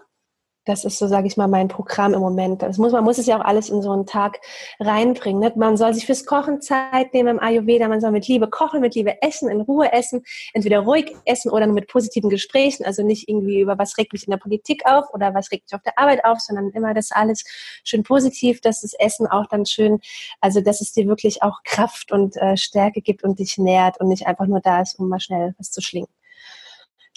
Das 0.65 0.86
ist 0.86 0.97
so, 0.97 1.08
sage 1.08 1.28
ich 1.28 1.36
mal, 1.36 1.47
mein 1.47 1.67
Programm 1.67 2.13
im 2.13 2.21
Moment. 2.21 2.62
Das 2.62 2.78
muss, 2.78 2.93
man 2.93 3.04
muss 3.04 3.17
es 3.17 3.26
ja 3.26 3.38
auch 3.38 3.43
alles 3.43 3.69
in 3.69 3.82
so 3.82 3.91
einen 3.91 4.06
Tag 4.06 4.39
reinbringen. 4.80 5.41
Ne? 5.41 5.52
Man 5.56 5.76
soll 5.76 5.93
sich 5.93 6.06
fürs 6.06 6.26
Kochen 6.26 6.62
Zeit 6.62 7.13
nehmen 7.13 7.38
im 7.38 7.39
Ayurveda. 7.39 7.89
Man 7.89 7.99
soll 7.99 8.12
mit 8.12 8.28
Liebe 8.28 8.49
kochen, 8.49 8.80
mit 8.80 8.95
Liebe 8.95 9.21
essen, 9.21 9.49
in 9.49 9.62
Ruhe 9.62 9.91
essen, 9.91 10.23
entweder 10.54 10.80
ruhig 10.80 11.13
essen 11.26 11.52
oder 11.52 11.65
nur 11.65 11.76
mit 11.76 11.88
positiven 11.88 12.30
Gesprächen. 12.30 12.86
Also 12.86 13.04
nicht 13.04 13.28
irgendwie 13.28 13.60
über 13.60 13.78
was 13.78 13.97
regt 13.97 14.13
mich 14.13 14.26
in 14.26 14.32
der 14.32 14.38
Politik 14.38 14.86
auf 14.86 15.13
oder 15.13 15.34
was 15.34 15.52
regt 15.52 15.65
mich 15.65 15.76
auf 15.76 15.84
der 15.84 15.99
Arbeit 15.99 16.23
auf, 16.23 16.39
sondern 16.39 16.69
immer 16.69 16.93
das 16.93 17.12
alles 17.12 17.43
schön 17.84 18.04
positiv, 18.04 18.62
dass 18.62 18.82
das 18.82 18.93
Essen 18.93 19.28
auch 19.28 19.47
dann 19.47 19.65
schön, 19.65 19.99
also 20.39 20.62
dass 20.62 20.80
es 20.80 20.93
dir 20.93 21.08
wirklich 21.08 21.43
auch 21.43 21.63
Kraft 21.65 22.12
und 22.13 22.38
äh, 22.38 22.56
Stärke 22.56 23.02
gibt 23.02 23.23
und 23.23 23.39
dich 23.39 23.58
nährt 23.58 23.99
und 23.99 24.08
nicht 24.08 24.28
einfach 24.28 24.45
nur 24.45 24.62
da 24.62 24.82
ist, 24.82 24.97
um 24.97 25.10
mal 25.10 25.19
schnell 25.19 25.56
was 25.58 25.71
zu 25.71 25.82
schlingen. 25.82 26.10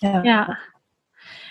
Ja. 0.01 0.23
ja. 0.25 0.57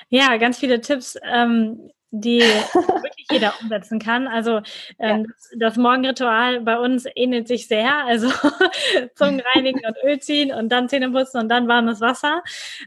Ja, 0.09 0.37
ganz 0.37 0.59
viele 0.59 0.81
Tipps, 0.81 1.17
ähm, 1.23 1.91
die 2.11 2.39
wirklich 2.73 3.27
jeder 3.29 3.53
umsetzen 3.61 3.99
kann. 3.99 4.27
Also 4.27 4.61
ähm, 4.99 5.21
ja. 5.21 5.23
das, 5.23 5.51
das, 5.57 5.77
Morgenritual 5.77 6.61
bei 6.61 6.77
uns 6.77 7.05
ähnelt 7.15 7.47
sich 7.47 7.67
sehr. 7.67 8.05
Also 8.05 8.29
Zungen 9.15 9.41
reinigen 9.53 9.81
und 9.85 9.97
Öl 10.03 10.19
ziehen 10.19 10.53
und 10.53 10.69
dann 10.69 10.89
Zähne 10.89 11.11
putzen 11.11 11.41
und 11.41 11.49
dann 11.49 11.67
warmes 11.67 12.01
Wasser 12.01 12.41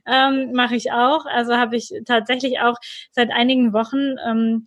ähm, 0.07 0.53
mache 0.53 0.77
ich 0.77 0.93
auch. 0.93 1.27
Also 1.27 1.57
habe 1.57 1.77
ich 1.77 1.93
tatsächlich 2.07 2.61
auch 2.61 2.77
seit 3.11 3.31
einigen 3.31 3.73
Wochen 3.73 4.17
ähm, 4.27 4.65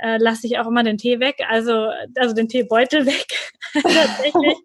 äh, 0.00 0.16
lasse 0.18 0.46
ich 0.46 0.58
auch 0.58 0.66
immer 0.66 0.82
den 0.82 0.98
Tee 0.98 1.20
weg, 1.20 1.36
also, 1.48 1.90
also 2.16 2.34
den 2.34 2.48
Teebeutel 2.48 3.06
weg. 3.06 3.26
Tatsächlich. 3.72 4.56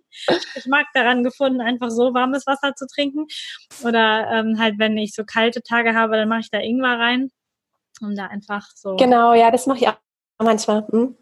ich 0.55 0.65
mag 0.65 0.85
daran 0.93 1.23
gefunden, 1.23 1.61
einfach 1.61 1.89
so 1.89 2.13
warmes 2.13 2.47
Wasser 2.47 2.75
zu 2.75 2.87
trinken. 2.87 3.27
Oder 3.83 4.29
ähm, 4.31 4.59
halt, 4.59 4.79
wenn 4.79 4.97
ich 4.97 5.13
so 5.13 5.23
kalte 5.23 5.61
Tage 5.61 5.95
habe, 5.95 6.15
dann 6.15 6.29
mache 6.29 6.41
ich 6.41 6.51
da 6.51 6.59
Ingwer 6.59 6.99
rein, 6.99 7.29
um 8.01 8.15
da 8.15 8.27
einfach 8.27 8.67
so. 8.75 8.95
Genau, 8.95 9.33
ja, 9.33 9.51
das 9.51 9.67
mache 9.67 9.79
ich 9.79 9.87
auch 9.87 9.97
manchmal. 10.39 10.87
Hm? 10.89 11.15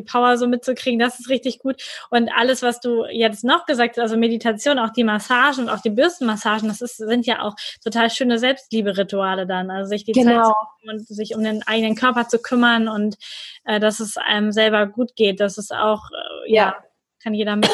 Die 0.00 0.10
Power 0.10 0.36
so 0.38 0.46
mitzukriegen, 0.46 0.98
das 0.98 1.20
ist 1.20 1.28
richtig 1.28 1.58
gut. 1.58 1.82
Und 2.10 2.30
alles, 2.34 2.62
was 2.62 2.80
du 2.80 3.04
jetzt 3.06 3.44
noch 3.44 3.66
gesagt 3.66 3.96
hast, 3.96 4.02
also 4.02 4.16
Meditation, 4.16 4.78
auch 4.78 4.90
die 4.90 5.04
Massagen 5.04 5.64
und 5.64 5.68
auch 5.68 5.80
die 5.80 5.90
Bürstenmassagen, 5.90 6.68
das 6.68 6.80
ist, 6.80 6.96
sind 6.96 7.26
ja 7.26 7.42
auch 7.42 7.54
total 7.84 8.10
schöne 8.10 8.38
Selbstliebe-Rituale 8.38 9.46
dann. 9.46 9.70
Also 9.70 9.90
sich 9.90 10.04
die 10.04 10.12
genau. 10.12 10.48
Zeit 10.48 10.90
und 10.90 11.06
sich 11.06 11.34
um 11.34 11.42
den 11.42 11.62
eigenen 11.66 11.94
Körper 11.94 12.28
zu 12.28 12.38
kümmern 12.38 12.88
und 12.88 13.16
äh, 13.64 13.80
dass 13.80 14.00
es 14.00 14.16
einem 14.16 14.52
selber 14.52 14.86
gut 14.86 15.16
geht. 15.16 15.40
Das 15.40 15.58
ist 15.58 15.72
auch, 15.74 16.10
äh, 16.10 16.52
ja. 16.52 16.62
ja, 16.62 16.76
kann 17.22 17.34
jeder 17.34 17.56
mit. 17.56 17.70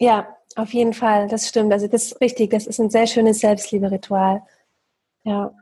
Ja, 0.00 0.28
auf 0.54 0.72
jeden 0.72 0.94
Fall, 0.94 1.28
das 1.28 1.48
stimmt. 1.48 1.72
Also 1.72 1.88
das 1.88 2.12
ist 2.12 2.20
richtig, 2.20 2.50
das 2.50 2.66
ist 2.66 2.78
ein 2.78 2.90
sehr 2.90 3.06
schönes 3.06 3.40
Selbstliebe-Ritual. 3.40 4.42
Ja. 5.24 5.52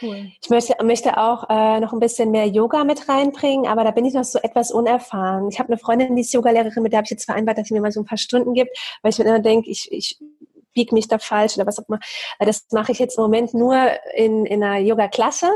Cool. 0.00 0.30
Ich 0.42 0.50
möchte, 0.50 0.74
möchte 0.82 1.18
auch 1.18 1.48
äh, 1.48 1.80
noch 1.80 1.92
ein 1.92 2.00
bisschen 2.00 2.30
mehr 2.30 2.46
Yoga 2.46 2.84
mit 2.84 3.08
reinbringen, 3.08 3.66
aber 3.66 3.84
da 3.84 3.90
bin 3.90 4.04
ich 4.04 4.14
noch 4.14 4.24
so 4.24 4.38
etwas 4.38 4.70
unerfahren. 4.70 5.48
Ich 5.48 5.58
habe 5.58 5.68
eine 5.68 5.78
Freundin, 5.78 6.16
die 6.16 6.22
ist 6.22 6.32
Yogalehrerin, 6.32 6.82
mit 6.82 6.92
der 6.92 6.98
habe 6.98 7.06
ich 7.06 7.10
jetzt 7.10 7.24
vereinbart, 7.24 7.58
dass 7.58 7.68
sie 7.68 7.74
mir 7.74 7.80
mal 7.80 7.92
so 7.92 8.00
ein 8.00 8.06
paar 8.06 8.18
Stunden 8.18 8.54
gibt, 8.54 8.76
weil 9.02 9.12
ich 9.12 9.18
mir 9.18 9.26
immer 9.26 9.40
denke, 9.40 9.70
ich, 9.70 9.90
ich 9.92 10.18
biege 10.72 10.94
mich 10.94 11.08
da 11.08 11.18
falsch 11.18 11.56
oder 11.56 11.66
was 11.66 11.78
auch 11.78 11.88
immer. 11.88 12.00
Das 12.38 12.66
mache 12.72 12.92
ich 12.92 12.98
jetzt 12.98 13.18
im 13.18 13.24
Moment 13.24 13.54
nur 13.54 13.76
in, 14.14 14.46
in 14.46 14.62
einer 14.62 14.78
Yoga-Klasse 14.78 15.50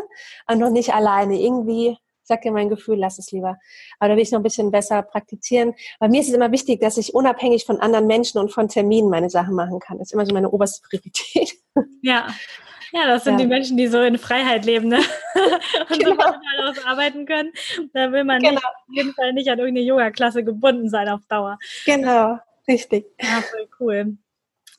und 0.51 0.59
noch 0.59 0.71
nicht 0.71 0.93
alleine. 0.93 1.41
Irgendwie 1.41 1.97
sagt 2.25 2.45
dir 2.45 2.53
mein 2.53 2.69
Gefühl, 2.69 2.99
lass 2.99 3.19
es 3.19 3.31
lieber. 3.31 3.59
Aber 3.99 4.09
da 4.09 4.17
will 4.17 4.23
ich 4.23 4.33
noch 4.33 4.41
ein 4.41 4.45
bisschen 4.45 4.71
besser 4.71 5.03
praktizieren. 5.03 5.75
Bei 6.01 6.09
mir 6.09 6.21
ist 6.21 6.29
es 6.29 6.35
immer 6.35 6.51
wichtig, 6.53 6.81
dass 6.81 6.97
ich 6.97 7.15
unabhängig 7.15 7.65
von 7.65 7.81
anderen 7.81 8.07
Menschen 8.07 8.39
und 8.39 8.51
von 8.51 8.69
Terminen 8.69 9.11
meine 9.11 9.31
Sachen 9.31 9.55
machen 9.55 9.79
kann. 9.79 9.99
Das 9.99 10.09
ist 10.09 10.13
immer 10.13 10.27
so 10.27 10.35
meine 10.35 10.51
oberste 10.51 10.83
Priorität. 10.89 11.55
Ja, 12.03 12.29
ja, 12.95 13.09
das 13.09 13.25
sind 13.25 13.35
ja. 13.35 13.39
die 13.41 13.47
Menschen, 13.49 13.77
die 13.77 13.89
so 13.89 14.01
in 14.01 14.19
Freiheit 14.19 14.65
leben, 14.65 14.87
ne? 14.87 15.01
Und 15.91 15.99
genau. 15.99 16.15
so 16.15 16.71
aus 16.71 16.85
arbeiten 16.87 17.27
können. 17.27 17.53
Da 17.93 18.13
will 18.13 18.23
man 18.23 18.39
genau. 18.41 18.55
nicht, 18.55 18.65
auf 18.65 18.73
jeden 18.89 19.13
Fall 19.15 19.33
nicht 19.33 19.49
an 19.51 19.59
irgendeine 19.59 19.85
Yoga-Klasse 19.85 20.45
gebunden 20.45 20.89
sein 20.89 21.09
auf 21.09 21.21
Dauer. 21.29 21.59
Genau, 21.85 22.39
richtig. 22.69 23.07
Ja, 23.21 23.43
voll 23.43 23.69
cool. 23.81 24.17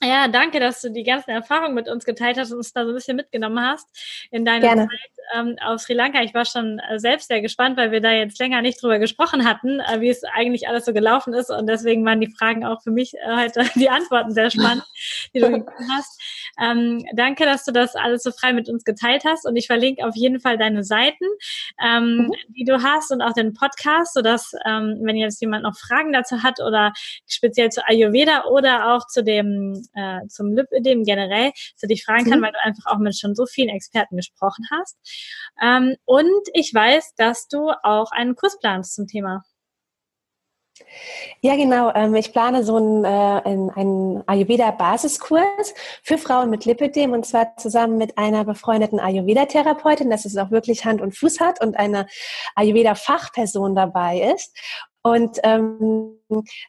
Ja, 0.04 0.28
danke, 0.28 0.60
dass 0.60 0.82
du 0.82 0.92
die 0.92 1.04
ganzen 1.04 1.32
Erfahrungen 1.32 1.74
mit 1.74 1.88
uns 1.88 2.06
geteilt 2.06 2.38
hast 2.38 2.52
und 2.52 2.58
uns 2.58 2.74
da 2.74 2.84
so 2.84 2.90
ein 2.90 2.96
bisschen 2.96 3.16
mitgenommen 3.16 3.60
hast 3.60 3.88
in 4.30 4.44
deiner 4.44 4.68
Gerne. 4.68 4.88
Zeit 4.88 5.16
ähm, 5.34 5.56
auf 5.64 5.82
Sri 5.82 5.94
Lanka. 5.94 6.22
Ich 6.22 6.34
war 6.34 6.46
schon 6.46 6.80
äh, 6.80 7.00
selbst 7.00 7.30
sehr 7.30 7.42
gespannt, 7.42 7.78
weil 7.78 7.92
wir 7.92 8.02
da 8.02 8.12
jetzt 8.12 8.40
länger 8.40 8.62
nicht 8.62 8.82
drüber 8.82 9.00
gesprochen 9.00 9.48
hatten, 9.48 9.80
äh, 9.80 10.02
wie 10.02 10.10
es 10.10 10.24
eigentlich 10.24 10.68
alles 10.68 10.86
so 10.86 10.94
gelaufen 10.94 11.34
ist. 11.34 11.50
Und 11.50 11.68
deswegen 11.68 12.06
waren 12.06 12.20
die 12.20 12.32
Fragen 12.32 12.66
auch 12.66 12.82
für 12.84 12.92
mich 12.92 13.14
äh, 13.16 13.36
heute 13.38 13.64
die 13.76 13.90
Antworten 13.90 14.32
sehr 14.32 14.52
spannend, 14.52 14.84
die 15.34 15.40
du 15.40 15.50
gegeben 15.50 15.66
hast. 15.96 16.22
Ähm, 16.62 17.06
danke, 17.14 17.46
dass 17.46 17.66
du 17.66 17.72
das 17.72 17.96
alles 17.96 18.24
so 18.24 18.32
frei 18.32 18.54
mit 18.54 18.70
uns 18.70 18.84
geteilt 18.84 19.24
hast. 19.26 19.46
Und 19.46 19.56
ich 19.56 19.68
verlinke 19.68 20.06
auf 20.06 20.16
jeden 20.16 20.40
Fall 20.40 20.58
deine 20.58 20.84
Seiten, 20.84 21.26
ähm, 21.84 22.18
mhm. 22.18 22.32
die 22.50 22.66
du 22.66 22.84
hast 22.84 23.12
und 23.12 23.22
auch 23.22 23.34
den 23.34 23.54
Podcast, 23.54 24.14
sodass, 24.14 24.54
ähm, 24.66 25.00
wenn 25.02 25.16
jetzt 25.16 25.42
jemand 25.42 25.64
noch 25.64 25.78
Fragen 25.78 26.12
dazu 26.12 26.44
hat 26.44 26.60
oder 26.60 26.94
speziell 27.28 27.70
zu 27.70 27.86
Ayurveda 27.88 28.46
oder 28.46 28.94
auch 28.94 29.08
zu 29.08 29.24
dem 29.24 29.85
äh, 29.94 30.28
zum 30.28 30.54
Lipödem 30.54 31.04
generell, 31.04 31.52
dass 31.52 31.82
du 31.82 31.88
dich 31.88 32.04
fragen 32.04 32.30
kann, 32.30 32.40
mhm. 32.40 32.44
weil 32.44 32.52
du 32.52 32.64
einfach 32.64 32.92
auch 32.92 32.98
mit 32.98 33.18
schon 33.18 33.36
so 33.36 33.46
vielen 33.46 33.70
Experten 33.70 34.16
gesprochen 34.16 34.66
hast. 34.72 34.98
Ähm, 35.62 35.96
und 36.06 36.48
ich 36.54 36.74
weiß, 36.74 37.14
dass 37.16 37.48
du 37.48 37.72
auch 37.84 38.12
einen 38.12 38.36
Kurs 38.36 38.60
planst 38.60 38.96
zum 38.96 39.08
Thema. 39.08 39.44
Ja, 41.42 41.56
genau. 41.56 41.94
Ähm, 41.94 42.16
ich 42.16 42.34
plane 42.34 42.64
so 42.64 42.76
einen, 42.76 43.06
äh, 43.06 43.08
einen 43.08 44.24
Ayurveda-Basiskurs 44.28 45.74
für 46.04 46.18
Frauen 46.18 46.50
mit 46.50 46.66
Lipödem 46.66 47.14
und 47.14 47.26
zwar 47.26 47.56
zusammen 47.56 47.98
mit 47.98 48.18
einer 48.18 48.44
befreundeten 48.44 49.00
Ayurveda-Therapeutin, 49.00 50.10
dass 50.10 50.26
es 50.26 50.36
auch 50.38 50.52
wirklich 50.52 50.84
Hand 50.84 51.02
und 51.02 51.18
Fuß 51.18 51.40
hat 51.40 51.62
und 51.62 51.78
eine 51.78 52.08
Ayurveda-Fachperson 52.56 53.74
dabei 53.74 54.34
ist. 54.36 54.54
Und 55.06 55.38
ähm, 55.44 56.20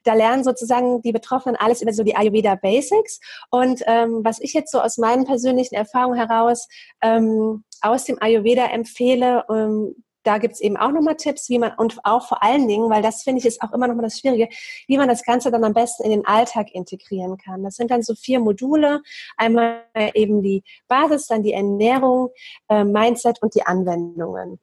da 0.05 0.13
lernen 0.13 0.45
sozusagen 0.45 1.01
die 1.01 1.13
Betroffenen 1.13 1.57
alles 1.57 1.81
über 1.81 1.95
so 1.95 2.03
die 2.03 2.15
Ayurveda 2.15 2.57
Basics. 2.57 3.19
Und 3.51 3.83
ähm, 3.87 4.21
was 4.25 4.43
ich 4.43 4.53
jetzt 4.53 4.71
so 4.71 4.79
aus 4.79 4.99
meinen 4.99 5.25
persönlichen 5.25 5.75
Erfahrungen 5.75 6.19
heraus 6.19 6.69
ähm, 7.01 7.65
aus 7.81 8.05
dem 8.05 8.21
Ayurveda 8.21 8.67
empfehle, 8.67 9.43
ähm, 9.49 9.95
da 10.23 10.37
gibt's 10.37 10.61
eben 10.61 10.77
auch 10.77 10.91
nochmal 10.91 11.17
Tipps, 11.17 11.49
wie 11.49 11.59
man, 11.59 11.73
und 11.79 11.99
auch 12.05 12.29
vor 12.29 12.43
allen 12.43 12.69
Dingen, 12.69 12.91
weil 12.91 13.01
das 13.01 13.23
finde 13.23 13.39
ich 13.39 13.47
ist 13.47 13.63
auch 13.63 13.73
immer 13.73 13.89
nochmal 13.89 14.05
das 14.05 14.19
Schwierige, 14.19 14.49
wie 14.87 14.99
man 14.99 15.09
das 15.09 15.23
Ganze 15.23 15.51
dann 15.51 15.65
am 15.65 15.73
besten 15.73 16.05
in 16.05 16.11
den 16.11 16.27
Alltag 16.27 16.75
integrieren 16.75 17.39
kann. 17.39 17.63
Das 17.63 17.77
sind 17.77 17.91
dann 17.91 18.03
so 18.03 18.15
vier 18.15 18.39
Module. 18.41 19.01
Einmal 19.39 19.85
eben 20.13 20.43
die 20.43 20.63
Basis, 20.89 21.29
dann 21.29 21.43
die 21.43 21.55
Ernährung, 21.55 22.29
äh, 22.69 22.85
Mindset 22.85 23.41
und 23.41 23.55
die 23.55 23.63
Anwendungen. 23.63 24.59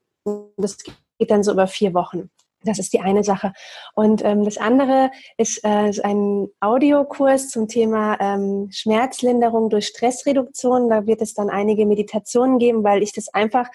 Das 0.57 0.77
geht 0.77 1.31
dann 1.31 1.43
so 1.43 1.53
über 1.53 1.65
vier 1.65 1.95
Wochen. 1.95 2.29
Das 2.63 2.79
ist 2.79 2.93
die 2.93 3.01
eine 3.01 3.23
Sache. 3.23 3.53
Und 3.93 4.23
ähm, 4.23 4.45
das 4.45 4.57
andere 4.57 5.11
ist, 5.37 5.63
äh, 5.63 5.89
ist 5.89 6.03
ein 6.03 6.47
Audiokurs 6.59 7.49
zum 7.49 7.67
Thema 7.67 8.17
ähm, 8.19 8.69
Schmerzlinderung 8.71 9.69
durch 9.69 9.87
Stressreduktion. 9.87 10.89
Da 10.89 11.05
wird 11.05 11.21
es 11.21 11.33
dann 11.33 11.49
einige 11.49 11.85
Meditationen 11.85 12.59
geben, 12.59 12.83
weil 12.83 13.03
ich 13.03 13.13
das 13.13 13.27
einfach, 13.33 13.67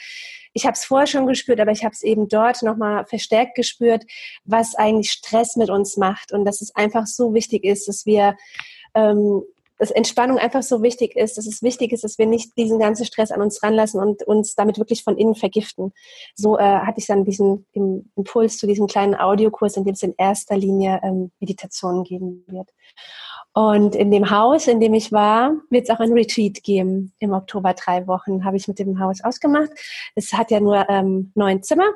ich 0.52 0.64
habe 0.64 0.74
es 0.74 0.84
vorher 0.84 1.06
schon 1.06 1.26
gespürt, 1.26 1.60
aber 1.60 1.72
ich 1.72 1.84
habe 1.84 1.92
es 1.92 2.02
eben 2.02 2.28
dort 2.28 2.62
nochmal 2.62 3.04
verstärkt 3.06 3.54
gespürt, 3.54 4.04
was 4.44 4.74
eigentlich 4.74 5.10
Stress 5.10 5.56
mit 5.56 5.70
uns 5.70 5.96
macht 5.96 6.32
und 6.32 6.44
dass 6.44 6.60
es 6.60 6.74
einfach 6.74 7.06
so 7.06 7.34
wichtig 7.34 7.64
ist, 7.64 7.88
dass 7.88 8.06
wir 8.06 8.36
ähm, 8.94 9.42
dass 9.78 9.90
Entspannung 9.90 10.38
einfach 10.38 10.62
so 10.62 10.82
wichtig 10.82 11.16
ist, 11.16 11.38
dass 11.38 11.46
es 11.46 11.62
wichtig 11.62 11.92
ist, 11.92 12.04
dass 12.04 12.18
wir 12.18 12.26
nicht 12.26 12.56
diesen 12.56 12.78
ganzen 12.78 13.06
Stress 13.06 13.30
an 13.30 13.40
uns 13.40 13.62
ranlassen 13.62 14.00
und 14.00 14.22
uns 14.24 14.54
damit 14.54 14.78
wirklich 14.78 15.04
von 15.04 15.16
innen 15.16 15.34
vergiften. 15.34 15.92
So 16.34 16.58
äh, 16.58 16.62
hatte 16.62 16.98
ich 16.98 17.06
dann 17.06 17.24
diesen 17.24 17.66
Impuls 17.72 18.58
zu 18.58 18.66
diesem 18.66 18.86
kleinen 18.86 19.14
Audiokurs, 19.14 19.76
in 19.76 19.84
dem 19.84 19.94
es 19.94 20.02
in 20.02 20.14
erster 20.18 20.56
Linie 20.56 21.00
ähm, 21.02 21.30
Meditationen 21.40 22.04
geben 22.04 22.44
wird. 22.48 22.70
Und 23.54 23.96
in 23.96 24.10
dem 24.10 24.30
Haus, 24.30 24.66
in 24.66 24.80
dem 24.80 24.94
ich 24.94 25.10
war, 25.10 25.52
wird 25.70 25.84
es 25.84 25.90
auch 25.90 26.00
ein 26.00 26.12
Retreat 26.12 26.62
geben. 26.62 27.12
Im 27.18 27.32
Oktober 27.32 27.74
drei 27.74 28.06
Wochen 28.06 28.44
habe 28.44 28.56
ich 28.56 28.68
mit 28.68 28.78
dem 28.78 29.00
Haus 29.00 29.22
ausgemacht. 29.22 29.70
Es 30.14 30.32
hat 30.32 30.50
ja 30.50 30.60
nur 30.60 30.88
ähm, 30.88 31.32
neun 31.34 31.62
Zimmer. 31.62 31.88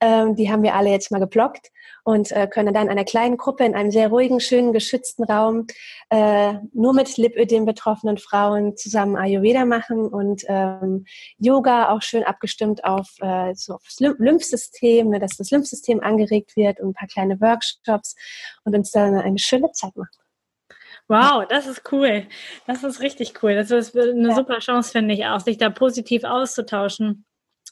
Ähm, 0.00 0.34
die 0.34 0.50
haben 0.50 0.62
wir 0.62 0.74
alle 0.74 0.90
jetzt 0.90 1.10
mal 1.10 1.20
geblockt 1.20 1.70
und 2.04 2.32
äh, 2.32 2.46
können 2.46 2.74
dann 2.74 2.84
in 2.84 2.90
einer 2.90 3.04
kleinen 3.04 3.36
Gruppe 3.36 3.64
in 3.64 3.74
einem 3.74 3.90
sehr 3.90 4.08
ruhigen, 4.08 4.40
schönen, 4.40 4.72
geschützten 4.72 5.24
Raum 5.24 5.66
äh, 6.10 6.54
nur 6.72 6.92
mit 6.94 7.16
Lipödem 7.16 7.64
betroffenen 7.64 8.18
Frauen 8.18 8.76
zusammen 8.76 9.16
Ayurveda 9.16 9.64
machen 9.64 10.08
und 10.08 10.44
ähm, 10.48 11.04
Yoga 11.38 11.90
auch 11.90 12.02
schön 12.02 12.24
abgestimmt 12.24 12.84
auf, 12.84 13.08
äh, 13.20 13.54
so 13.54 13.74
aufs 13.74 14.00
Lymphsystem, 14.00 15.10
ne, 15.10 15.18
dass 15.18 15.36
das 15.36 15.50
Lymphsystem 15.50 16.00
angeregt 16.00 16.56
wird 16.56 16.80
und 16.80 16.90
ein 16.90 16.94
paar 16.94 17.08
kleine 17.08 17.40
Workshops 17.40 18.16
und 18.64 18.74
uns 18.74 18.90
dann 18.90 19.14
eine 19.14 19.38
schöne 19.38 19.70
Zeit 19.72 19.96
machen. 19.96 20.10
Wow, 21.08 21.44
das 21.48 21.66
ist 21.66 21.82
cool. 21.90 22.26
Das 22.68 22.84
ist 22.84 23.00
richtig 23.00 23.42
cool. 23.42 23.56
Das 23.56 23.72
ist 23.72 23.96
eine 23.96 24.28
ja. 24.28 24.34
super 24.34 24.60
Chance, 24.60 24.92
finde 24.92 25.12
ich 25.14 25.26
auch, 25.26 25.40
sich 25.40 25.58
da 25.58 25.68
positiv 25.68 26.22
auszutauschen. 26.22 27.24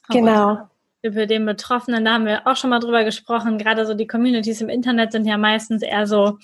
Genau 0.09 0.69
über 1.01 1.25
den 1.25 1.45
Betroffenen, 1.45 2.05
da 2.05 2.13
haben 2.13 2.25
wir 2.25 2.45
auch 2.45 2.55
schon 2.55 2.69
mal 2.69 2.79
drüber 2.79 3.03
gesprochen. 3.03 3.57
Gerade 3.57 3.85
so 3.85 3.93
die 3.93 4.07
Communities 4.07 4.61
im 4.61 4.69
Internet 4.69 5.11
sind 5.11 5.25
ja 5.25 5.37
meistens 5.37 5.81
eher 5.81 6.07
so 6.07 6.37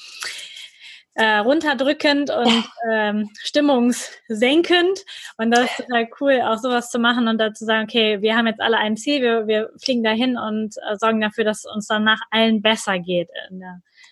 äh, 1.16 1.38
runterdrückend 1.38 2.30
und 2.30 2.66
ähm, 2.92 3.30
stimmungssenkend. 3.40 5.06
Und 5.38 5.52
das 5.52 5.66
ist 5.66 5.78
total 5.78 6.08
cool, 6.20 6.42
auch 6.42 6.58
sowas 6.58 6.90
zu 6.90 7.00
machen 7.00 7.28
und 7.28 7.38
dazu 7.38 7.66
sagen, 7.66 7.86
okay, 7.86 8.22
wir 8.22 8.36
haben 8.36 8.48
jetzt 8.48 8.62
alle 8.62 8.78
ein 8.78 8.98
Ziel, 8.98 9.22
wir, 9.22 9.48
wir 9.48 9.70
fliegen 9.82 10.04
dahin 10.04 10.38
und 10.38 10.76
äh, 10.90 10.98
sorgen 10.98 11.22
dafür, 11.22 11.44
dass 11.44 11.66
uns 11.66 11.88
danach 11.88 12.22
allen 12.32 12.62
besser 12.62 13.00
geht. 13.00 13.30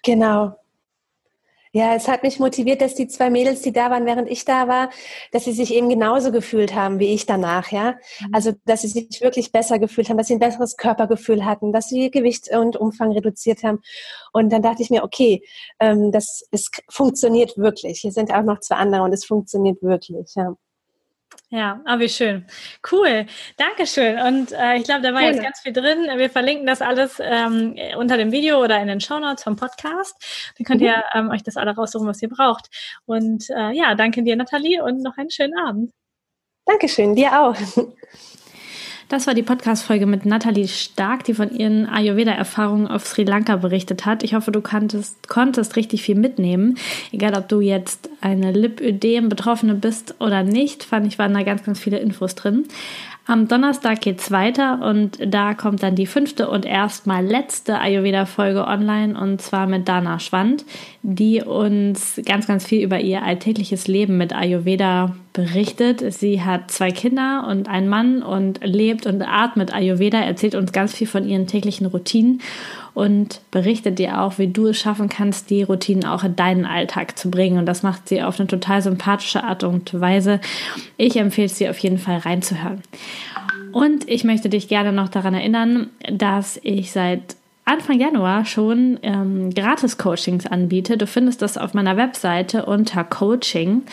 genau. 0.04 0.58
Ja, 1.76 1.96
es 1.96 2.08
hat 2.08 2.22
mich 2.22 2.40
motiviert, 2.40 2.82
dass 2.82 2.94
die 2.94 3.08
zwei 3.08 3.32
Mädels, 3.32 3.64
die 3.64 3.72
da 3.74 3.90
waren, 3.90 4.06
während 4.06 4.30
ich 4.30 4.46
da 4.46 4.68
war, 4.68 4.92
dass 5.32 5.46
sie 5.46 5.54
sich 5.54 5.74
eben 5.74 5.90
genauso 5.90 6.32
gefühlt 6.32 6.76
haben 6.76 7.00
wie 7.00 7.16
ich 7.16 7.26
danach, 7.26 7.72
ja. 7.72 7.94
Mhm. 8.20 8.28
Also, 8.32 8.52
dass 8.66 8.84
sie 8.84 8.90
sich 8.90 9.22
wirklich 9.22 9.52
besser 9.52 9.80
gefühlt 9.80 10.08
haben, 10.08 10.18
dass 10.20 10.28
sie 10.28 10.36
ein 10.36 10.40
besseres 10.40 10.78
Körpergefühl 10.78 11.46
hatten, 11.46 11.74
dass 11.74 11.90
sie 11.90 12.12
Gewicht 12.12 12.56
und 12.56 12.78
Umfang 12.78 13.12
reduziert 13.12 13.64
haben. 13.64 13.82
Und 14.34 14.54
dann 14.54 14.62
dachte 14.62 14.84
ich 14.84 14.92
mir, 14.92 15.04
okay, 15.04 15.42
ähm, 15.80 16.12
das 16.12 16.44
es 16.52 16.70
funktioniert 16.90 17.58
wirklich. 17.58 18.02
Hier 18.02 18.12
sind 18.12 18.32
auch 18.32 18.44
noch 18.44 18.60
zwei 18.60 18.76
andere 18.76 19.02
und 19.02 19.12
es 19.12 19.26
funktioniert 19.26 19.82
wirklich, 19.82 20.36
ja. 20.36 20.56
Ja, 21.50 21.82
aber 21.86 21.98
ah, 21.98 22.00
wie 22.00 22.10
schön. 22.10 22.46
Cool. 22.92 23.28
Dankeschön. 23.58 24.20
Und 24.20 24.52
äh, 24.54 24.78
ich 24.78 24.86
glaube, 24.86 25.02
da 25.02 25.14
war 25.14 25.22
Gerne. 25.22 25.36
jetzt 25.36 25.44
ganz 25.44 25.60
viel 25.60 25.74
drin. 25.74 26.08
Wir 26.18 26.30
verlinken 26.30 26.66
das 26.66 26.82
alles 26.82 27.22
ähm, 27.22 27.76
unter 27.96 28.18
dem 28.18 28.32
Video 28.32 28.60
oder 28.64 28.82
in 28.82 28.88
den 28.88 29.00
Shownotes 29.00 29.44
vom 29.44 29.56
Podcast. 29.56 30.16
Dann 30.58 30.66
könnt 30.66 30.82
mhm. 30.82 30.88
ihr 30.88 31.04
ähm, 31.14 31.30
euch 31.30 31.44
das 31.44 31.56
alle 31.56 31.76
raussuchen, 31.76 32.08
was 32.08 32.22
ihr 32.24 32.30
braucht. 32.30 32.70
Und 33.06 33.50
äh, 33.52 33.72
ja, 33.72 33.94
danke 33.94 34.24
dir, 34.24 34.36
Nathalie, 34.36 34.84
und 34.84 35.04
noch 35.04 35.18
einen 35.18 35.30
schönen 35.30 35.58
Abend. 35.60 35.92
Dankeschön, 36.66 37.16
dir 37.16 37.40
auch. 37.40 37.56
Das 39.10 39.28
war 39.28 39.34
die 39.34 39.44
Podcast-Folge 39.44 40.06
mit 40.06 40.26
Nathalie 40.26 40.68
Stark, 40.68 41.24
die 41.26 41.34
von 41.34 41.52
ihren 41.52 41.88
Ayurveda-Erfahrungen 41.88 42.88
auf 42.88 43.06
Sri 43.06 43.24
Lanka 43.24 43.58
berichtet 43.58 44.06
hat. 44.06 44.24
Ich 44.24 44.34
hoffe, 44.34 44.52
du 44.52 44.62
konntest, 44.62 45.28
konntest 45.28 45.76
richtig 45.76 46.02
viel 46.02 46.16
mitnehmen. 46.16 46.78
Egal, 47.12 47.36
ob 47.36 47.48
du 47.50 47.62
jetzt 47.62 48.10
eine 48.22 48.52
Lipödem-Betroffene 48.52 49.76
bist 49.76 50.16
oder 50.20 50.44
nicht, 50.44 50.84
fand 50.84 51.08
ich, 51.08 51.20
waren 51.20 51.34
da 51.34 51.44
ganz, 51.44 51.64
ganz 51.64 51.80
viele 51.80 52.00
Infos 52.00 52.36
drin. 52.36 52.66
Am 53.26 53.48
Donnerstag 53.48 54.02
geht's 54.02 54.32
weiter 54.32 54.82
und 54.82 55.18
da 55.26 55.54
kommt 55.54 55.82
dann 55.82 55.96
die 55.96 56.08
fünfte 56.08 56.50
und 56.50 56.66
erstmal 56.66 57.26
letzte 57.26 57.80
Ayurveda-Folge 57.80 58.68
online 58.68 59.18
und 59.18 59.42
zwar 59.42 59.66
mit 59.66 59.88
Dana 59.88 60.20
Schwand, 60.20 60.66
die 61.04 61.42
uns 61.42 62.20
ganz, 62.26 62.48
ganz 62.48 62.66
viel 62.66 62.84
über 62.84 63.00
ihr 63.00 63.24
alltägliches 63.24 63.88
Leben 63.88 64.18
mit 64.18 64.36
Ayurveda 64.36 65.16
berichtet. 65.32 66.14
Sie 66.14 66.42
hat 66.42 66.70
zwei 66.70 66.92
Kinder 66.92 67.48
und 67.50 67.70
einen 67.70 67.88
Mann 67.88 68.24
und 68.24 68.60
lebt 68.62 69.06
und 69.06 69.22
atmet 69.22 69.74
Ayurveda, 69.74 70.20
erzählt 70.20 70.56
uns 70.56 70.74
ganz 70.74 70.94
viel 70.94 71.08
von 71.08 71.26
ihren 71.26 71.48
täglichen 71.48 71.88
Routinen 71.88 72.42
und 72.94 73.42
berichtet 73.52 74.00
dir 74.00 74.22
auch, 74.22 74.38
wie 74.38 74.48
du 74.48 74.68
es 74.68 74.80
schaffen 74.80 75.10
kannst, 75.10 75.50
die 75.50 75.64
Routinen 75.64 76.06
auch 76.06 76.24
in 76.24 76.36
deinen 76.36 76.66
Alltag 76.66 77.18
zu 77.18 77.32
bringen. 77.32 77.58
Und 77.58 77.66
das 77.66 77.84
macht 77.84 78.08
sie 78.08 78.22
auf 78.22 78.40
eine 78.40 78.48
total 78.48 78.82
sympathische 78.82 79.44
Art 79.44 79.64
und 79.64 80.00
Weise. 80.00 80.40
Ich 80.98 81.18
empfehle 81.18 81.46
es 81.46 81.58
dir 81.58 81.72
auf 81.72 81.80
jeden 81.80 81.98
Fall 81.98 82.18
reinzuhören. 82.18 82.82
Und 83.72 84.08
ich 84.08 84.24
möchte 84.24 84.50
dich 84.50 84.68
gerne 84.68 84.92
noch 84.92 85.10
daran 85.10 85.34
erinnern, 85.34 85.90
dass 86.12 86.60
ich 86.62 86.92
seit 86.92 87.36
Anfang 87.66 88.00
Januar 88.00 88.46
schon 88.46 89.00
ähm, 89.04 89.50
Gratis-Coachings 89.52 90.46
anbiete. 90.46 90.98
Du 90.98 91.08
findest 91.08 91.42
das 91.42 91.58
auf 91.58 91.74
meiner 91.74 91.98
Webseite 91.98 92.66
unter 92.66 93.04
Coaching. 93.04 93.84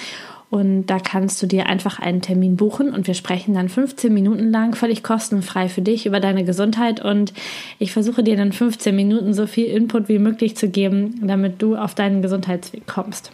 Und 0.50 0.86
da 0.86 0.98
kannst 0.98 1.40
du 1.40 1.46
dir 1.46 1.66
einfach 1.66 2.00
einen 2.00 2.22
Termin 2.22 2.56
buchen 2.56 2.92
und 2.92 3.06
wir 3.06 3.14
sprechen 3.14 3.54
dann 3.54 3.68
15 3.68 4.12
Minuten 4.12 4.50
lang 4.50 4.74
völlig 4.74 5.04
kostenfrei 5.04 5.68
für 5.68 5.80
dich 5.80 6.06
über 6.06 6.18
deine 6.18 6.44
Gesundheit. 6.44 7.02
Und 7.02 7.32
ich 7.78 7.92
versuche 7.92 8.24
dir 8.24 8.36
in 8.36 8.52
15 8.52 8.94
Minuten 8.94 9.32
so 9.32 9.46
viel 9.46 9.66
Input 9.66 10.08
wie 10.08 10.18
möglich 10.18 10.56
zu 10.56 10.68
geben, 10.68 11.20
damit 11.22 11.62
du 11.62 11.76
auf 11.76 11.94
deinen 11.94 12.20
Gesundheitsweg 12.20 12.84
kommst. 12.88 13.30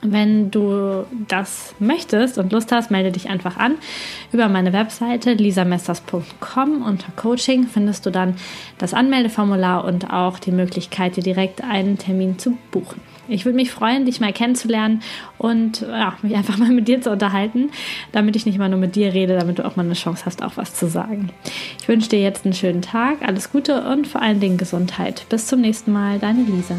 Wenn 0.00 0.52
du 0.52 1.06
das 1.26 1.74
möchtest 1.80 2.38
und 2.38 2.52
Lust 2.52 2.70
hast, 2.70 2.92
melde 2.92 3.10
dich 3.10 3.28
einfach 3.28 3.56
an. 3.56 3.74
Über 4.32 4.48
meine 4.48 4.72
Webseite 4.72 5.32
lisamesters.com 5.32 6.82
unter 6.82 7.10
Coaching 7.16 7.66
findest 7.66 8.06
du 8.06 8.10
dann 8.10 8.36
das 8.78 8.94
Anmeldeformular 8.94 9.84
und 9.84 10.12
auch 10.12 10.38
die 10.38 10.52
Möglichkeit, 10.52 11.16
dir 11.16 11.24
direkt 11.24 11.64
einen 11.64 11.98
Termin 11.98 12.38
zu 12.38 12.56
buchen. 12.70 13.00
Ich 13.28 13.44
würde 13.44 13.56
mich 13.56 13.70
freuen, 13.70 14.06
dich 14.06 14.20
mal 14.20 14.32
kennenzulernen 14.32 15.02
und 15.36 15.82
ja, 15.82 16.16
mich 16.22 16.34
einfach 16.34 16.56
mal 16.56 16.70
mit 16.70 16.88
dir 16.88 17.00
zu 17.00 17.10
unterhalten, 17.10 17.70
damit 18.12 18.36
ich 18.36 18.46
nicht 18.46 18.58
mal 18.58 18.68
nur 18.68 18.78
mit 18.78 18.96
dir 18.96 19.12
rede, 19.12 19.38
damit 19.38 19.58
du 19.58 19.66
auch 19.66 19.76
mal 19.76 19.84
eine 19.84 19.94
Chance 19.94 20.24
hast, 20.26 20.42
auch 20.42 20.56
was 20.56 20.74
zu 20.74 20.88
sagen. 20.88 21.30
Ich 21.80 21.88
wünsche 21.88 22.08
dir 22.08 22.20
jetzt 22.20 22.44
einen 22.44 22.54
schönen 22.54 22.82
Tag, 22.82 23.18
alles 23.22 23.52
Gute 23.52 23.82
und 23.82 24.06
vor 24.06 24.22
allen 24.22 24.40
Dingen 24.40 24.56
Gesundheit. 24.56 25.26
Bis 25.28 25.46
zum 25.46 25.60
nächsten 25.60 25.92
Mal, 25.92 26.18
deine 26.18 26.42
Lisa. 26.42 26.76